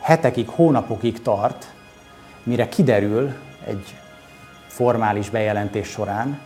hetekig, 0.00 0.48
hónapokig 0.48 1.22
tart, 1.22 1.72
mire 2.42 2.68
kiderül 2.68 3.34
egy 3.66 3.94
formális 4.66 5.30
bejelentés 5.30 5.88
során, 5.88 6.38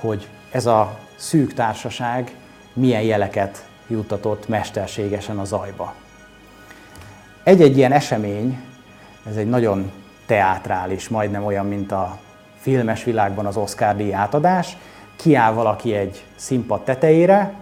hogy 0.00 0.28
ez 0.50 0.66
a 0.66 0.98
szűk 1.18 1.54
társaság 1.54 2.34
milyen 2.72 3.02
jeleket 3.02 3.66
juttatott 3.86 4.48
mesterségesen 4.48 5.38
a 5.38 5.44
zajba. 5.44 5.94
Egy-egy 7.42 7.76
ilyen 7.76 7.92
esemény, 7.92 8.60
ez 9.28 9.36
egy 9.36 9.48
nagyon 9.48 9.92
teátrális, 10.26 11.08
majdnem 11.08 11.44
olyan, 11.44 11.66
mint 11.66 11.92
a 11.92 12.18
filmes 12.56 13.04
világban 13.04 13.46
az 13.46 13.56
Oscar 13.56 13.96
díj 13.96 14.14
átadás, 14.14 14.76
kiáll 15.16 15.52
valaki 15.52 15.94
egy 15.94 16.24
színpad 16.36 16.84
tetejére, 16.84 17.54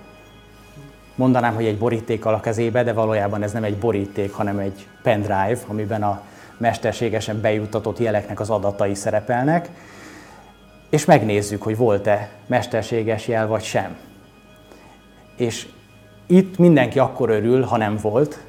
mondanám, 1.15 1.55
hogy 1.55 1.65
egy 1.67 1.79
borítékkal 1.79 2.35
a 2.35 2.41
kezébe, 2.41 2.83
de 2.83 2.93
valójában 2.93 3.43
ez 3.43 3.53
nem 3.53 3.65
egy 3.65 3.77
boríték, 3.77 4.33
hanem 4.33 4.59
egy 4.59 4.87
pendrive, 5.03 5.59
amiben 5.67 6.03
a 6.03 6.23
mesterségesen 6.57 7.41
bejuttatott 7.41 7.99
jeleknek 7.99 8.41
az 8.41 8.51
adatai 8.51 8.95
szerepelnek, 8.95 9.69
és 10.91 11.05
megnézzük, 11.05 11.63
hogy 11.63 11.77
volt-e 11.77 12.31
mesterséges 12.47 13.29
jel 13.29 13.47
vagy 13.47 13.63
sem. 13.63 13.97
És 15.37 15.69
itt 16.27 16.59
mindenki 16.59 16.99
akkor 16.99 17.31
örül, 17.31 17.63
ha 17.63 17.77
nem 17.77 17.99
volt. 18.03 18.45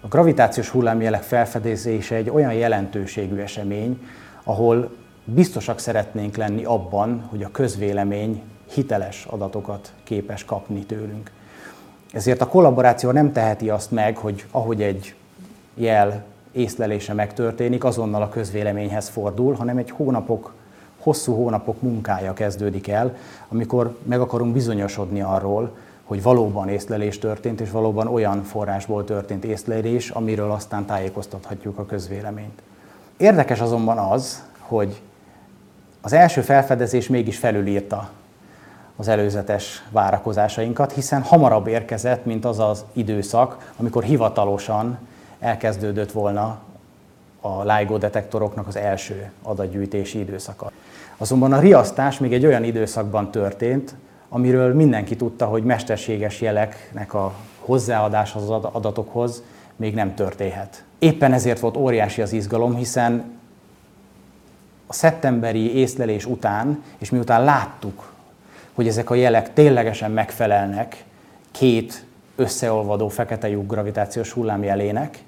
A 0.00 0.08
gravitációs 0.08 0.68
hullámjelek 0.68 1.22
felfedezése 1.22 2.14
egy 2.14 2.30
olyan 2.30 2.52
jelentőségű 2.52 3.36
esemény, 3.36 4.06
ahol 4.44 4.90
biztosak 5.24 5.78
szeretnénk 5.78 6.36
lenni 6.36 6.64
abban, 6.64 7.26
hogy 7.30 7.42
a 7.42 7.50
közvélemény 7.50 8.42
hiteles 8.74 9.24
adatokat 9.24 9.92
képes 10.04 10.44
kapni 10.44 10.84
tőlünk. 10.84 11.30
Ezért 12.12 12.40
a 12.40 12.48
kollaboráció 12.48 13.10
nem 13.10 13.32
teheti 13.32 13.70
azt 13.70 13.90
meg, 13.90 14.16
hogy 14.16 14.44
ahogy 14.50 14.82
egy 14.82 15.14
jel 15.74 16.24
észlelése 16.52 17.12
megtörténik, 17.12 17.84
azonnal 17.84 18.22
a 18.22 18.28
közvéleményhez 18.28 19.08
fordul, 19.08 19.54
hanem 19.54 19.76
egy 19.76 19.90
hónapok, 19.90 20.52
hosszú 21.02 21.34
hónapok 21.34 21.82
munkája 21.82 22.32
kezdődik 22.32 22.88
el, 22.88 23.16
amikor 23.48 23.96
meg 24.02 24.20
akarunk 24.20 24.52
bizonyosodni 24.52 25.20
arról, 25.20 25.70
hogy 26.04 26.22
valóban 26.22 26.68
észlelés 26.68 27.18
történt, 27.18 27.60
és 27.60 27.70
valóban 27.70 28.06
olyan 28.06 28.42
forrásból 28.42 29.04
történt 29.04 29.44
észlelés, 29.44 30.10
amiről 30.10 30.50
aztán 30.50 30.86
tájékoztathatjuk 30.86 31.78
a 31.78 31.86
közvéleményt. 31.86 32.62
Érdekes 33.16 33.60
azonban 33.60 33.98
az, 33.98 34.42
hogy 34.58 35.00
az 36.00 36.12
első 36.12 36.40
felfedezés 36.40 37.08
mégis 37.08 37.38
felülírta 37.38 38.10
az 38.96 39.08
előzetes 39.08 39.84
várakozásainkat, 39.90 40.92
hiszen 40.92 41.22
hamarabb 41.22 41.66
érkezett, 41.66 42.24
mint 42.24 42.44
az 42.44 42.58
az 42.58 42.84
időszak, 42.92 43.72
amikor 43.76 44.02
hivatalosan 44.02 44.98
elkezdődött 45.38 46.12
volna 46.12 46.58
a 47.40 47.72
LIGO 47.72 47.98
detektoroknak 47.98 48.66
az 48.66 48.76
első 48.76 49.30
adatgyűjtési 49.42 50.18
időszaka. 50.18 50.70
Azonban 51.22 51.52
a 51.52 51.60
riasztás 51.60 52.18
még 52.18 52.32
egy 52.32 52.46
olyan 52.46 52.64
időszakban 52.64 53.30
történt, 53.30 53.94
amiről 54.28 54.74
mindenki 54.74 55.16
tudta, 55.16 55.46
hogy 55.46 55.64
mesterséges 55.64 56.40
jeleknek 56.40 57.14
a 57.14 57.34
hozzáadása 57.58 58.38
az 58.38 58.48
adatokhoz 58.48 59.42
még 59.76 59.94
nem 59.94 60.14
történhet. 60.14 60.84
Éppen 60.98 61.32
ezért 61.32 61.60
volt 61.60 61.76
óriási 61.76 62.22
az 62.22 62.32
izgalom, 62.32 62.76
hiszen 62.76 63.38
a 64.86 64.92
szeptemberi 64.92 65.76
észlelés 65.76 66.26
után, 66.26 66.82
és 66.98 67.10
miután 67.10 67.44
láttuk, 67.44 68.12
hogy 68.72 68.88
ezek 68.88 69.10
a 69.10 69.14
jelek 69.14 69.52
ténylegesen 69.52 70.10
megfelelnek 70.10 71.04
két 71.50 72.04
összeolvadó 72.36 73.08
fekete 73.08 73.48
lyuk 73.48 73.70
gravitációs 73.70 74.32
hullámjelének, 74.32 75.22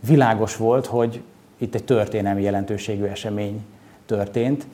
világos 0.00 0.56
volt, 0.56 0.86
hogy 0.86 1.22
itt 1.58 1.74
egy 1.74 1.84
történelmi 1.84 2.42
jelentőségű 2.42 3.04
esemény 3.04 3.64
történt, 4.06 4.66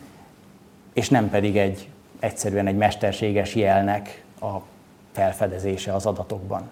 és 0.92 1.08
nem 1.08 1.30
pedig 1.30 1.56
egy 1.56 1.88
egyszerűen 2.22 2.66
egy 2.66 2.76
mesterséges 2.76 3.54
jelnek 3.54 4.24
a 4.40 4.56
felfedezése 5.12 5.94
az 5.94 6.06
adatokban. 6.06 6.70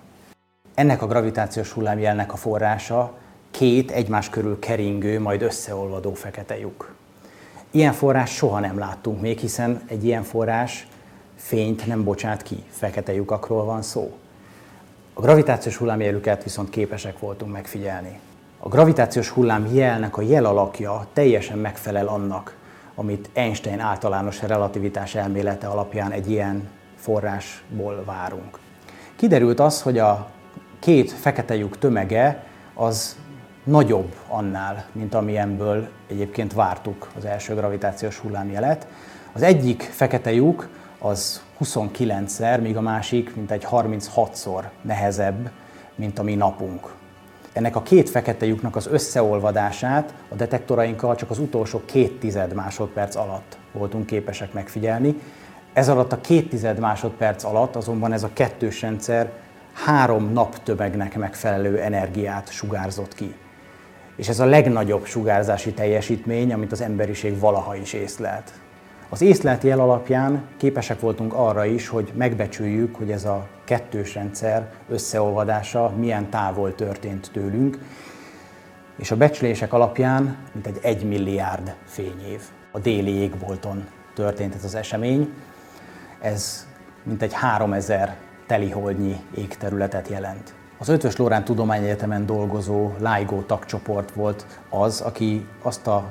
Ennek 0.74 1.02
a 1.02 1.06
gravitációs 1.06 1.72
hullámjelnek 1.72 2.32
a 2.32 2.36
forrása 2.36 3.12
két 3.50 3.90
egymás 3.90 4.28
körül 4.28 4.58
keringő, 4.58 5.20
majd 5.20 5.42
összeolvadó 5.42 6.14
fekete 6.14 6.58
lyuk. 6.58 6.94
Ilyen 7.70 7.92
forrás 7.92 8.34
soha 8.34 8.60
nem 8.60 8.78
láttunk 8.78 9.20
még, 9.20 9.38
hiszen 9.38 9.82
egy 9.86 10.04
ilyen 10.04 10.22
forrás 10.22 10.86
fényt 11.36 11.86
nem 11.86 12.04
bocsát 12.04 12.42
ki, 12.42 12.62
fekete 12.70 13.14
lyukakról 13.14 13.64
van 13.64 13.82
szó. 13.82 14.16
A 15.14 15.20
gravitációs 15.20 15.76
hullámjelüket 15.76 16.42
viszont 16.42 16.70
képesek 16.70 17.18
voltunk 17.18 17.52
megfigyelni. 17.52 18.20
A 18.58 18.68
gravitációs 18.68 19.28
hullám 19.28 19.68
jelnek 19.72 20.16
a 20.16 20.22
jel 20.22 20.44
alakja 20.44 21.06
teljesen 21.12 21.58
megfelel 21.58 22.06
annak, 22.06 22.56
amit 22.94 23.30
Einstein 23.32 23.80
általános 23.80 24.42
relativitás 24.42 25.14
elmélete 25.14 25.66
alapján 25.66 26.12
egy 26.12 26.30
ilyen 26.30 26.68
forrásból 26.96 28.02
várunk. 28.04 28.58
Kiderült 29.16 29.60
az, 29.60 29.82
hogy 29.82 29.98
a 29.98 30.30
két 30.78 31.12
fekete 31.12 31.56
lyuk 31.56 31.78
tömege 31.78 32.44
az 32.74 33.16
nagyobb 33.64 34.14
annál, 34.28 34.84
mint 34.92 35.14
amilyenből 35.14 35.88
egyébként 36.08 36.52
vártuk 36.52 37.10
az 37.16 37.24
első 37.24 37.54
gravitációs 37.54 38.18
hullámjelet. 38.18 38.86
Az 39.32 39.42
egyik 39.42 39.82
fekete 39.82 40.32
lyuk 40.32 40.68
az 40.98 41.42
29-szer, 41.60 42.60
míg 42.62 42.76
a 42.76 42.80
másik 42.80 43.34
mint 43.34 43.50
egy 43.50 43.66
36-szor 43.70 44.64
nehezebb, 44.82 45.50
mint 45.94 46.18
a 46.18 46.22
mi 46.22 46.34
napunk. 46.34 46.94
Ennek 47.52 47.76
a 47.76 47.82
két 47.82 48.10
fekete 48.10 48.46
lyuknak 48.46 48.76
az 48.76 48.86
összeolvadását 48.86 50.14
a 50.28 50.34
detektorainkkal 50.34 51.14
csak 51.14 51.30
az 51.30 51.38
utolsó 51.38 51.82
két 51.84 52.18
tized 52.20 52.54
másodperc 52.54 53.16
alatt 53.16 53.58
voltunk 53.72 54.06
képesek 54.06 54.52
megfigyelni. 54.52 55.20
Ez 55.72 55.88
alatt 55.88 56.12
a 56.12 56.20
két 56.20 56.48
tized 56.48 56.78
másodperc 56.78 57.44
alatt 57.44 57.76
azonban 57.76 58.12
ez 58.12 58.22
a 58.22 58.30
kettős 58.32 58.80
rendszer 58.82 59.32
három 59.72 60.32
naptömegnek 60.32 61.16
megfelelő 61.16 61.80
energiát 61.80 62.52
sugárzott 62.52 63.14
ki. 63.14 63.34
És 64.16 64.28
ez 64.28 64.40
a 64.40 64.44
legnagyobb 64.44 65.04
sugárzási 65.04 65.72
teljesítmény, 65.72 66.52
amit 66.52 66.72
az 66.72 66.80
emberiség 66.80 67.38
valaha 67.38 67.76
is 67.76 67.92
észlelt. 67.92 68.52
Az 69.12 69.20
észlelt 69.20 69.62
jel 69.62 69.80
alapján 69.80 70.42
képesek 70.56 71.00
voltunk 71.00 71.32
arra 71.34 71.64
is, 71.64 71.88
hogy 71.88 72.12
megbecsüljük, 72.16 72.96
hogy 72.96 73.10
ez 73.10 73.24
a 73.24 73.48
kettős 73.64 74.14
rendszer 74.14 74.72
összeolvadása 74.88 75.92
milyen 75.96 76.30
távol 76.30 76.74
történt 76.74 77.30
tőlünk, 77.32 77.78
és 78.96 79.10
a 79.10 79.16
becslések 79.16 79.72
alapján 79.72 80.36
mintegy 80.52 80.78
egy 80.82 81.04
milliárd 81.04 81.74
fényév. 81.84 82.40
A 82.72 82.78
déli 82.78 83.10
égbolton 83.10 83.86
történt 84.14 84.54
ez 84.54 84.64
az 84.64 84.74
esemény. 84.74 85.32
Ez 86.20 86.66
mintegy 87.02 87.32
3000 87.32 88.16
teliholdnyi 88.46 89.16
égterületet 89.36 90.08
jelent. 90.08 90.54
Az 90.78 90.88
Ötvös 90.88 91.16
Lórán 91.16 91.44
Tudományegyetemen 91.44 92.26
dolgozó 92.26 92.92
LIGO 92.98 93.40
tagcsoport 93.42 94.10
volt 94.10 94.46
az, 94.68 95.00
aki 95.00 95.46
azt 95.62 95.86
a 95.86 96.04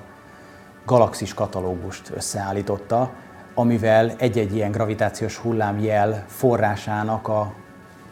galaxis 0.89 1.33
katalógust 1.33 2.11
összeállította, 2.15 3.11
amivel 3.53 4.11
egy-egy 4.17 4.55
ilyen 4.55 4.71
gravitációs 4.71 5.37
hullámjel 5.37 6.23
forrásának 6.27 7.27
a 7.27 7.53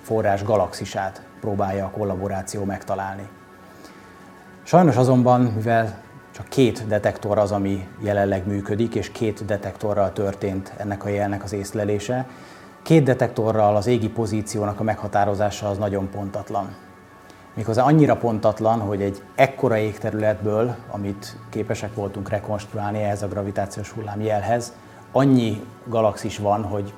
forrás 0.01 0.43
galaxisát 0.43 1.21
próbálja 1.39 1.85
a 1.85 1.89
kollaboráció 1.89 2.63
megtalálni. 2.63 3.27
Sajnos 4.63 4.95
azonban, 4.95 5.41
mivel 5.41 5.97
csak 6.31 6.47
két 6.47 6.87
detektor 6.87 7.37
az, 7.37 7.51
ami 7.51 7.87
jelenleg 7.99 8.47
működik, 8.47 8.95
és 8.95 9.11
két 9.11 9.45
detektorral 9.45 10.13
történt 10.13 10.73
ennek 10.77 11.05
a 11.05 11.09
jelnek 11.09 11.43
az 11.43 11.53
észlelése, 11.53 12.27
két 12.81 13.03
detektorral 13.03 13.75
az 13.75 13.87
égi 13.87 14.09
pozíciónak 14.09 14.79
a 14.79 14.83
meghatározása 14.83 15.69
az 15.69 15.77
nagyon 15.77 16.09
pontatlan 16.09 16.75
méghozzá 17.57 17.83
annyira 17.83 18.15
pontatlan, 18.15 18.79
hogy 18.79 19.01
egy 19.01 19.23
ekkora 19.35 19.77
égterületből, 19.77 20.75
amit 20.91 21.37
képesek 21.49 21.95
voltunk 21.95 22.29
rekonstruálni 22.29 23.01
ehhez 23.01 23.23
a 23.23 23.27
gravitációs 23.27 23.89
hullámjelhez, 23.89 24.73
annyi 25.11 25.63
galaxis 25.85 26.37
van, 26.37 26.63
hogy 26.63 26.93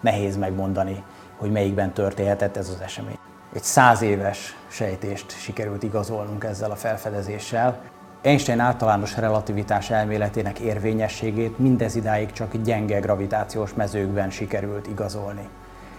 nehéz 0.00 0.36
megmondani, 0.36 1.02
hogy 1.36 1.50
melyikben 1.50 1.92
történhetett 1.92 2.56
ez 2.56 2.68
az 2.68 2.80
esemény. 2.80 3.18
Egy 3.52 3.62
száz 3.62 4.02
éves 4.02 4.56
sejtést 4.68 5.38
sikerült 5.38 5.82
igazolnunk 5.82 6.44
ezzel 6.44 6.70
a 6.70 6.76
felfedezéssel. 6.76 7.80
Einstein 8.22 8.60
általános 8.60 9.16
relativitás 9.16 9.90
elméletének 9.90 10.58
érvényességét 10.58 11.58
mindez 11.58 11.96
idáig 11.96 12.32
csak 12.32 12.56
gyenge 12.56 12.98
gravitációs 12.98 13.74
mezőkben 13.74 14.30
sikerült 14.30 14.86
igazolni. 14.86 15.48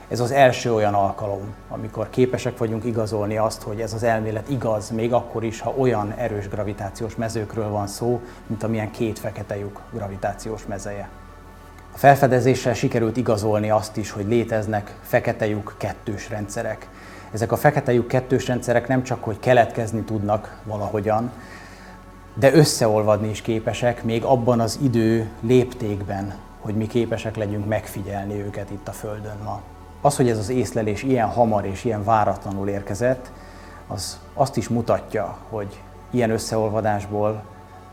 Ez 0.08 0.20
az 0.20 0.32
első 0.32 0.74
olyan 0.74 0.94
alkalom, 0.94 1.54
amikor 1.70 2.10
képesek 2.10 2.58
vagyunk 2.58 2.86
igazolni 2.86 3.38
azt, 3.38 3.62
hogy 3.62 3.82
ez 3.82 3.94
az 3.94 4.04
elmélet 4.04 4.50
igaz, 4.50 4.90
még 4.90 5.14
akkor 5.14 5.44
is, 5.44 5.60
ha 5.60 5.74
olyan 5.78 6.12
erős 6.18 6.48
gravitációs 6.48 7.16
mezőkről 7.16 7.70
van 7.70 7.88
szó, 7.88 8.22
mint 8.48 8.64
amilyen 8.64 8.92
két 8.92 9.20
fekete 9.20 9.58
lyuk 9.58 9.82
gravitációs 9.92 10.66
mezeje. 10.66 11.10
A 11.94 11.98
felfedezéssel 11.98 12.74
sikerült 12.74 13.18
igazolni 13.18 13.70
azt 13.70 13.98
is, 13.98 14.12
hogy 14.12 14.28
léteznek 14.28 14.96
fekete 15.02 15.48
lyuk 15.48 15.76
kettős 15.78 16.30
rendszerek. 16.30 16.88
Ezek 17.32 17.52
a 17.52 17.58
fekete 17.58 17.94
lyuk 17.94 18.08
kettős 18.08 18.48
rendszerek 18.48 18.88
nem 18.88 19.04
csak, 19.04 19.24
hogy 19.24 19.40
keletkezni 19.40 20.02
tudnak 20.02 20.62
valahogyan, 20.64 21.32
de 22.34 22.54
összeolvadni 22.54 23.30
is 23.30 23.42
képesek, 23.42 24.04
még 24.04 24.24
abban 24.24 24.60
az 24.60 24.80
idő 24.84 25.30
léptékben, 25.42 26.36
hogy 26.62 26.76
mi 26.76 26.88
képesek 26.88 27.36
legyünk 27.36 27.68
megfigyelni 27.68 28.42
őket 28.42 28.70
itt 28.70 28.88
a 28.88 28.92
Földön 28.92 29.38
ma. 29.44 29.62
Az, 30.06 30.16
hogy 30.16 30.30
ez 30.30 30.38
az 30.38 30.50
észlelés 30.50 31.04
ilyen 31.04 31.28
hamar 31.28 31.66
és 31.66 31.84
ilyen 31.84 32.04
váratlanul 32.04 32.68
érkezett, 32.68 33.32
az 33.88 34.20
azt 34.34 34.58
is 34.58 34.70
mutatja, 34.70 35.38
hogy 35.50 35.82
ilyen 36.10 36.30
összeolvadásból 36.30 37.44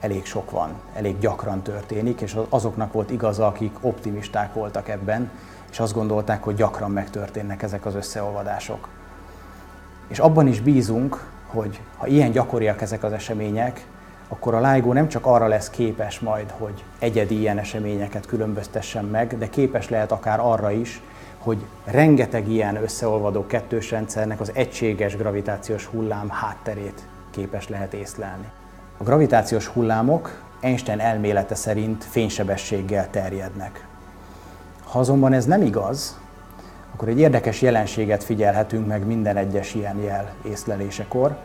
elég 0.00 0.24
sok 0.24 0.50
van, 0.50 0.70
elég 0.94 1.18
gyakran 1.18 1.62
történik, 1.62 2.20
és 2.20 2.36
azoknak 2.48 2.92
volt 2.92 3.10
igaza, 3.10 3.46
akik 3.46 3.76
optimisták 3.80 4.54
voltak 4.54 4.88
ebben, 4.88 5.30
és 5.70 5.80
azt 5.80 5.94
gondolták, 5.94 6.42
hogy 6.42 6.54
gyakran 6.54 6.90
megtörténnek 6.90 7.62
ezek 7.62 7.86
az 7.86 7.94
összeolvadások. 7.94 8.88
És 10.08 10.18
abban 10.18 10.46
is 10.46 10.60
bízunk, 10.60 11.30
hogy 11.46 11.80
ha 11.96 12.06
ilyen 12.06 12.30
gyakoriak 12.30 12.80
ezek 12.82 13.02
az 13.02 13.12
események, 13.12 13.86
akkor 14.28 14.54
a 14.54 14.72
LIGO 14.72 14.92
nem 14.92 15.08
csak 15.08 15.26
arra 15.26 15.46
lesz 15.46 15.70
képes 15.70 16.20
majd, 16.20 16.50
hogy 16.50 16.84
egyedi 16.98 17.38
ilyen 17.38 17.58
eseményeket 17.58 18.26
különböztessen 18.26 19.04
meg, 19.04 19.38
de 19.38 19.48
képes 19.48 19.88
lehet 19.88 20.12
akár 20.12 20.40
arra 20.40 20.70
is, 20.70 21.02
hogy 21.43 21.64
rengeteg 21.84 22.49
ilyen 22.49 22.76
összeolvadó 22.76 23.47
kettős 23.47 23.90
rendszernek 23.90 24.40
az 24.40 24.51
egységes 24.55 25.16
gravitációs 25.16 25.84
hullám 25.86 26.28
hátterét 26.28 27.03
képes 27.30 27.68
lehet 27.68 27.95
észlelni. 27.95 28.47
A 28.99 29.03
gravitációs 29.03 29.66
hullámok 29.66 30.43
Einstein 30.61 31.01
elmélete 31.01 31.55
szerint 31.55 32.05
fénysebességgel 32.05 33.11
terjednek. 33.11 33.86
Ha 34.84 34.99
azonban 34.99 35.32
ez 35.32 35.45
nem 35.45 35.62
igaz, 35.62 36.18
akkor 36.95 37.09
egy 37.09 37.18
érdekes 37.18 37.62
jelenséget 37.62 38.24
figyelhetünk 38.24 38.86
meg 38.86 39.07
minden 39.07 39.36
egyes 39.36 39.74
ilyen 39.74 39.97
jel 39.97 40.34
észlelésekor. 40.43 41.36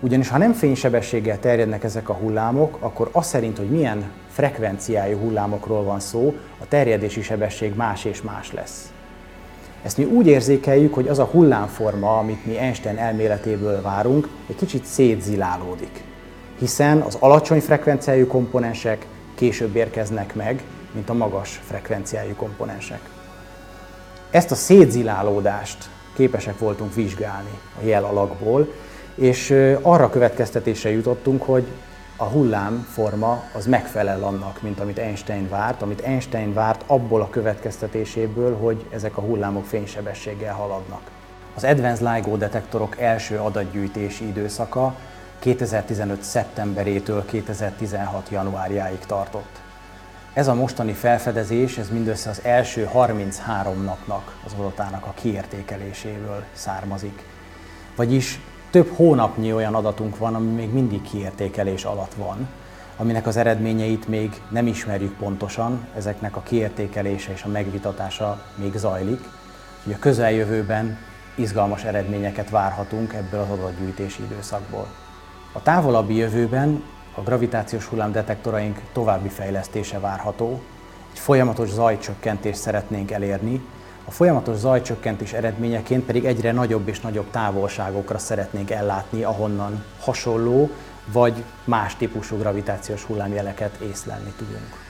Ugyanis 0.00 0.28
ha 0.28 0.38
nem 0.38 0.52
fénysebességgel 0.52 1.38
terjednek 1.40 1.84
ezek 1.84 2.08
a 2.08 2.14
hullámok, 2.14 2.76
akkor 2.80 3.08
az 3.12 3.26
szerint, 3.26 3.58
hogy 3.58 3.70
milyen 3.70 4.10
frekvenciájú 4.28 5.18
hullámokról 5.18 5.84
van 5.84 6.00
szó, 6.00 6.34
a 6.58 6.68
terjedési 6.68 7.22
sebesség 7.22 7.74
más 7.74 8.04
és 8.04 8.22
más 8.22 8.52
lesz. 8.52 8.92
Ezt 9.82 9.96
mi 9.96 10.04
úgy 10.04 10.26
érzékeljük, 10.26 10.94
hogy 10.94 11.08
az 11.08 11.18
a 11.18 11.24
hullámforma, 11.24 12.18
amit 12.18 12.46
mi 12.46 12.56
Einstein 12.56 12.96
elméletéből 12.96 13.82
várunk, 13.82 14.28
egy 14.48 14.56
kicsit 14.56 14.84
szétzilálódik. 14.84 16.02
Hiszen 16.58 17.00
az 17.00 17.16
alacsony 17.20 17.60
frekvenciájú 17.60 18.26
komponensek 18.26 19.06
később 19.34 19.76
érkeznek 19.76 20.34
meg, 20.34 20.62
mint 20.92 21.08
a 21.08 21.14
magas 21.14 21.60
frekvenciájú 21.64 22.34
komponensek. 22.34 23.00
Ezt 24.30 24.50
a 24.50 24.54
szétzilálódást 24.54 25.90
képesek 26.14 26.58
voltunk 26.58 26.94
vizsgálni 26.94 27.58
a 27.82 27.86
jel 27.86 28.04
alakból, 28.04 28.72
és 29.14 29.54
arra 29.82 30.10
következtetésre 30.10 30.90
jutottunk, 30.90 31.42
hogy 31.42 31.66
a 32.20 32.24
hullámforma 32.24 33.42
az 33.52 33.66
megfelel 33.66 34.22
annak, 34.22 34.62
mint 34.62 34.80
amit 34.80 34.98
Einstein 34.98 35.48
várt, 35.48 35.82
amit 35.82 36.00
Einstein 36.00 36.52
várt 36.52 36.84
abból 36.86 37.20
a 37.20 37.30
következtetéséből, 37.30 38.56
hogy 38.56 38.86
ezek 38.90 39.16
a 39.16 39.20
hullámok 39.20 39.64
fénysebességgel 39.64 40.54
haladnak. 40.54 41.00
Az 41.54 41.64
Advanced 41.64 42.12
LIGO 42.12 42.36
detektorok 42.36 43.00
első 43.00 43.38
adatgyűjtési 43.38 44.26
időszaka 44.26 44.94
2015. 45.38 46.22
szeptemberétől 46.22 47.24
2016. 47.24 48.28
januárjáig 48.30 48.98
tartott. 48.98 49.60
Ez 50.32 50.48
a 50.48 50.54
mostani 50.54 50.92
felfedezés, 50.92 51.78
ez 51.78 51.90
mindössze 51.90 52.30
az 52.30 52.40
első 52.44 52.84
33 52.84 53.84
napnak 53.84 54.36
az 54.46 54.52
adatának 54.58 55.06
a 55.06 55.12
kiértékeléséből 55.14 56.44
származik. 56.52 57.24
Vagyis 57.96 58.40
több 58.70 58.88
hónapnyi 58.96 59.52
olyan 59.52 59.74
adatunk 59.74 60.18
van, 60.18 60.34
ami 60.34 60.50
még 60.50 60.72
mindig 60.72 61.02
kiértékelés 61.02 61.84
alatt 61.84 62.14
van, 62.14 62.48
aminek 62.96 63.26
az 63.26 63.36
eredményeit 63.36 64.08
még 64.08 64.42
nem 64.50 64.66
ismerjük 64.66 65.16
pontosan, 65.16 65.86
ezeknek 65.96 66.36
a 66.36 66.42
kiértékelése 66.42 67.32
és 67.32 67.42
a 67.42 67.48
megvitatása 67.48 68.42
még 68.54 68.76
zajlik. 68.76 69.20
Úgyhogy 69.78 69.92
a 69.92 69.98
közeljövőben 69.98 70.98
izgalmas 71.34 71.84
eredményeket 71.84 72.50
várhatunk 72.50 73.12
ebből 73.12 73.40
az 73.40 73.50
adatgyűjtési 73.50 74.22
időszakból. 74.22 74.86
A 75.52 75.62
távolabbi 75.62 76.16
jövőben 76.16 76.82
a 77.14 77.20
gravitációs 77.20 77.84
hullámdetektoraink 77.84 78.80
további 78.92 79.28
fejlesztése 79.28 79.98
várható, 79.98 80.60
egy 81.12 81.18
folyamatos 81.18 81.68
zajcsökkentést 81.68 82.58
szeretnénk 82.58 83.10
elérni, 83.10 83.60
a 84.08 84.10
folyamatos 84.10 84.56
zajcsökkentés 84.56 85.32
eredményeként 85.32 86.04
pedig 86.04 86.24
egyre 86.24 86.52
nagyobb 86.52 86.88
és 86.88 87.00
nagyobb 87.00 87.30
távolságokra 87.30 88.18
szeretnénk 88.18 88.70
ellátni, 88.70 89.22
ahonnan 89.22 89.84
hasonló 90.00 90.70
vagy 91.12 91.44
más 91.64 91.96
típusú 91.96 92.36
gravitációs 92.36 93.04
hullámjeleket 93.04 93.76
észlelni 93.90 94.32
tudunk. 94.36 94.86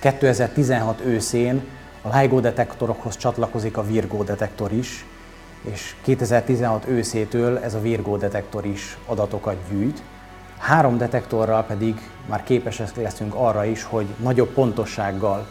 2016 0.00 1.00
őszén 1.00 1.62
a 2.02 2.18
LIGO 2.18 2.40
detektorokhoz 2.40 3.16
csatlakozik 3.16 3.76
a 3.76 3.86
Virgo 3.86 4.22
detektor 4.24 4.72
is, 4.72 5.06
és 5.62 5.94
2016 6.02 6.86
őszétől 6.86 7.58
ez 7.58 7.74
a 7.74 7.80
Virgo 7.80 8.16
detektor 8.16 8.66
is 8.66 8.98
adatokat 9.06 9.56
gyűjt. 9.70 10.02
Három 10.58 10.98
detektorral 10.98 11.64
pedig 11.64 12.10
már 12.28 12.42
képesek 12.42 12.96
leszünk 12.96 13.34
arra 13.34 13.64
is, 13.64 13.82
hogy 13.82 14.06
nagyobb 14.16 14.48
pontossággal 14.48 15.46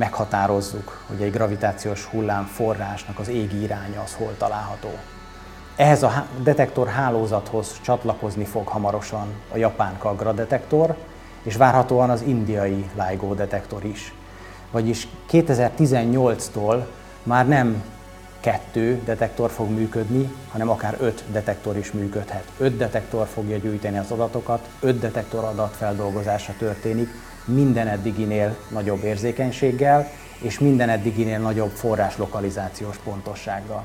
meghatározzuk, 0.00 1.04
hogy 1.06 1.22
egy 1.22 1.32
gravitációs 1.32 2.04
hullám 2.04 2.44
forrásnak 2.44 3.18
az 3.18 3.28
égi 3.28 3.62
iránya 3.62 4.00
az 4.00 4.14
hol 4.14 4.34
található. 4.38 4.88
Ehhez 5.76 6.02
a 6.02 6.26
detektor 6.42 6.88
hálózathoz 6.88 7.80
csatlakozni 7.82 8.44
fog 8.44 8.66
hamarosan 8.66 9.26
a 9.52 9.56
japán 9.56 9.98
Kagra 9.98 10.32
detektor, 10.32 10.96
és 11.42 11.56
várhatóan 11.56 12.10
az 12.10 12.22
indiai 12.22 12.90
LIGO 12.94 13.34
detektor 13.34 13.84
is. 13.84 14.14
Vagyis 14.70 15.08
2018-tól 15.30 16.84
már 17.22 17.48
nem 17.48 17.82
kettő 18.40 19.00
detektor 19.04 19.50
fog 19.50 19.70
működni, 19.70 20.32
hanem 20.52 20.68
akár 20.68 20.96
öt 21.00 21.24
detektor 21.32 21.76
is 21.76 21.92
működhet. 21.92 22.44
Öt 22.58 22.76
detektor 22.76 23.26
fogja 23.26 23.56
gyűjteni 23.56 23.98
az 23.98 24.10
adatokat, 24.10 24.68
öt 24.80 24.98
detektor 24.98 25.44
adatfeldolgozása 25.44 26.52
történik, 26.58 27.08
minden 27.44 27.88
eddiginél 27.88 28.56
nagyobb 28.68 29.04
érzékenységgel, 29.04 30.10
és 30.40 30.58
minden 30.58 30.88
eddiginél 30.88 31.38
nagyobb 31.38 31.70
forráslokalizációs 31.70 32.96
pontossággal. 32.96 33.84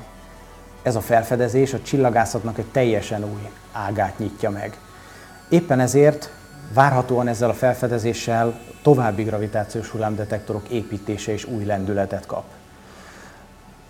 Ez 0.82 0.96
a 0.96 1.00
felfedezés 1.00 1.72
a 1.72 1.82
csillagászatnak 1.82 2.58
egy 2.58 2.66
teljesen 2.66 3.24
új 3.24 3.48
ágát 3.72 4.18
nyitja 4.18 4.50
meg. 4.50 4.78
Éppen 5.48 5.80
ezért 5.80 6.30
várhatóan 6.74 7.28
ezzel 7.28 7.50
a 7.50 7.54
felfedezéssel 7.54 8.60
további 8.82 9.22
gravitációs 9.22 9.88
hullámdetektorok 9.88 10.68
építése 10.68 11.32
is 11.32 11.44
új 11.44 11.64
lendületet 11.64 12.26
kap. 12.26 12.44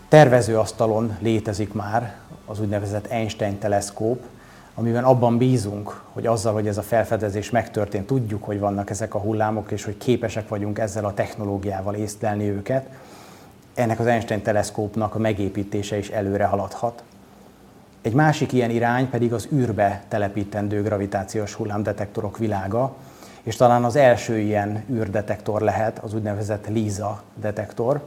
Tervezőasztalon 0.09 1.17
létezik 1.21 1.73
már 1.73 2.15
az 2.47 2.61
úgynevezett 2.61 3.07
Einstein 3.07 3.59
teleszkóp, 3.59 4.25
amiben 4.79 5.05
abban 5.05 5.39
bízunk, 5.39 6.03
hogy 6.13 6.27
azzal, 6.27 6.53
hogy 6.53 6.67
ez 6.67 6.79
a 6.79 6.83
felfedezés 6.83 7.51
megtörtént, 7.51 8.07
tudjuk, 8.07 8.45
hogy 8.45 8.59
vannak 8.59 8.91
ezek 8.91 9.15
a 9.15 9.19
hullámok, 9.19 9.71
és 9.71 9.85
hogy 9.85 9.97
képesek 9.97 10.49
vagyunk 10.49 10.79
ezzel 10.79 11.05
a 11.05 11.15
technológiával 11.15 11.95
észlelni 11.95 12.49
őket, 12.49 12.89
ennek 13.75 14.01
az 14.01 14.07
Einstein 14.07 14.43
teleszkópnak 14.43 15.15
a 15.15 15.19
megépítése 15.19 15.99
is 15.99 16.09
előre 16.09 16.45
haladhat. 16.45 17.03
Egy 18.03 18.13
másik 18.13 18.53
ilyen 18.53 18.71
irány 18.71 19.11
pedig 19.11 19.33
az 19.33 19.49
űrbe 19.53 20.03
telepítendő 20.09 20.83
gravitációs 20.83 21.55
hullámdetektorok 21.55 22.39
világa, 22.39 22.95
és 23.43 23.57
talán 23.57 23.85
az 23.85 23.97
első 23.97 24.39
ilyen 24.39 24.85
űrdetektor 24.93 25.61
lehet 25.61 25.99
az 25.99 26.15
úgynevezett 26.15 26.69
LISA 26.69 27.23
detektor. 27.35 28.01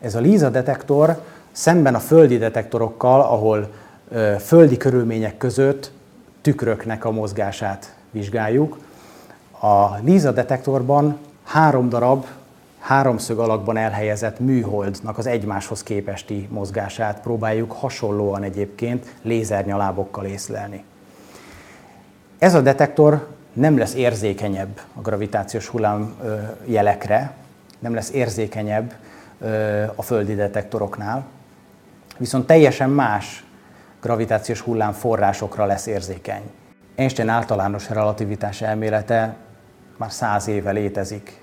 Ez 0.00 0.14
a 0.14 0.20
LISA 0.20 0.50
detektor 0.50 1.22
szemben 1.52 1.94
a 1.94 1.98
földi 1.98 2.38
detektorokkal, 2.38 3.20
ahol 3.20 3.70
földi 4.40 4.76
körülmények 4.76 5.36
között 5.36 5.92
tükröknek 6.40 7.04
a 7.04 7.10
mozgását 7.10 7.94
vizsgáljuk. 8.10 8.78
A 9.60 9.94
LISA 10.04 10.32
detektorban 10.32 11.18
három 11.44 11.88
darab 11.88 12.26
háromszög 12.78 13.38
alakban 13.38 13.76
elhelyezett 13.76 14.38
műholdnak 14.38 15.18
az 15.18 15.26
egymáshoz 15.26 15.82
képesti 15.82 16.48
mozgását 16.50 17.20
próbáljuk 17.20 17.72
hasonlóan 17.72 18.42
egyébként 18.42 19.14
lézernyalábokkal 19.22 20.24
észlelni. 20.24 20.84
Ez 22.38 22.54
a 22.54 22.60
detektor 22.60 23.26
nem 23.52 23.78
lesz 23.78 23.94
érzékenyebb 23.94 24.80
a 24.94 25.00
gravitációs 25.00 25.66
hullám 25.68 26.14
jelekre, 26.64 27.34
nem 27.78 27.94
lesz 27.94 28.10
érzékenyebb 28.10 28.94
a 29.94 30.02
földi 30.02 30.34
detektoroknál, 30.34 31.24
viszont 32.18 32.46
teljesen 32.46 32.90
más 32.90 33.44
gravitációs 34.02 34.60
hullám 34.60 34.92
forrásokra 34.92 35.64
lesz 35.64 35.86
érzékeny. 35.86 36.42
Einstein 36.94 37.28
általános 37.28 37.88
relativitás 37.88 38.62
elmélete 38.62 39.36
már 39.96 40.12
száz 40.12 40.48
éve 40.48 40.70
létezik. 40.70 41.40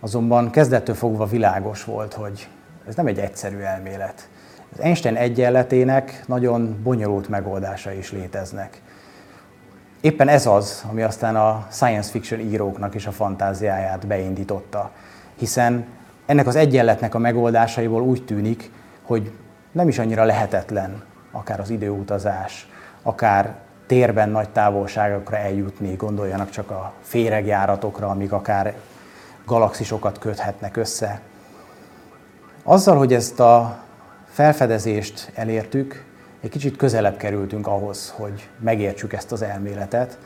Azonban 0.00 0.50
kezdettől 0.50 0.94
fogva 0.94 1.26
világos 1.26 1.84
volt, 1.84 2.14
hogy 2.14 2.48
ez 2.88 2.94
nem 2.94 3.06
egy 3.06 3.18
egyszerű 3.18 3.58
elmélet. 3.58 4.28
Az 4.72 4.80
Einstein 4.80 5.16
egyenletének 5.16 6.22
nagyon 6.26 6.80
bonyolult 6.82 7.28
megoldása 7.28 7.92
is 7.92 8.12
léteznek. 8.12 8.82
Éppen 10.00 10.28
ez 10.28 10.46
az, 10.46 10.84
ami 10.90 11.02
aztán 11.02 11.36
a 11.36 11.66
science 11.70 12.10
fiction 12.10 12.40
íróknak 12.40 12.94
is 12.94 13.06
a 13.06 13.12
fantáziáját 13.12 14.06
beindította, 14.06 14.90
hiszen 15.36 15.86
ennek 16.26 16.46
az 16.46 16.56
egyenletnek 16.56 17.14
a 17.14 17.18
megoldásaiból 17.18 18.02
úgy 18.02 18.24
tűnik, 18.24 18.70
hogy 19.02 19.32
nem 19.72 19.88
is 19.88 19.98
annyira 19.98 20.24
lehetetlen 20.24 21.06
akár 21.30 21.60
az 21.60 21.70
időutazás, 21.70 22.68
akár 23.02 23.54
térben 23.86 24.28
nagy 24.28 24.48
távolságokra 24.48 25.36
eljutni, 25.36 25.94
gondoljanak 25.94 26.50
csak 26.50 26.70
a 26.70 26.92
féregjáratokra, 27.00 28.08
amik 28.08 28.32
akár 28.32 28.74
galaxisokat 29.44 30.18
köthetnek 30.18 30.76
össze. 30.76 31.20
Azzal, 32.62 32.96
hogy 32.96 33.12
ezt 33.12 33.40
a 33.40 33.78
felfedezést 34.28 35.32
elértük, 35.34 36.04
egy 36.40 36.50
kicsit 36.50 36.76
közelebb 36.76 37.16
kerültünk 37.16 37.66
ahhoz, 37.66 38.14
hogy 38.16 38.48
megértsük 38.60 39.12
ezt 39.12 39.32
az 39.32 39.42
elméletet, 39.42 40.18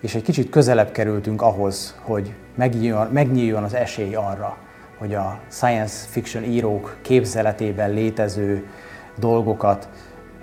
és 0.00 0.14
egy 0.14 0.22
kicsit 0.22 0.50
közelebb 0.50 0.90
kerültünk 0.90 1.42
ahhoz, 1.42 1.96
hogy 2.02 2.34
megnyíljon, 2.54 3.08
megnyíljon 3.12 3.62
az 3.62 3.74
esély 3.74 4.14
arra, 4.14 4.56
hogy 4.98 5.14
a 5.14 5.38
science 5.50 6.06
fiction 6.08 6.44
írók 6.44 6.96
képzeletében 7.02 7.90
létező 7.90 8.68
dolgokat 9.18 9.88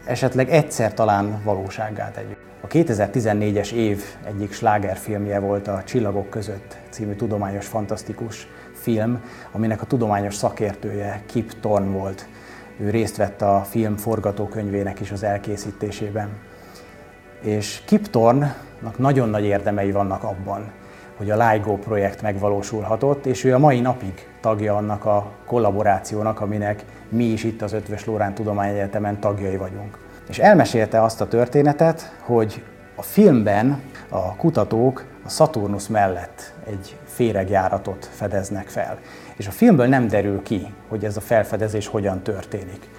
esetleg 0.07 0.49
egyszer 0.49 0.93
talán 0.93 1.41
valósággá 1.43 2.11
tegyük. 2.11 2.37
A 2.61 2.67
2014-es 2.67 3.71
év 3.71 4.03
egyik 4.23 4.53
slágerfilmje 4.53 5.39
volt 5.39 5.67
a 5.67 5.83
Csillagok 5.85 6.29
között 6.29 6.77
című 6.89 7.13
tudományos 7.13 7.65
fantasztikus 7.65 8.47
film, 8.73 9.21
aminek 9.51 9.81
a 9.81 9.85
tudományos 9.85 10.35
szakértője 10.35 11.21
Kip 11.25 11.59
Thorne 11.59 11.89
volt. 11.89 12.27
Ő 12.79 12.89
részt 12.89 13.17
vett 13.17 13.41
a 13.41 13.65
film 13.69 13.97
forgatókönyvének 13.97 14.99
is 14.99 15.11
az 15.11 15.23
elkészítésében. 15.23 16.29
És 17.41 17.81
Kip 17.85 18.07
Thorne-nak 18.07 18.97
nagyon 18.97 19.29
nagy 19.29 19.43
érdemei 19.43 19.91
vannak 19.91 20.23
abban, 20.23 20.71
hogy 21.17 21.29
a 21.29 21.49
LIGO 21.49 21.77
projekt 21.77 22.21
megvalósulhatott, 22.21 23.25
és 23.25 23.43
ő 23.43 23.53
a 23.53 23.57
mai 23.59 23.79
napig 23.79 24.27
tagja 24.41 24.75
annak 24.75 25.05
a 25.05 25.31
kollaborációnak, 25.45 26.41
aminek 26.41 26.83
mi 27.09 27.23
is 27.23 27.43
itt 27.43 27.61
az 27.61 27.73
Ötvös 27.73 28.05
Lórán 28.05 28.33
Tudományegyetemen 28.33 29.19
tagjai 29.19 29.57
vagyunk. 29.57 29.97
És 30.29 30.39
elmesélte 30.39 31.03
azt 31.03 31.21
a 31.21 31.27
történetet, 31.27 32.15
hogy 32.19 32.63
a 32.95 33.01
filmben 33.01 33.81
a 34.09 34.35
kutatók 34.35 35.05
a 35.25 35.29
Saturnus 35.29 35.87
mellett 35.87 36.53
egy 36.67 36.97
féregjáratot 37.05 38.09
fedeznek 38.13 38.67
fel. 38.67 38.97
És 39.35 39.47
a 39.47 39.51
filmből 39.51 39.87
nem 39.87 40.07
derül 40.07 40.43
ki, 40.43 40.73
hogy 40.87 41.05
ez 41.05 41.17
a 41.17 41.21
felfedezés 41.21 41.87
hogyan 41.87 42.21
történik. 42.21 42.89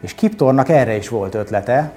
És 0.00 0.14
Kiptornak 0.14 0.68
erre 0.68 0.96
is 0.96 1.08
volt 1.08 1.34
ötlete, 1.34 1.90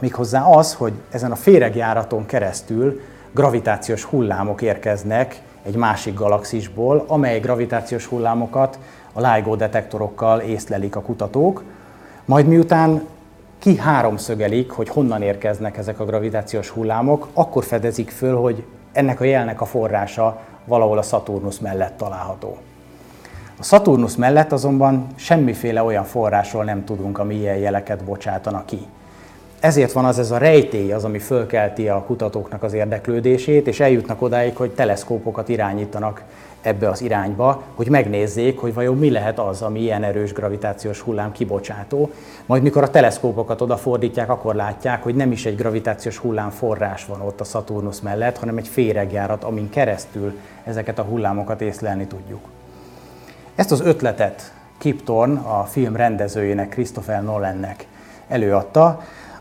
méghozzá 0.00 0.44
az, 0.44 0.74
hogy 0.74 0.92
ezen 1.10 1.30
a 1.30 1.36
féregjáraton 1.36 2.26
keresztül 2.26 3.00
gravitációs 3.32 4.04
hullámok 4.04 4.62
érkeznek 4.62 5.40
egy 5.62 5.76
másik 5.76 6.14
galaxisból, 6.14 7.04
amely 7.06 7.40
gravitációs 7.40 8.06
hullámokat 8.06 8.78
a 9.12 9.26
LIGO 9.26 9.56
detektorokkal 9.56 10.40
észlelik 10.40 10.96
a 10.96 11.00
kutatók, 11.00 11.62
majd 12.24 12.46
miután 12.46 13.06
ki 13.58 13.76
háromszögelik, 13.76 14.70
hogy 14.70 14.88
honnan 14.88 15.22
érkeznek 15.22 15.76
ezek 15.76 16.00
a 16.00 16.04
gravitációs 16.04 16.68
hullámok, 16.68 17.28
akkor 17.32 17.64
fedezik 17.64 18.10
föl, 18.10 18.36
hogy 18.36 18.64
ennek 18.92 19.20
a 19.20 19.24
jelnek 19.24 19.60
a 19.60 19.64
forrása 19.64 20.40
valahol 20.64 20.98
a 20.98 21.02
Saturnus 21.02 21.58
mellett 21.58 21.96
található. 21.96 22.56
A 23.58 23.62
Saturnus 23.62 24.16
mellett 24.16 24.52
azonban 24.52 25.06
semmiféle 25.14 25.82
olyan 25.82 26.04
forrásról 26.04 26.64
nem 26.64 26.84
tudunk, 26.84 27.18
ami 27.18 27.34
ilyen 27.34 27.56
jeleket 27.56 28.04
bocsátana 28.04 28.64
ki. 28.64 28.86
Ezért 29.60 29.92
van 29.92 30.04
az 30.04 30.18
ez 30.18 30.30
a 30.30 30.38
rejtély, 30.38 30.92
az, 30.92 31.04
ami 31.04 31.18
fölkelti 31.18 31.88
a 31.88 32.02
kutatóknak 32.06 32.62
az 32.62 32.72
érdeklődését, 32.72 33.66
és 33.66 33.80
eljutnak 33.80 34.22
odáig, 34.22 34.56
hogy 34.56 34.70
teleszkópokat 34.70 35.48
irányítanak 35.48 36.22
ebbe 36.62 36.88
az 36.88 37.00
irányba, 37.00 37.62
hogy 37.74 37.88
megnézzék, 37.88 38.58
hogy 38.58 38.74
vajon 38.74 38.98
mi 38.98 39.10
lehet 39.10 39.38
az, 39.38 39.62
ami 39.62 39.80
ilyen 39.80 40.02
erős 40.02 40.32
gravitációs 40.32 41.00
hullám 41.00 41.32
kibocsátó. 41.32 42.10
Majd 42.46 42.62
mikor 42.62 42.82
a 42.82 42.90
teleszkópokat 42.90 43.60
odafordítják, 43.60 44.30
akkor 44.30 44.54
látják, 44.54 45.02
hogy 45.02 45.14
nem 45.14 45.32
is 45.32 45.46
egy 45.46 45.56
gravitációs 45.56 46.16
hullám 46.16 46.50
forrás 46.50 47.06
van 47.06 47.20
ott 47.20 47.40
a 47.40 47.44
Saturnus 47.44 48.00
mellett, 48.00 48.38
hanem 48.38 48.56
egy 48.56 48.68
féregjárat, 48.68 49.44
amin 49.44 49.70
keresztül 49.70 50.38
ezeket 50.64 50.98
a 50.98 51.02
hullámokat 51.02 51.60
észlelni 51.60 52.06
tudjuk. 52.06 52.40
Ezt 53.54 53.72
az 53.72 53.80
ötletet 53.80 54.52
Kip 54.78 55.02
Thorne, 55.04 55.40
a 55.40 55.64
film 55.64 55.96
rendezőjének, 55.96 56.68
Christopher 56.68 57.22
Nolannek 57.22 57.86
előadta, 58.28 59.00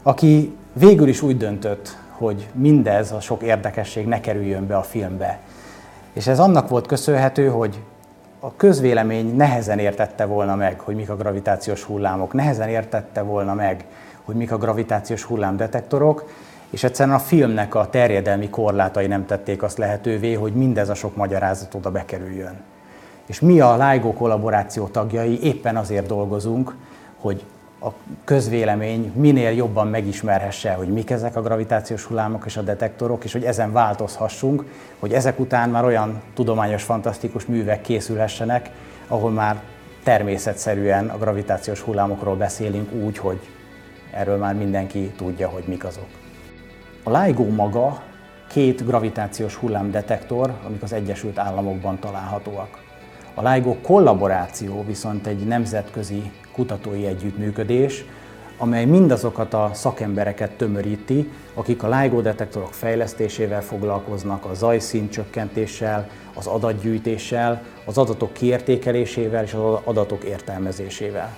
aki 0.10 0.56
végül 0.74 1.08
is 1.08 1.22
úgy 1.22 1.38
döntött, 1.38 1.98
hogy 2.12 2.48
mindez 2.54 3.12
a 3.12 3.20
sok 3.20 3.42
érdekesség 3.42 4.08
ne 4.08 4.20
kerüljön 4.20 4.68
be 4.68 4.78
a 4.78 4.82
filmbe. 4.82 5.40
És 6.14 6.28
ez 6.28 6.40
annak 6.40 6.70
volt 6.70 6.88
köszönhető, 6.88 7.48
hogy 7.48 7.80
a 8.40 8.56
közvélemény 8.56 9.36
nehezen 9.36 9.80
értette 9.80 10.26
volna 10.26 10.56
meg, 10.56 10.80
hogy 10.80 10.96
mik 10.96 11.10
a 11.10 11.16
gravitációs 11.16 11.84
hullámok, 11.84 12.34
nehezen 12.34 12.70
értette 12.70 13.22
volna 13.22 13.54
meg, 13.54 13.86
hogy 14.24 14.36
mik 14.36 14.52
a 14.52 14.58
gravitációs 14.58 15.24
hullámdetektorok, 15.24 16.30
és 16.70 16.84
egyszerűen 16.84 17.16
a 17.16 17.20
filmnek 17.20 17.76
a 17.76 17.90
terjedelmi 17.90 18.50
korlátai 18.50 19.08
nem 19.08 19.26
tették 19.26 19.64
azt 19.64 19.78
lehetővé, 19.78 20.34
hogy 20.34 20.54
mindez 20.54 20.90
a 20.90 20.94
sok 20.94 21.16
magyarázat 21.16 21.76
oda 21.76 21.92
bekerüljön. 21.92 22.62
És 23.26 23.40
mi 23.40 23.60
a 23.60 23.90
LIGO 23.90 24.14
kollaboráció 24.14 24.88
tagjai 24.88 25.44
éppen 25.44 25.78
azért 25.78 26.08
dolgozunk, 26.08 26.76
hogy 27.20 27.46
a 27.82 27.90
közvélemény 28.24 29.12
minél 29.16 29.52
jobban 29.52 29.88
megismerhesse, 29.88 30.74
hogy 30.74 30.88
mik 30.88 31.10
ezek 31.10 31.36
a 31.36 31.42
gravitációs 31.42 32.04
hullámok 32.04 32.46
és 32.46 32.58
a 32.58 32.62
detektorok, 32.62 33.24
és 33.24 33.32
hogy 33.32 33.44
ezen 33.44 33.72
változhassunk, 33.72 34.66
hogy 35.00 35.14
ezek 35.14 35.40
után 35.40 35.70
már 35.70 35.86
olyan 35.86 36.22
tudományos, 36.34 36.84
fantasztikus 36.84 37.46
művek 37.46 37.82
készülhessenek, 37.82 38.70
ahol 39.08 39.32
már 39.32 39.62
természetszerűen 40.04 41.08
a 41.08 41.18
gravitációs 41.18 41.80
hullámokról 41.80 42.36
beszélünk 42.36 42.94
úgy, 42.94 43.18
hogy 43.18 43.40
erről 44.12 44.38
már 44.38 44.56
mindenki 44.56 45.12
tudja, 45.18 45.48
hogy 45.48 45.64
mik 45.68 45.86
azok. 45.86 46.08
A 47.04 47.18
LIGO 47.18 47.44
maga 47.44 48.02
két 48.48 48.86
gravitációs 48.86 49.56
hullámdetektor, 49.56 50.54
amik 50.66 50.84
az 50.84 50.94
Egyesült 50.94 51.38
Államokban 51.38 52.00
találhatóak. 52.00 52.88
A 53.34 53.50
LIGO 53.50 53.76
kollaboráció 53.82 54.84
viszont 54.84 55.28
egy 55.28 55.48
nemzetközi 55.48 56.32
kutatói 56.60 57.06
együttműködés, 57.06 58.06
amely 58.58 58.86
mindazokat 58.86 59.54
a 59.54 59.72
szakembereket 59.74 60.52
tömöríti, 60.52 61.30
akik 61.54 61.84
a 61.84 62.00
LIGO 62.00 62.22
detektorok 62.22 62.74
fejlesztésével 62.74 63.62
foglalkoznak, 63.62 64.46
a 64.46 64.54
zajszín 64.54 65.10
csökkentéssel, 65.10 66.10
az 66.34 66.48
adatgyűjtéssel, 66.48 67.62
az 67.86 67.98
adatok 67.98 68.34
kiértékelésével 68.34 69.44
és 69.44 69.54
az 69.54 69.80
adatok 69.84 70.24
értelmezésével. 70.24 71.38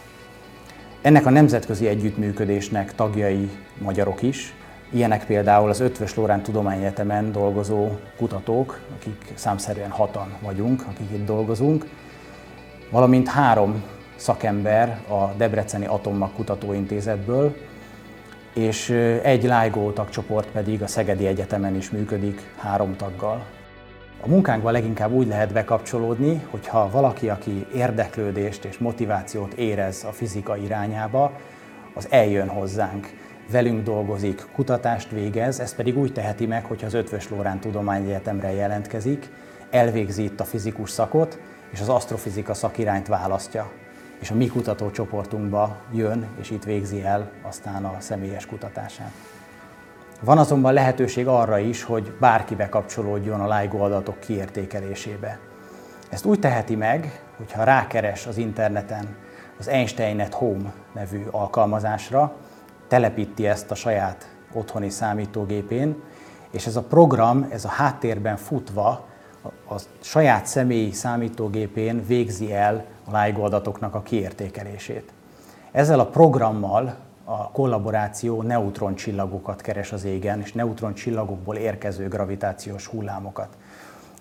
Ennek 1.01 1.25
a 1.25 1.29
nemzetközi 1.29 1.87
együttműködésnek 1.87 2.95
tagjai 2.95 3.49
magyarok 3.77 4.21
is, 4.21 4.53
ilyenek 4.89 5.25
például 5.25 5.69
az 5.69 5.79
Ötvös 5.79 6.15
Lórán 6.15 6.43
Tudományegyetemen 6.43 7.31
dolgozó 7.31 7.89
kutatók, 8.17 8.79
akik 8.95 9.33
számszerűen 9.33 9.89
hatan 9.89 10.37
vagyunk, 10.41 10.85
akik 10.89 11.11
itt 11.11 11.25
dolgozunk, 11.25 11.85
valamint 12.91 13.27
három 13.27 13.83
szakember 14.21 15.01
a 15.07 15.33
Debreceni 15.37 15.85
Atommag 15.85 16.33
Kutatóintézetből, 16.33 17.55
és 18.53 18.89
egy 19.23 19.43
LIGO 19.43 19.91
tagcsoport 19.91 20.47
pedig 20.47 20.81
a 20.81 20.87
Szegedi 20.87 21.27
Egyetemen 21.27 21.75
is 21.75 21.89
működik 21.89 22.53
három 22.57 22.95
taggal. 22.95 23.45
A 24.21 24.27
munkánkban 24.27 24.71
leginkább 24.71 25.11
úgy 25.11 25.27
lehet 25.27 25.53
bekapcsolódni, 25.53 26.41
hogyha 26.49 26.89
valaki, 26.89 27.29
aki 27.29 27.65
érdeklődést 27.75 28.65
és 28.65 28.77
motivációt 28.77 29.53
érez 29.53 30.03
a 30.03 30.11
fizika 30.11 30.57
irányába, 30.57 31.31
az 31.93 32.07
eljön 32.09 32.47
hozzánk, 32.47 33.09
velünk 33.51 33.83
dolgozik, 33.83 34.45
kutatást 34.53 35.11
végez, 35.11 35.59
ezt 35.59 35.75
pedig 35.75 35.97
úgy 35.97 36.13
teheti 36.13 36.45
meg, 36.45 36.65
hogyha 36.65 36.85
az 36.85 36.93
Ötvös 36.93 37.29
Lórán 37.29 37.59
Tudományegyetemre 37.59 38.53
jelentkezik, 38.53 39.29
elvégzi 39.69 40.23
itt 40.23 40.39
a 40.39 40.43
fizikus 40.43 40.89
szakot, 40.89 41.39
és 41.71 41.81
az 41.81 41.89
asztrofizika 41.89 42.53
szakirányt 42.53 43.07
választja 43.07 43.71
és 44.21 44.31
a 44.31 44.35
mi 44.35 44.47
kutatócsoportunkba 44.47 45.77
jön, 45.91 46.27
és 46.39 46.51
itt 46.51 46.63
végzi 46.63 47.03
el 47.03 47.31
aztán 47.41 47.85
a 47.85 47.95
személyes 47.99 48.45
kutatását. 48.45 49.11
Van 50.19 50.37
azonban 50.37 50.73
lehetőség 50.73 51.27
arra 51.27 51.57
is, 51.57 51.83
hogy 51.83 52.13
bárki 52.19 52.55
bekapcsolódjon 52.55 53.39
a 53.39 53.59
LIGO 53.59 53.77
adatok 53.77 54.19
kiértékelésébe. 54.19 55.39
Ezt 56.09 56.25
úgy 56.25 56.39
teheti 56.39 56.75
meg, 56.75 57.21
hogyha 57.37 57.63
rákeres 57.63 58.27
az 58.27 58.37
interneten 58.37 59.15
az 59.59 59.67
Einsteinet 59.67 60.33
Home 60.33 60.73
nevű 60.93 61.23
alkalmazásra, 61.31 62.35
telepíti 62.87 63.47
ezt 63.47 63.71
a 63.71 63.75
saját 63.75 64.35
otthoni 64.53 64.89
számítógépén, 64.89 66.03
és 66.51 66.65
ez 66.65 66.75
a 66.75 66.83
program, 66.83 67.47
ez 67.51 67.65
a 67.65 67.69
háttérben 67.69 68.37
futva 68.37 69.07
a 69.69 69.75
saját 69.99 70.45
személyi 70.45 70.91
számítógépén 70.91 72.05
végzi 72.05 72.53
el 72.53 72.85
a 73.05 73.43
adatoknak 73.43 73.95
a 73.95 74.01
kiértékelését. 74.01 75.11
Ezzel 75.71 75.99
a 75.99 76.05
programmal 76.05 76.95
a 77.23 77.51
kollaboráció 77.51 78.41
neutroncsillagokat 78.41 79.61
keres 79.61 79.91
az 79.91 80.03
égen, 80.03 80.41
és 80.41 80.53
neutroncsillagokból 80.53 81.55
érkező 81.55 82.07
gravitációs 82.07 82.87
hullámokat. 82.87 83.57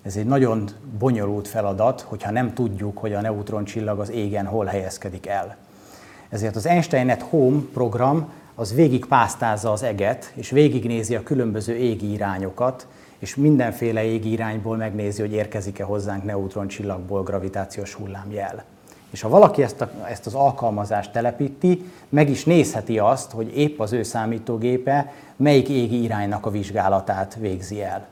Ez 0.03 0.17
egy 0.17 0.27
nagyon 0.27 0.69
bonyolult 0.99 1.49
feladat, 1.49 2.01
hogyha 2.01 2.31
nem 2.31 2.55
tudjuk, 2.55 2.99
hogy 2.99 3.13
a 3.13 3.21
neutroncsillag 3.21 3.99
az 3.99 4.11
égen 4.11 4.47
hol 4.47 4.65
helyezkedik 4.65 5.27
el. 5.27 5.57
Ezért 6.29 6.57
az 6.57 6.67
Einstein 6.67 7.11
at 7.11 7.23
Home 7.23 7.61
program 7.73 8.33
az 8.55 8.75
végig 8.75 9.05
pásztázza 9.05 9.73
az 9.73 9.83
eget, 9.83 10.33
és 10.35 10.51
végignézi 10.51 11.15
a 11.15 11.23
különböző 11.23 11.75
égi 11.75 12.13
irányokat, 12.13 12.87
és 13.21 13.37
mindenféle 13.37 14.05
égi 14.05 14.31
irányból 14.31 14.77
megnézi, 14.77 15.21
hogy 15.21 15.33
érkezik-e 15.33 15.85
hozzánk 15.85 16.25
neutroncsillagból 16.25 17.23
gravitációs 17.23 17.95
hullámjel. 17.95 18.65
És 19.11 19.21
ha 19.21 19.29
valaki 19.29 19.63
ezt, 19.63 19.81
a, 19.81 19.91
ezt 20.09 20.27
az 20.27 20.35
alkalmazást 20.35 21.13
telepíti, 21.13 21.85
meg 22.09 22.31
is 22.31 22.45
nézheti 22.45 22.99
azt, 22.99 23.31
hogy 23.31 23.57
épp 23.57 23.81
az 23.81 23.93
ő 23.93 24.03
számítógépe 24.03 25.13
melyik 25.37 25.69
égi 25.69 26.03
iránynak 26.03 26.47
a 26.47 26.51
vizsgálatát 26.51 27.35
végzi 27.41 27.83
el. 27.83 28.07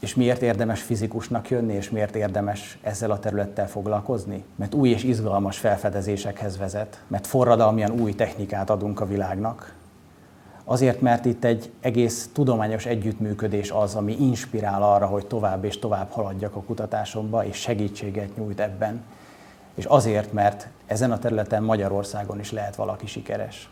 És 0.00 0.14
miért 0.14 0.42
érdemes 0.42 0.82
fizikusnak 0.82 1.50
jönni, 1.50 1.74
és 1.74 1.90
miért 1.90 2.16
érdemes 2.16 2.78
ezzel 2.82 3.10
a 3.10 3.18
területtel 3.18 3.68
foglalkozni? 3.68 4.44
Mert 4.56 4.74
új 4.74 4.88
és 4.88 5.04
izgalmas 5.04 5.58
felfedezésekhez 5.58 6.58
vezet, 6.58 7.00
mert 7.06 7.26
forradalmian 7.26 8.00
új 8.00 8.14
technikát 8.14 8.70
adunk 8.70 9.00
a 9.00 9.06
világnak. 9.06 9.74
Azért, 10.64 11.00
mert 11.00 11.24
itt 11.24 11.44
egy 11.44 11.72
egész 11.80 12.30
tudományos 12.32 12.86
együttműködés 12.86 13.70
az, 13.70 13.94
ami 13.94 14.16
inspirál 14.20 14.82
arra, 14.82 15.06
hogy 15.06 15.26
tovább 15.26 15.64
és 15.64 15.78
tovább 15.78 16.10
haladjak 16.10 16.56
a 16.56 16.62
kutatásomba, 16.62 17.44
és 17.44 17.56
segítséget 17.56 18.36
nyújt 18.36 18.60
ebben. 18.60 19.04
És 19.74 19.84
azért, 19.84 20.32
mert 20.32 20.68
ezen 20.86 21.12
a 21.12 21.18
területen 21.18 21.62
Magyarországon 21.62 22.40
is 22.40 22.52
lehet 22.52 22.76
valaki 22.76 23.06
sikeres. 23.06 23.70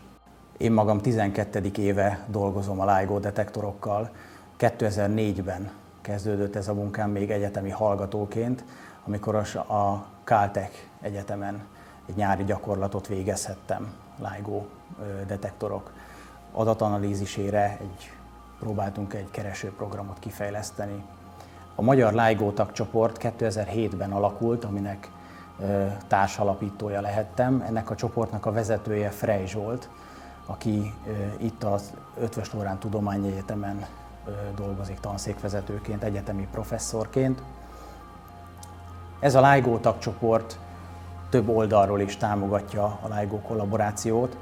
Én 0.57 0.71
magam 0.71 1.01
12. 1.01 1.71
éve 1.77 2.25
dolgozom 2.27 2.79
a 2.79 2.97
LIGO 2.97 3.19
detektorokkal. 3.19 4.09
2004-ben 4.59 5.71
kezdődött 6.01 6.55
ez 6.55 6.67
a 6.67 6.73
munkám 6.73 7.09
még 7.09 7.31
egyetemi 7.31 7.69
hallgatóként, 7.69 8.63
amikor 9.05 9.35
a 9.67 10.05
Caltech 10.23 10.73
Egyetemen 11.01 11.63
egy 12.09 12.15
nyári 12.15 12.43
gyakorlatot 12.43 13.07
végezhettem 13.07 13.93
LIGO 14.17 14.61
detektorok 15.27 15.91
adatanalízisére 16.53 17.77
egy, 17.81 18.11
próbáltunk 18.59 19.13
egy 19.13 19.31
keresőprogramot 19.31 20.19
kifejleszteni. 20.19 21.03
A 21.75 21.81
Magyar 21.81 22.13
LIGO 22.13 22.51
tagcsoport 22.51 23.17
2007-ben 23.39 24.11
alakult, 24.11 24.63
aminek 24.63 25.11
társalapítója 26.07 27.01
lehettem. 27.01 27.63
Ennek 27.67 27.89
a 27.89 27.95
csoportnak 27.95 28.45
a 28.45 28.51
vezetője 28.51 29.09
Frey 29.09 29.45
Zsolt, 29.45 29.89
aki 30.45 30.93
itt 31.37 31.63
az 31.63 31.93
Ötvös 32.19 32.53
Lórán 32.53 32.79
Tudományegyetemen 32.79 33.85
dolgozik 34.55 34.99
tanszékvezetőként, 34.99 36.03
egyetemi 36.03 36.47
professzorként. 36.51 37.41
Ez 39.19 39.35
a 39.35 39.51
LIGO 39.51 39.77
tagcsoport 39.77 40.59
több 41.29 41.49
oldalról 41.49 41.99
is 41.99 42.17
támogatja 42.17 42.83
a 42.83 43.19
LIGO 43.19 43.37
kollaborációt. 43.37 44.37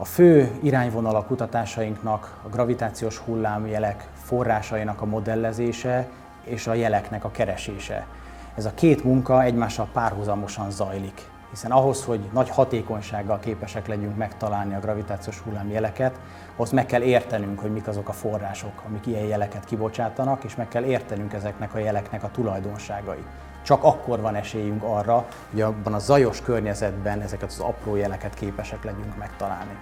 A 0.00 0.04
fő 0.04 0.58
irányvonal 0.62 1.16
a 1.16 1.24
kutatásainknak 1.24 2.40
a 2.44 2.48
gravitációs 2.48 3.18
hullámjelek 3.18 4.08
forrásainak 4.14 5.00
a 5.00 5.04
modellezése 5.06 6.08
és 6.44 6.66
a 6.66 6.74
jeleknek 6.74 7.24
a 7.24 7.30
keresése. 7.30 8.06
Ez 8.54 8.64
a 8.64 8.74
két 8.74 9.04
munka 9.04 9.42
egymással 9.42 9.88
párhuzamosan 9.92 10.70
zajlik 10.70 11.28
hiszen 11.50 11.70
ahhoz, 11.70 12.04
hogy 12.04 12.20
nagy 12.32 12.48
hatékonysággal 12.48 13.38
képesek 13.38 13.86
legyünk 13.86 14.16
megtalálni 14.16 14.74
a 14.74 14.80
gravitációs 14.80 15.38
hullámjeleket, 15.38 16.20
ahhoz 16.54 16.70
meg 16.70 16.86
kell 16.86 17.02
értenünk, 17.02 17.60
hogy 17.60 17.72
mik 17.72 17.88
azok 17.88 18.08
a 18.08 18.12
források, 18.12 18.82
amik 18.86 19.06
ilyen 19.06 19.24
jeleket 19.24 19.64
kibocsátanak, 19.64 20.44
és 20.44 20.56
meg 20.56 20.68
kell 20.68 20.84
értenünk 20.84 21.32
ezeknek 21.32 21.74
a 21.74 21.78
jeleknek 21.78 22.22
a 22.22 22.30
tulajdonságai. 22.30 23.24
Csak 23.62 23.84
akkor 23.84 24.20
van 24.20 24.34
esélyünk 24.34 24.82
arra, 24.82 25.26
hogy 25.50 25.60
abban 25.60 25.94
a 25.94 25.98
zajos 25.98 26.40
környezetben 26.40 27.20
ezeket 27.20 27.48
az 27.48 27.60
apró 27.60 27.96
jeleket 27.96 28.34
képesek 28.34 28.84
legyünk 28.84 29.16
megtalálni. 29.16 29.78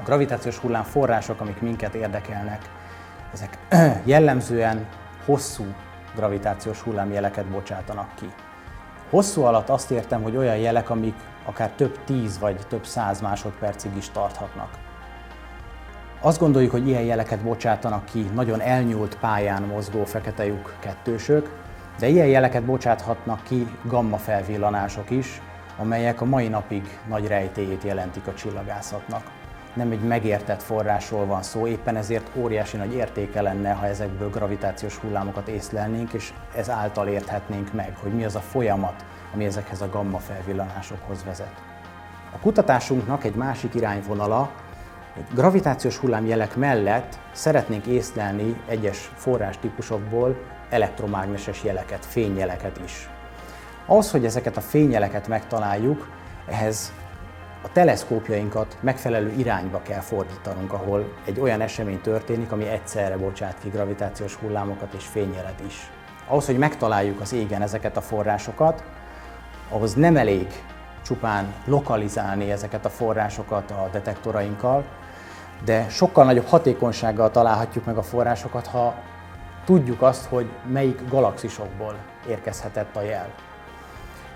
A 0.00 0.02
gravitációs 0.04 0.58
hullám 0.58 0.82
források, 0.82 1.40
amik 1.40 1.60
minket 1.60 1.94
érdekelnek, 1.94 2.70
ezek 3.32 3.58
jellemzően 4.04 4.86
hosszú 5.24 5.64
gravitációs 6.14 6.80
hullámjeleket 6.80 7.46
bocsátanak 7.46 8.14
ki. 8.14 8.32
Hosszú 9.10 9.42
alatt 9.42 9.68
azt 9.68 9.90
értem, 9.90 10.22
hogy 10.22 10.36
olyan 10.36 10.56
jelek, 10.56 10.90
amik 10.90 11.14
akár 11.44 11.70
több 11.70 11.98
tíz 12.04 12.38
vagy 12.38 12.66
több 12.68 12.86
száz 12.86 13.20
másodpercig 13.20 13.96
is 13.96 14.10
tarthatnak. 14.10 14.68
Azt 16.20 16.38
gondoljuk, 16.38 16.70
hogy 16.70 16.88
ilyen 16.88 17.02
jeleket 17.02 17.42
bocsátanak 17.42 18.04
ki 18.04 18.30
nagyon 18.34 18.60
elnyúlt 18.60 19.16
pályán 19.18 19.62
mozgó 19.62 20.04
fekete 20.04 20.46
lyuk 20.46 20.74
kettősök, 20.78 21.63
de 21.98 22.08
ilyen 22.08 22.26
jeleket 22.26 22.64
bocsáthatnak 22.64 23.42
ki 23.42 23.66
gamma 23.82 24.16
felvillanások 24.16 25.10
is, 25.10 25.40
amelyek 25.78 26.20
a 26.20 26.24
mai 26.24 26.48
napig 26.48 26.98
nagy 27.08 27.26
rejtélyét 27.26 27.84
jelentik 27.84 28.26
a 28.26 28.34
csillagászatnak. 28.34 29.22
Nem 29.74 29.90
egy 29.90 30.00
megértett 30.00 30.62
forrásról 30.62 31.26
van 31.26 31.42
szó, 31.42 31.66
éppen 31.66 31.96
ezért 31.96 32.30
óriási 32.36 32.76
nagy 32.76 32.94
értéke 32.94 33.42
lenne, 33.42 33.72
ha 33.72 33.86
ezekből 33.86 34.30
gravitációs 34.30 34.96
hullámokat 34.96 35.48
észlelnénk, 35.48 36.12
és 36.12 36.32
ez 36.56 36.70
által 36.70 37.06
érthetnénk 37.06 37.72
meg, 37.72 37.96
hogy 38.02 38.12
mi 38.12 38.24
az 38.24 38.34
a 38.34 38.40
folyamat, 38.40 39.04
ami 39.34 39.44
ezekhez 39.44 39.80
a 39.80 39.88
gamma 39.88 40.18
felvillanásokhoz 40.18 41.24
vezet. 41.24 41.62
A 42.32 42.38
kutatásunknak 42.38 43.24
egy 43.24 43.34
másik 43.34 43.74
irányvonala, 43.74 44.50
gravitációs 45.34 45.96
hullámjelek 45.96 46.56
mellett 46.56 47.18
szeretnénk 47.32 47.86
észlelni 47.86 48.60
egyes 48.68 49.10
forrástípusokból 49.14 50.36
elektromágneses 50.74 51.64
jeleket, 51.64 52.04
fényjeleket 52.04 52.80
is. 52.84 53.08
Ahhoz, 53.86 54.10
hogy 54.10 54.24
ezeket 54.24 54.56
a 54.56 54.60
fényjeleket 54.60 55.28
megtaláljuk, 55.28 56.08
ehhez 56.46 56.92
a 57.62 57.72
teleszkópjainkat 57.72 58.76
megfelelő 58.80 59.32
irányba 59.36 59.82
kell 59.82 60.00
fordítanunk, 60.00 60.72
ahol 60.72 61.12
egy 61.24 61.40
olyan 61.40 61.60
esemény 61.60 62.00
történik, 62.00 62.52
ami 62.52 62.68
egyszerre 62.68 63.16
bocsát 63.16 63.56
ki 63.62 63.68
gravitációs 63.68 64.34
hullámokat 64.34 64.92
és 64.92 65.04
fényjelet 65.04 65.60
is. 65.66 65.90
Ahhoz, 66.26 66.46
hogy 66.46 66.58
megtaláljuk 66.58 67.20
az 67.20 67.32
égen 67.32 67.62
ezeket 67.62 67.96
a 67.96 68.00
forrásokat, 68.00 68.84
ahhoz 69.68 69.94
nem 69.94 70.16
elég 70.16 70.46
csupán 71.02 71.54
lokalizálni 71.64 72.50
ezeket 72.50 72.84
a 72.84 72.90
forrásokat 72.90 73.70
a 73.70 73.88
detektorainkkal, 73.92 74.84
de 75.64 75.88
sokkal 75.88 76.24
nagyobb 76.24 76.46
hatékonysággal 76.46 77.30
találhatjuk 77.30 77.84
meg 77.84 77.96
a 77.96 78.02
forrásokat, 78.02 78.66
ha 78.66 78.94
tudjuk 79.64 80.02
azt, 80.02 80.24
hogy 80.24 80.46
melyik 80.72 81.08
galaxisokból 81.08 81.96
érkezhetett 82.28 82.96
a 82.96 83.02
jel. 83.02 83.34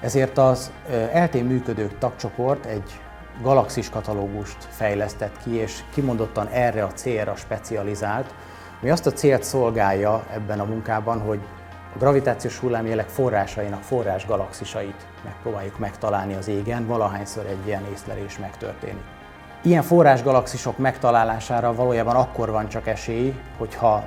Ezért 0.01 0.39
az 0.39 0.73
eltén 1.13 1.45
működők 1.45 1.99
tagcsoport 1.99 2.65
egy 2.65 3.01
galaxis 3.43 3.91
katalógust 3.91 4.57
fejlesztett 4.71 5.43
ki, 5.43 5.55
és 5.55 5.81
kimondottan 5.95 6.47
erre 6.47 6.83
a 6.83 6.93
célra 6.93 7.37
specializált, 7.37 8.35
ami 8.81 8.91
azt 8.91 9.07
a 9.07 9.13
célt 9.13 9.43
szolgálja 9.43 10.25
ebben 10.33 10.61
a 10.61 10.65
munkában, 10.65 11.21
hogy 11.21 11.41
a 11.95 11.99
gravitációs 11.99 12.59
hullámjelek 12.59 13.09
forrásainak 13.09 13.83
forrás 13.83 14.27
galaxisait 14.27 15.07
megpróbáljuk 15.25 15.79
megtalálni 15.79 16.35
az 16.35 16.49
égen, 16.49 16.87
valahányszor 16.87 17.47
egy 17.47 17.67
ilyen 17.67 17.87
észlelés 17.93 18.39
megtörténik. 18.39 19.05
Ilyen 19.63 19.83
forrás 19.83 20.23
galaxisok 20.23 20.79
megtalálására 20.79 21.75
valójában 21.75 22.17
akkor 22.17 22.51
van 22.51 22.69
csak 22.69 22.87
esély, 22.87 23.41
hogyha 23.59 24.05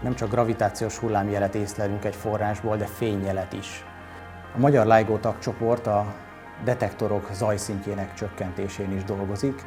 nem 0.00 0.14
csak 0.14 0.30
gravitációs 0.30 0.98
hullámjelet 0.98 1.54
észlelünk 1.54 2.04
egy 2.04 2.16
forrásból, 2.16 2.76
de 2.76 2.86
fényjelet 2.86 3.52
is. 3.52 3.84
A 4.54 4.58
Magyar 4.58 4.86
LIGO 4.86 5.18
tagcsoport 5.18 5.86
a 5.86 6.14
detektorok 6.64 7.28
zajszintjének 7.32 8.14
csökkentésén 8.14 8.92
is 8.92 9.04
dolgozik. 9.04 9.64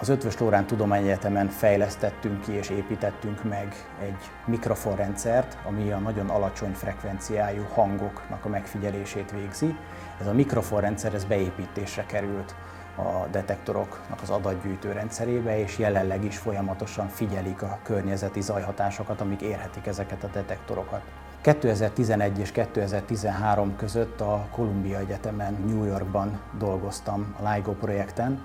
Az 0.00 0.08
Ötvös 0.08 0.38
Lórán 0.38 0.66
Tudományegyetemen 0.66 1.48
fejlesztettünk 1.48 2.40
ki 2.40 2.52
és 2.52 2.70
építettünk 2.70 3.44
meg 3.44 3.74
egy 4.00 4.30
mikrofonrendszert, 4.44 5.58
ami 5.64 5.90
a 5.90 5.98
nagyon 5.98 6.28
alacsony 6.28 6.72
frekvenciájú 6.72 7.66
hangoknak 7.72 8.44
a 8.44 8.48
megfigyelését 8.48 9.30
végzi. 9.30 9.76
Ez 10.20 10.26
a 10.26 10.32
mikrofonrendszer 10.32 11.14
ez 11.14 11.24
beépítésre 11.24 12.04
került 12.06 12.54
a 12.96 13.26
detektoroknak 13.30 14.22
az 14.22 14.30
adatgyűjtő 14.30 14.92
rendszerébe, 14.92 15.58
és 15.58 15.78
jelenleg 15.78 16.24
is 16.24 16.38
folyamatosan 16.38 17.08
figyelik 17.08 17.62
a 17.62 17.78
környezeti 17.82 18.40
zajhatásokat, 18.40 19.20
amik 19.20 19.40
érhetik 19.40 19.86
ezeket 19.86 20.24
a 20.24 20.28
detektorokat. 20.32 21.02
2011 21.40 22.38
és 22.38 22.52
2013 22.52 23.76
között 23.76 24.20
a 24.20 24.46
Columbia 24.50 24.98
Egyetemen 24.98 25.56
New 25.66 25.84
Yorkban 25.84 26.40
dolgoztam 26.58 27.34
a 27.42 27.52
LIGO 27.52 27.72
projekten, 27.72 28.40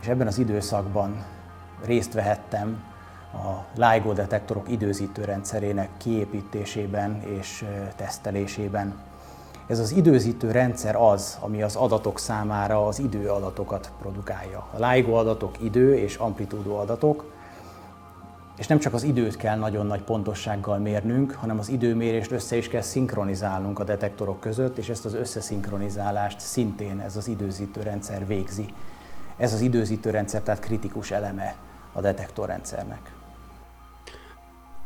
és 0.00 0.06
ebben 0.06 0.26
az 0.26 0.38
időszakban 0.38 1.24
részt 1.84 2.12
vehettem 2.12 2.84
a 3.32 3.80
LIGO 3.84 4.12
detektorok 4.12 4.70
időzítő 4.70 5.24
rendszerének 5.24 5.88
kiépítésében 5.96 7.22
és 7.22 7.64
tesztelésében. 7.96 8.94
Ez 9.66 9.78
az 9.78 9.92
időzítő 9.92 10.50
rendszer 10.50 10.96
az, 10.96 11.38
ami 11.40 11.62
az 11.62 11.76
adatok 11.76 12.18
számára 12.18 12.86
az 12.86 12.98
időadatokat 12.98 13.92
produkálja. 14.00 14.66
A 14.78 14.86
LIGO 14.86 15.12
adatok 15.12 15.62
idő 15.62 15.96
és 15.96 16.16
amplitúdó 16.16 16.76
adatok, 16.76 17.24
és 18.58 18.66
nem 18.66 18.78
csak 18.78 18.94
az 18.94 19.02
időt 19.02 19.36
kell 19.36 19.58
nagyon 19.58 19.86
nagy 19.86 20.02
pontossággal 20.02 20.78
mérnünk, 20.78 21.32
hanem 21.32 21.58
az 21.58 21.68
időmérést 21.68 22.30
össze 22.30 22.56
is 22.56 22.68
kell 22.68 22.80
szinkronizálnunk 22.80 23.78
a 23.78 23.84
detektorok 23.84 24.40
között, 24.40 24.78
és 24.78 24.88
ezt 24.88 25.04
az 25.04 25.14
összeszinkronizálást 25.14 26.40
szintén 26.40 27.00
ez 27.00 27.16
az 27.16 27.28
időzítő 27.28 27.82
rendszer 27.82 28.26
végzi. 28.26 28.66
ez 29.36 29.52
az 29.52 29.60
időzítő 29.60 30.10
rendszer, 30.10 30.40
tehát 30.40 30.60
kritikus 30.60 31.10
eleme 31.10 31.54
a 31.92 32.00
detektorrendszernek. 32.00 33.12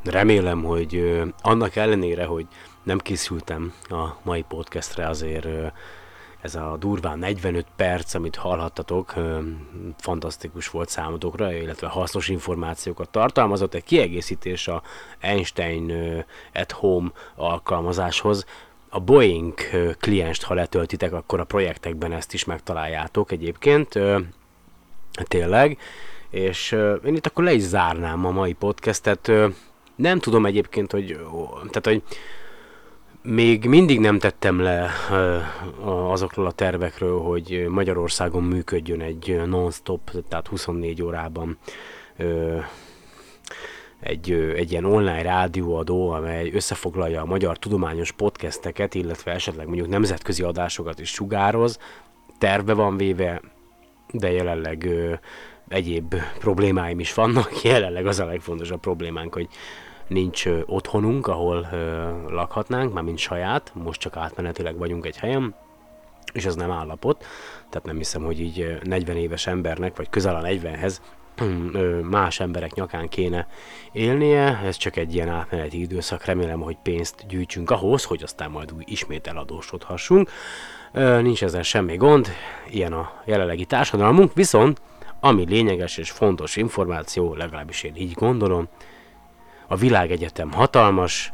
Remélem, 0.05 0.65
hogy 0.65 1.23
annak 1.43 1.77
ellenére, 1.77 2.25
hogy 2.25 2.47
nem 2.87 2.99
készültem 2.99 3.73
a 3.89 4.05
mai 4.23 4.43
podcastre, 4.43 5.09
azért 5.09 5.47
ez 6.41 6.55
a 6.55 6.77
durván 6.79 7.19
45 7.19 7.67
perc, 7.77 8.15
amit 8.15 8.37
hallhattatok, 8.37 9.15
fantasztikus 9.99 10.69
volt 10.69 10.89
számotokra, 10.89 11.53
illetve 11.53 11.87
hasznos 11.87 12.29
információkat 12.29 13.09
tartalmazott. 13.09 13.75
Egy 13.75 13.85
kiegészítés 13.85 14.69
a 14.69 14.83
Einstein 15.21 15.93
at 16.55 16.73
Home 16.73 17.11
alkalmazáshoz. 17.35 18.45
A 18.89 19.01
Boeing 19.01 19.55
klienst, 19.99 20.43
ha 20.43 20.55
letöltitek, 20.55 21.13
akkor 21.13 21.41
a 21.41 21.45
projektekben 21.45 22.13
ezt 22.13 22.35
is 22.35 22.45
megtaláljátok 22.45 23.33
egyébként. 23.33 23.99
Tényleg. 25.25 25.79
És 26.31 26.73
én 27.05 27.15
itt 27.15 27.27
akkor 27.27 27.45
le 27.45 27.53
is 27.53 27.63
zárnám 27.63 28.27
a 28.27 28.31
mai 28.31 28.53
podcastet. 28.53 29.33
Nem 29.97 30.19
tudom 30.19 30.47
egyébként, 30.47 30.93
hogy, 30.93 31.21
tehát, 31.71 31.87
hogy 31.87 32.03
még 33.27 33.65
mindig 33.65 34.01
nem 34.01 34.19
tettem 34.19 34.61
le 34.61 34.91
azokról 35.85 36.47
a 36.47 36.53
tervekről, 36.53 37.21
hogy 37.21 37.67
Magyarországon 37.69 38.43
működjön 38.43 39.01
egy 39.01 39.43
non-stop, 39.47 40.11
tehát 40.29 40.47
24 40.47 41.03
órában 41.03 41.59
egy, 44.01 44.33
egy 44.33 44.71
ilyen 44.71 44.85
online 44.85 45.23
rádióadó, 45.23 46.11
amely 46.11 46.51
összefoglalja 46.55 47.21
a 47.21 47.27
magyar 47.27 47.59
tudományos 47.59 48.13
podcasteket, 48.13 48.95
illetve 48.95 49.33
esetleg 49.33 49.67
mondjuk 49.67 49.89
nemzetközi 49.89 50.43
adásokat 50.43 51.01
is 51.01 51.11
sugároz. 51.11 51.79
Terve 52.39 52.73
van 52.73 52.97
véve, 52.97 53.41
de 54.13 54.31
jelenleg 54.31 54.89
egyéb 55.69 56.15
problémáim 56.39 57.01
is 57.01 57.15
vannak. 57.15 57.63
Jelenleg 57.63 58.07
az 58.07 58.21
a 58.21 58.25
legfontosabb 58.25 58.81
problémánk, 58.81 59.35
hogy 59.35 59.49
nincs 60.07 60.45
otthonunk, 60.67 61.27
ahol 61.27 61.69
lakhatnánk, 62.29 62.93
már 62.93 63.05
mint 63.05 63.19
saját, 63.19 63.73
most 63.75 64.01
csak 64.01 64.17
átmenetileg 64.17 64.79
vagyunk 64.79 65.07
egy 65.07 65.17
helyen, 65.17 65.55
és 66.33 66.45
ez 66.45 66.55
nem 66.55 66.71
állapot, 66.71 67.25
tehát 67.71 67.87
nem 67.87 67.97
hiszem, 67.97 68.25
hogy 68.25 68.41
így 68.41 68.61
ö, 68.61 68.75
40 68.83 69.17
éves 69.17 69.47
embernek, 69.47 69.97
vagy 69.97 70.09
közel 70.09 70.37
a 70.37 70.41
40-hez 70.41 70.97
ö, 71.73 72.01
más 72.01 72.41
emberek 72.41 72.75
nyakán 72.75 73.09
kéne 73.09 73.47
élnie, 73.93 74.61
ez 74.65 74.77
csak 74.77 74.97
egy 74.97 75.15
ilyen 75.15 75.29
átmeneti 75.29 75.81
időszak, 75.81 76.25
remélem, 76.25 76.61
hogy 76.61 76.77
pénzt 76.83 77.27
gyűjtsünk 77.29 77.71
ahhoz, 77.71 78.05
hogy 78.05 78.23
aztán 78.23 78.51
majd 78.51 78.73
úgy 78.73 78.91
ismét 78.91 79.27
eladósodhassunk. 79.27 80.31
Nincs 81.21 81.43
ezzel 81.43 81.63
semmi 81.63 81.97
gond, 81.97 82.29
ilyen 82.71 82.93
a 82.93 83.13
jelenlegi 83.25 83.65
társadalmunk, 83.65 84.35
viszont 84.35 84.81
ami 85.21 85.45
lényeges 85.49 85.99
és 85.99 86.11
fontos 86.11 86.57
információ, 86.57 87.35
legalábbis 87.35 87.83
én 87.83 87.97
így 87.97 88.13
gondolom, 88.13 88.69
a 89.69 89.77
világegyetem 89.77 90.53
hatalmas, 90.53 91.33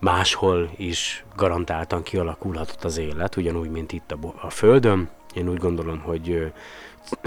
máshol 0.00 0.70
is 0.76 1.24
garantáltan 1.36 2.02
kialakulhatott 2.02 2.84
az 2.84 2.98
élet, 2.98 3.36
ugyanúgy, 3.36 3.70
mint 3.70 3.92
itt 3.92 4.12
a, 4.12 4.34
a 4.40 4.50
Földön. 4.50 5.08
Én 5.34 5.48
úgy 5.48 5.58
gondolom, 5.58 6.00
hogy 6.00 6.52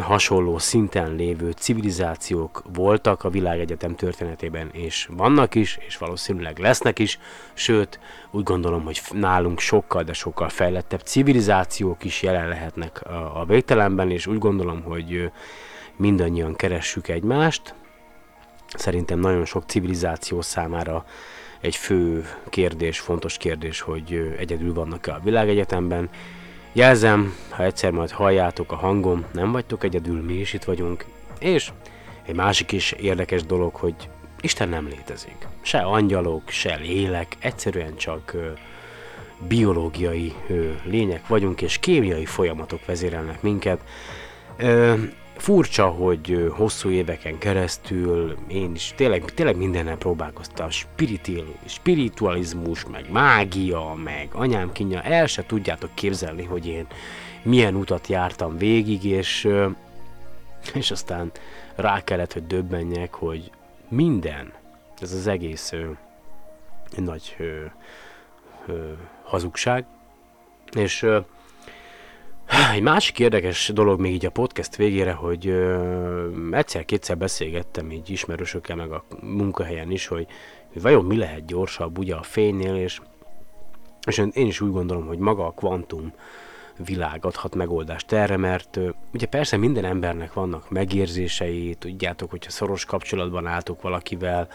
hasonló 0.02 0.58
szinten 0.58 1.16
lévő 1.16 1.52
civilizációk 1.52 2.64
voltak 2.74 3.24
a 3.24 3.30
világegyetem 3.30 3.96
történetében, 3.96 4.70
és 4.72 5.10
vannak 5.12 5.56
is, 5.56 5.78
és 5.88 5.98
valószínűleg 5.98 6.60
lesznek 6.60 7.00
is, 7.00 7.20
sőt, 7.54 8.00
úgy 8.32 8.44
gondolom, 8.44 8.84
hogy 8.84 9.02
nálunk 9.12 9.60
sokkal, 9.60 10.04
de 10.04 10.14
sokkal 10.14 10.50
fejlettebb 10.50 11.02
civilizációk 11.02 12.04
is 12.04 12.22
jelen 12.22 12.48
lehetnek 12.48 13.02
a, 13.06 13.40
a 13.40 13.46
végtelenben, 13.46 14.12
és 14.12 14.28
úgy 14.28 14.38
gondolom, 14.38 14.82
hogy 14.82 15.32
mindannyian 15.96 16.56
keressük 16.56 17.08
egymást, 17.08 17.74
szerintem 18.78 19.20
nagyon 19.20 19.46
sok 19.46 19.64
civilizáció 19.68 20.42
számára 20.42 21.06
egy 21.62 21.76
fő 21.76 22.26
kérdés, 22.50 23.00
fontos 23.00 23.38
kérdés, 23.38 23.82
hogy 23.82 24.36
egyedül 24.38 24.74
vannak-e 24.74 25.14
a 25.14 25.22
világegyetemben. 25.24 26.10
Jelzem, 26.74 27.36
ha 27.50 27.64
egyszer 27.64 27.92
majd 27.92 28.12
halljátok 28.12 28.72
a 28.72 28.76
hangom, 28.76 29.26
nem 29.34 29.52
vagytok 29.52 29.84
egyedül, 29.84 30.22
mi 30.22 30.34
is 30.34 30.54
itt 30.54 30.64
vagyunk. 30.64 31.06
És 31.40 31.72
egy 32.26 32.36
másik 32.36 32.72
is 32.72 32.92
érdekes 32.92 33.44
dolog, 33.44 33.76
hogy 33.76 33.96
Isten 34.42 34.70
nem 34.70 34.88
létezik. 34.88 35.48
Se 35.62 35.80
angyalok, 35.80 36.50
se 36.50 36.76
lélek, 36.76 37.38
egyszerűen 37.40 37.96
csak 37.96 38.34
ö, 38.34 38.48
biológiai 39.48 40.34
ö, 40.48 40.72
lények 40.84 41.28
vagyunk, 41.28 41.62
és 41.62 41.78
kémiai 41.78 42.26
folyamatok 42.26 42.86
vezérelnek 42.86 43.42
minket. 43.42 43.82
Ö, 44.58 44.94
furcsa, 45.42 45.88
hogy 45.88 46.52
hosszú 46.52 46.90
éveken 46.90 47.38
keresztül 47.38 48.38
én 48.48 48.72
is 48.76 48.94
tényleg, 48.96 49.26
tényleg 49.26 49.58
mindennel 49.58 49.98
próbálkoztam. 49.98 50.70
Spiritil, 50.70 51.46
spiritualizmus, 51.66 52.86
meg 52.86 53.12
mágia, 53.12 53.94
meg 54.04 54.30
anyám 54.32 54.72
kínja. 54.72 55.02
El 55.02 55.26
se 55.26 55.46
tudjátok 55.46 55.90
képzelni, 55.94 56.44
hogy 56.44 56.68
én 56.68 56.88
milyen 57.44 57.76
utat 57.76 58.08
jártam 58.08 58.58
végig, 58.58 59.04
és, 59.04 59.48
és 60.74 60.92
aztán 60.92 61.32
rá 61.76 62.04
kellett, 62.04 62.34
hogy 62.34 62.48
döbbenjek, 62.48 63.14
hogy 63.14 63.52
minden, 63.90 64.54
ez 65.00 65.14
az 65.14 65.28
egész 65.28 65.72
ö, 65.72 65.90
nagy 66.96 67.36
ö, 67.40 67.64
ö, 68.66 68.92
hazugság. 69.24 69.86
És 70.72 71.02
ö, 71.02 71.20
egy 72.74 72.82
másik 72.82 73.20
érdekes 73.20 73.72
dolog 73.74 74.00
még 74.00 74.14
így 74.14 74.26
a 74.26 74.30
podcast 74.30 74.76
végére, 74.76 75.12
hogy 75.12 75.48
ö, 75.48 76.28
egyszer-kétszer 76.52 77.18
beszélgettem 77.18 77.92
így 77.92 78.10
ismerősökkel, 78.10 78.76
meg 78.76 78.92
a 78.92 79.04
munkahelyen 79.22 79.92
is, 79.92 80.08
hogy, 80.08 80.28
hogy 80.74 80.82
vajon 80.82 81.06
mi 81.06 81.18
lehet 81.18 81.46
gyorsabb 81.46 81.98
ugye 81.98 82.16
a 82.16 82.24
fénynél, 82.24 82.76
és, 82.76 83.00
és 84.08 84.18
én 84.18 84.48
is 84.48 84.62
úgy 84.62 84.72
gondolom, 84.72 85.08
hogy 85.08 85.18
maga 85.18 85.46
a 85.46 85.52
kvantum 85.52 86.14
világ 86.86 87.26
adhat 87.26 87.56
megoldást 87.56 88.12
erre, 88.12 88.38
mert 88.38 88.80
ugye 89.14 89.26
persze 89.26 89.58
minden 89.58 89.86
embernek 89.86 90.34
vannak 90.34 90.70
megérzései, 90.70 91.76
tudjátok, 91.80 92.30
hogyha 92.30 92.52
szoros 92.52 92.86
kapcsolatban 92.86 93.48
álltok 93.48 93.82
valakivel, 93.82 94.48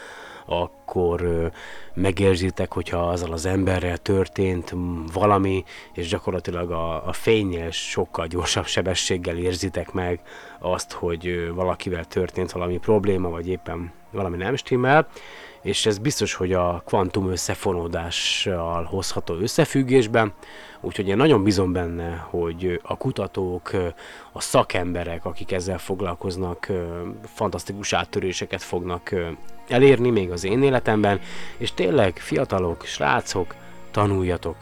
akkor 0.47 1.51
megérzitek, 1.95 2.73
hogyha 2.73 3.09
azzal 3.09 3.33
az 3.33 3.47
emberrel 3.47 3.97
történt 3.97 4.75
valami, 5.13 5.65
és 5.93 6.09
gyakorlatilag 6.09 6.71
a, 6.71 7.09
a 7.09 7.13
fénynél 7.13 7.71
sokkal 7.71 8.27
gyorsabb 8.27 8.67
sebességgel 8.67 9.37
érzitek 9.37 9.93
meg 9.93 10.21
azt, 10.59 10.93
hogy 10.93 11.53
valakivel 11.55 12.05
történt 12.05 12.53
valami 12.53 12.79
probléma, 12.79 13.29
vagy 13.29 13.49
éppen 13.49 13.93
valami 14.11 14.37
nem 14.37 14.57
stimmel, 14.57 15.09
és 15.63 15.87
ez 15.87 15.99
biztos, 15.99 16.35
hogy 16.35 16.53
a 16.53 16.83
kvantum 16.87 17.31
összefonódással 17.31 18.85
hozható 18.85 19.35
összefüggésben, 19.35 20.33
úgyhogy 20.87 21.09
én 21.09 21.16
nagyon 21.16 21.43
bízom 21.43 21.72
benne, 21.72 22.26
hogy 22.30 22.80
a 22.82 22.97
kutatók, 22.97 23.70
a 24.32 24.41
szakemberek, 24.41 25.24
akik 25.24 25.53
ezzel 25.53 25.78
foglalkoznak, 25.78 26.72
fantasztikus 27.34 27.92
áttöréseket 27.92 28.63
fognak 28.63 29.14
elérni 29.68 30.11
még 30.11 30.30
az 30.30 30.45
én 30.45 30.63
életemben, 30.63 31.21
és 31.57 31.72
tényleg 31.72 32.17
fiatalok, 32.17 32.84
srácok, 32.84 33.54
tanuljatok. 33.91 34.57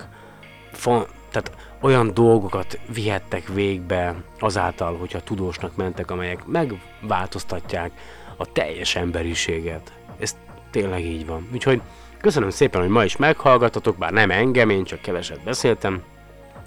Fa- 0.72 1.09
tehát 1.30 1.52
olyan 1.80 2.14
dolgokat 2.14 2.78
vihettek 2.92 3.48
végbe 3.48 4.14
azáltal, 4.38 4.96
hogyha 4.96 5.20
tudósnak 5.20 5.76
mentek, 5.76 6.10
amelyek 6.10 6.44
megváltoztatják 6.46 7.92
a 8.36 8.52
teljes 8.52 8.96
emberiséget. 8.96 9.92
Ez 10.18 10.36
tényleg 10.70 11.05
így 11.05 11.26
van. 11.26 11.48
Úgyhogy 11.52 11.80
köszönöm 12.20 12.51
szépen, 12.51 12.80
hogy 12.80 12.90
ma 12.90 13.05
is 13.05 13.16
meghallgatatok, 13.16 13.96
bár 13.96 14.12
nem 14.12 14.30
engem, 14.30 14.70
én 14.70 14.84
csak 14.84 15.01
keveset 15.01 15.44
beszéltem. 15.44 16.02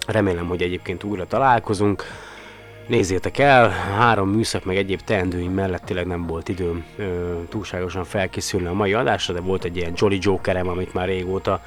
Remélem, 0.07 0.47
hogy 0.47 0.61
egyébként 0.61 1.03
újra 1.03 1.25
találkozunk. 1.25 2.03
Nézzétek 2.87 3.37
el, 3.37 3.69
három 3.69 4.29
műszak 4.29 4.65
meg 4.65 4.77
egyéb 4.77 5.01
teendőim 5.01 5.51
mellett 5.51 5.83
tényleg 5.83 6.05
nem 6.05 6.27
volt 6.27 6.49
időm 6.49 6.85
ö, 6.97 7.03
túlságosan 7.49 8.03
felkészülni 8.03 8.67
a 8.67 8.73
mai 8.73 8.93
adásra, 8.93 9.33
de 9.33 9.39
volt 9.39 9.63
egy 9.63 9.75
ilyen 9.77 9.93
Jolly 9.95 10.17
Jokerem, 10.21 10.67
amit 10.67 10.93
már 10.93 11.07
régóta 11.07 11.61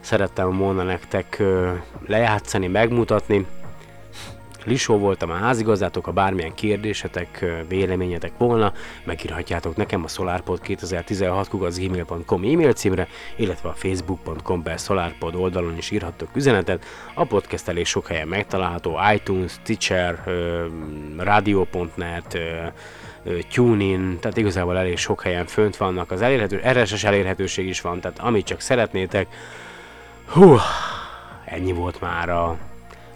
szerettem 0.00 0.58
volna 0.58 0.82
nektek 0.82 1.36
ö, 1.38 1.72
lejátszani, 2.06 2.66
megmutatni. 2.66 3.46
Lisó 4.64 4.98
voltam 4.98 5.30
a 5.30 5.34
házigazdátok, 5.34 6.04
ha 6.04 6.12
bármilyen 6.12 6.54
kérdésetek, 6.54 7.44
véleményetek 7.68 8.32
volna, 8.38 8.72
megírhatjátok 9.04 9.76
nekem 9.76 10.04
a 10.04 10.06
solarpod2016 10.06 12.30
e-mail 12.30 12.72
címre, 12.72 13.08
illetve 13.36 13.68
a 13.68 13.72
facebook.com 13.72 14.62
per 14.62 14.78
solarpod 14.78 15.34
oldalon 15.34 15.76
is 15.76 15.90
írhattok 15.90 16.36
üzenetet. 16.36 16.84
A 17.14 17.24
podcast 17.24 17.68
elég 17.68 17.86
sok 17.86 18.06
helyen 18.06 18.28
megtalálható, 18.28 18.98
iTunes, 19.14 19.52
Stitcher, 19.52 20.22
radio.net, 21.16 22.38
TuneIn, 23.52 24.18
tehát 24.20 24.36
igazából 24.36 24.78
elég 24.78 24.96
sok 24.96 25.22
helyen 25.22 25.46
fönt 25.46 25.76
vannak. 25.76 26.10
Az 26.10 26.22
elérhető, 26.22 26.62
RSS 26.72 27.04
elérhetőség 27.04 27.66
is 27.66 27.80
van, 27.80 28.00
tehát 28.00 28.18
amit 28.18 28.46
csak 28.46 28.60
szeretnétek. 28.60 29.26
Hú, 30.26 30.56
ennyi 31.44 31.72
volt 31.72 32.00
már 32.00 32.28
a 32.28 32.58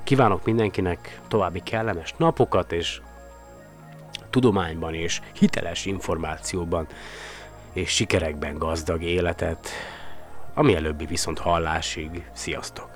Kívánok 0.05 0.45
mindenkinek 0.45 1.21
további 1.29 1.61
kellemes 1.63 2.15
napokat, 2.17 2.73
és 2.73 3.01
tudományban 4.31 4.95
és 4.95 5.21
hiteles 5.33 5.87
információban 5.87 6.87
és 7.73 7.91
sikerekben 7.91 8.59
gazdag 8.59 9.03
életet, 9.03 9.69
ami 10.55 10.75
előbbi 10.75 11.07
viszont 11.07 11.39
hallásig. 11.39 12.25
Sziasztok! 12.33 12.94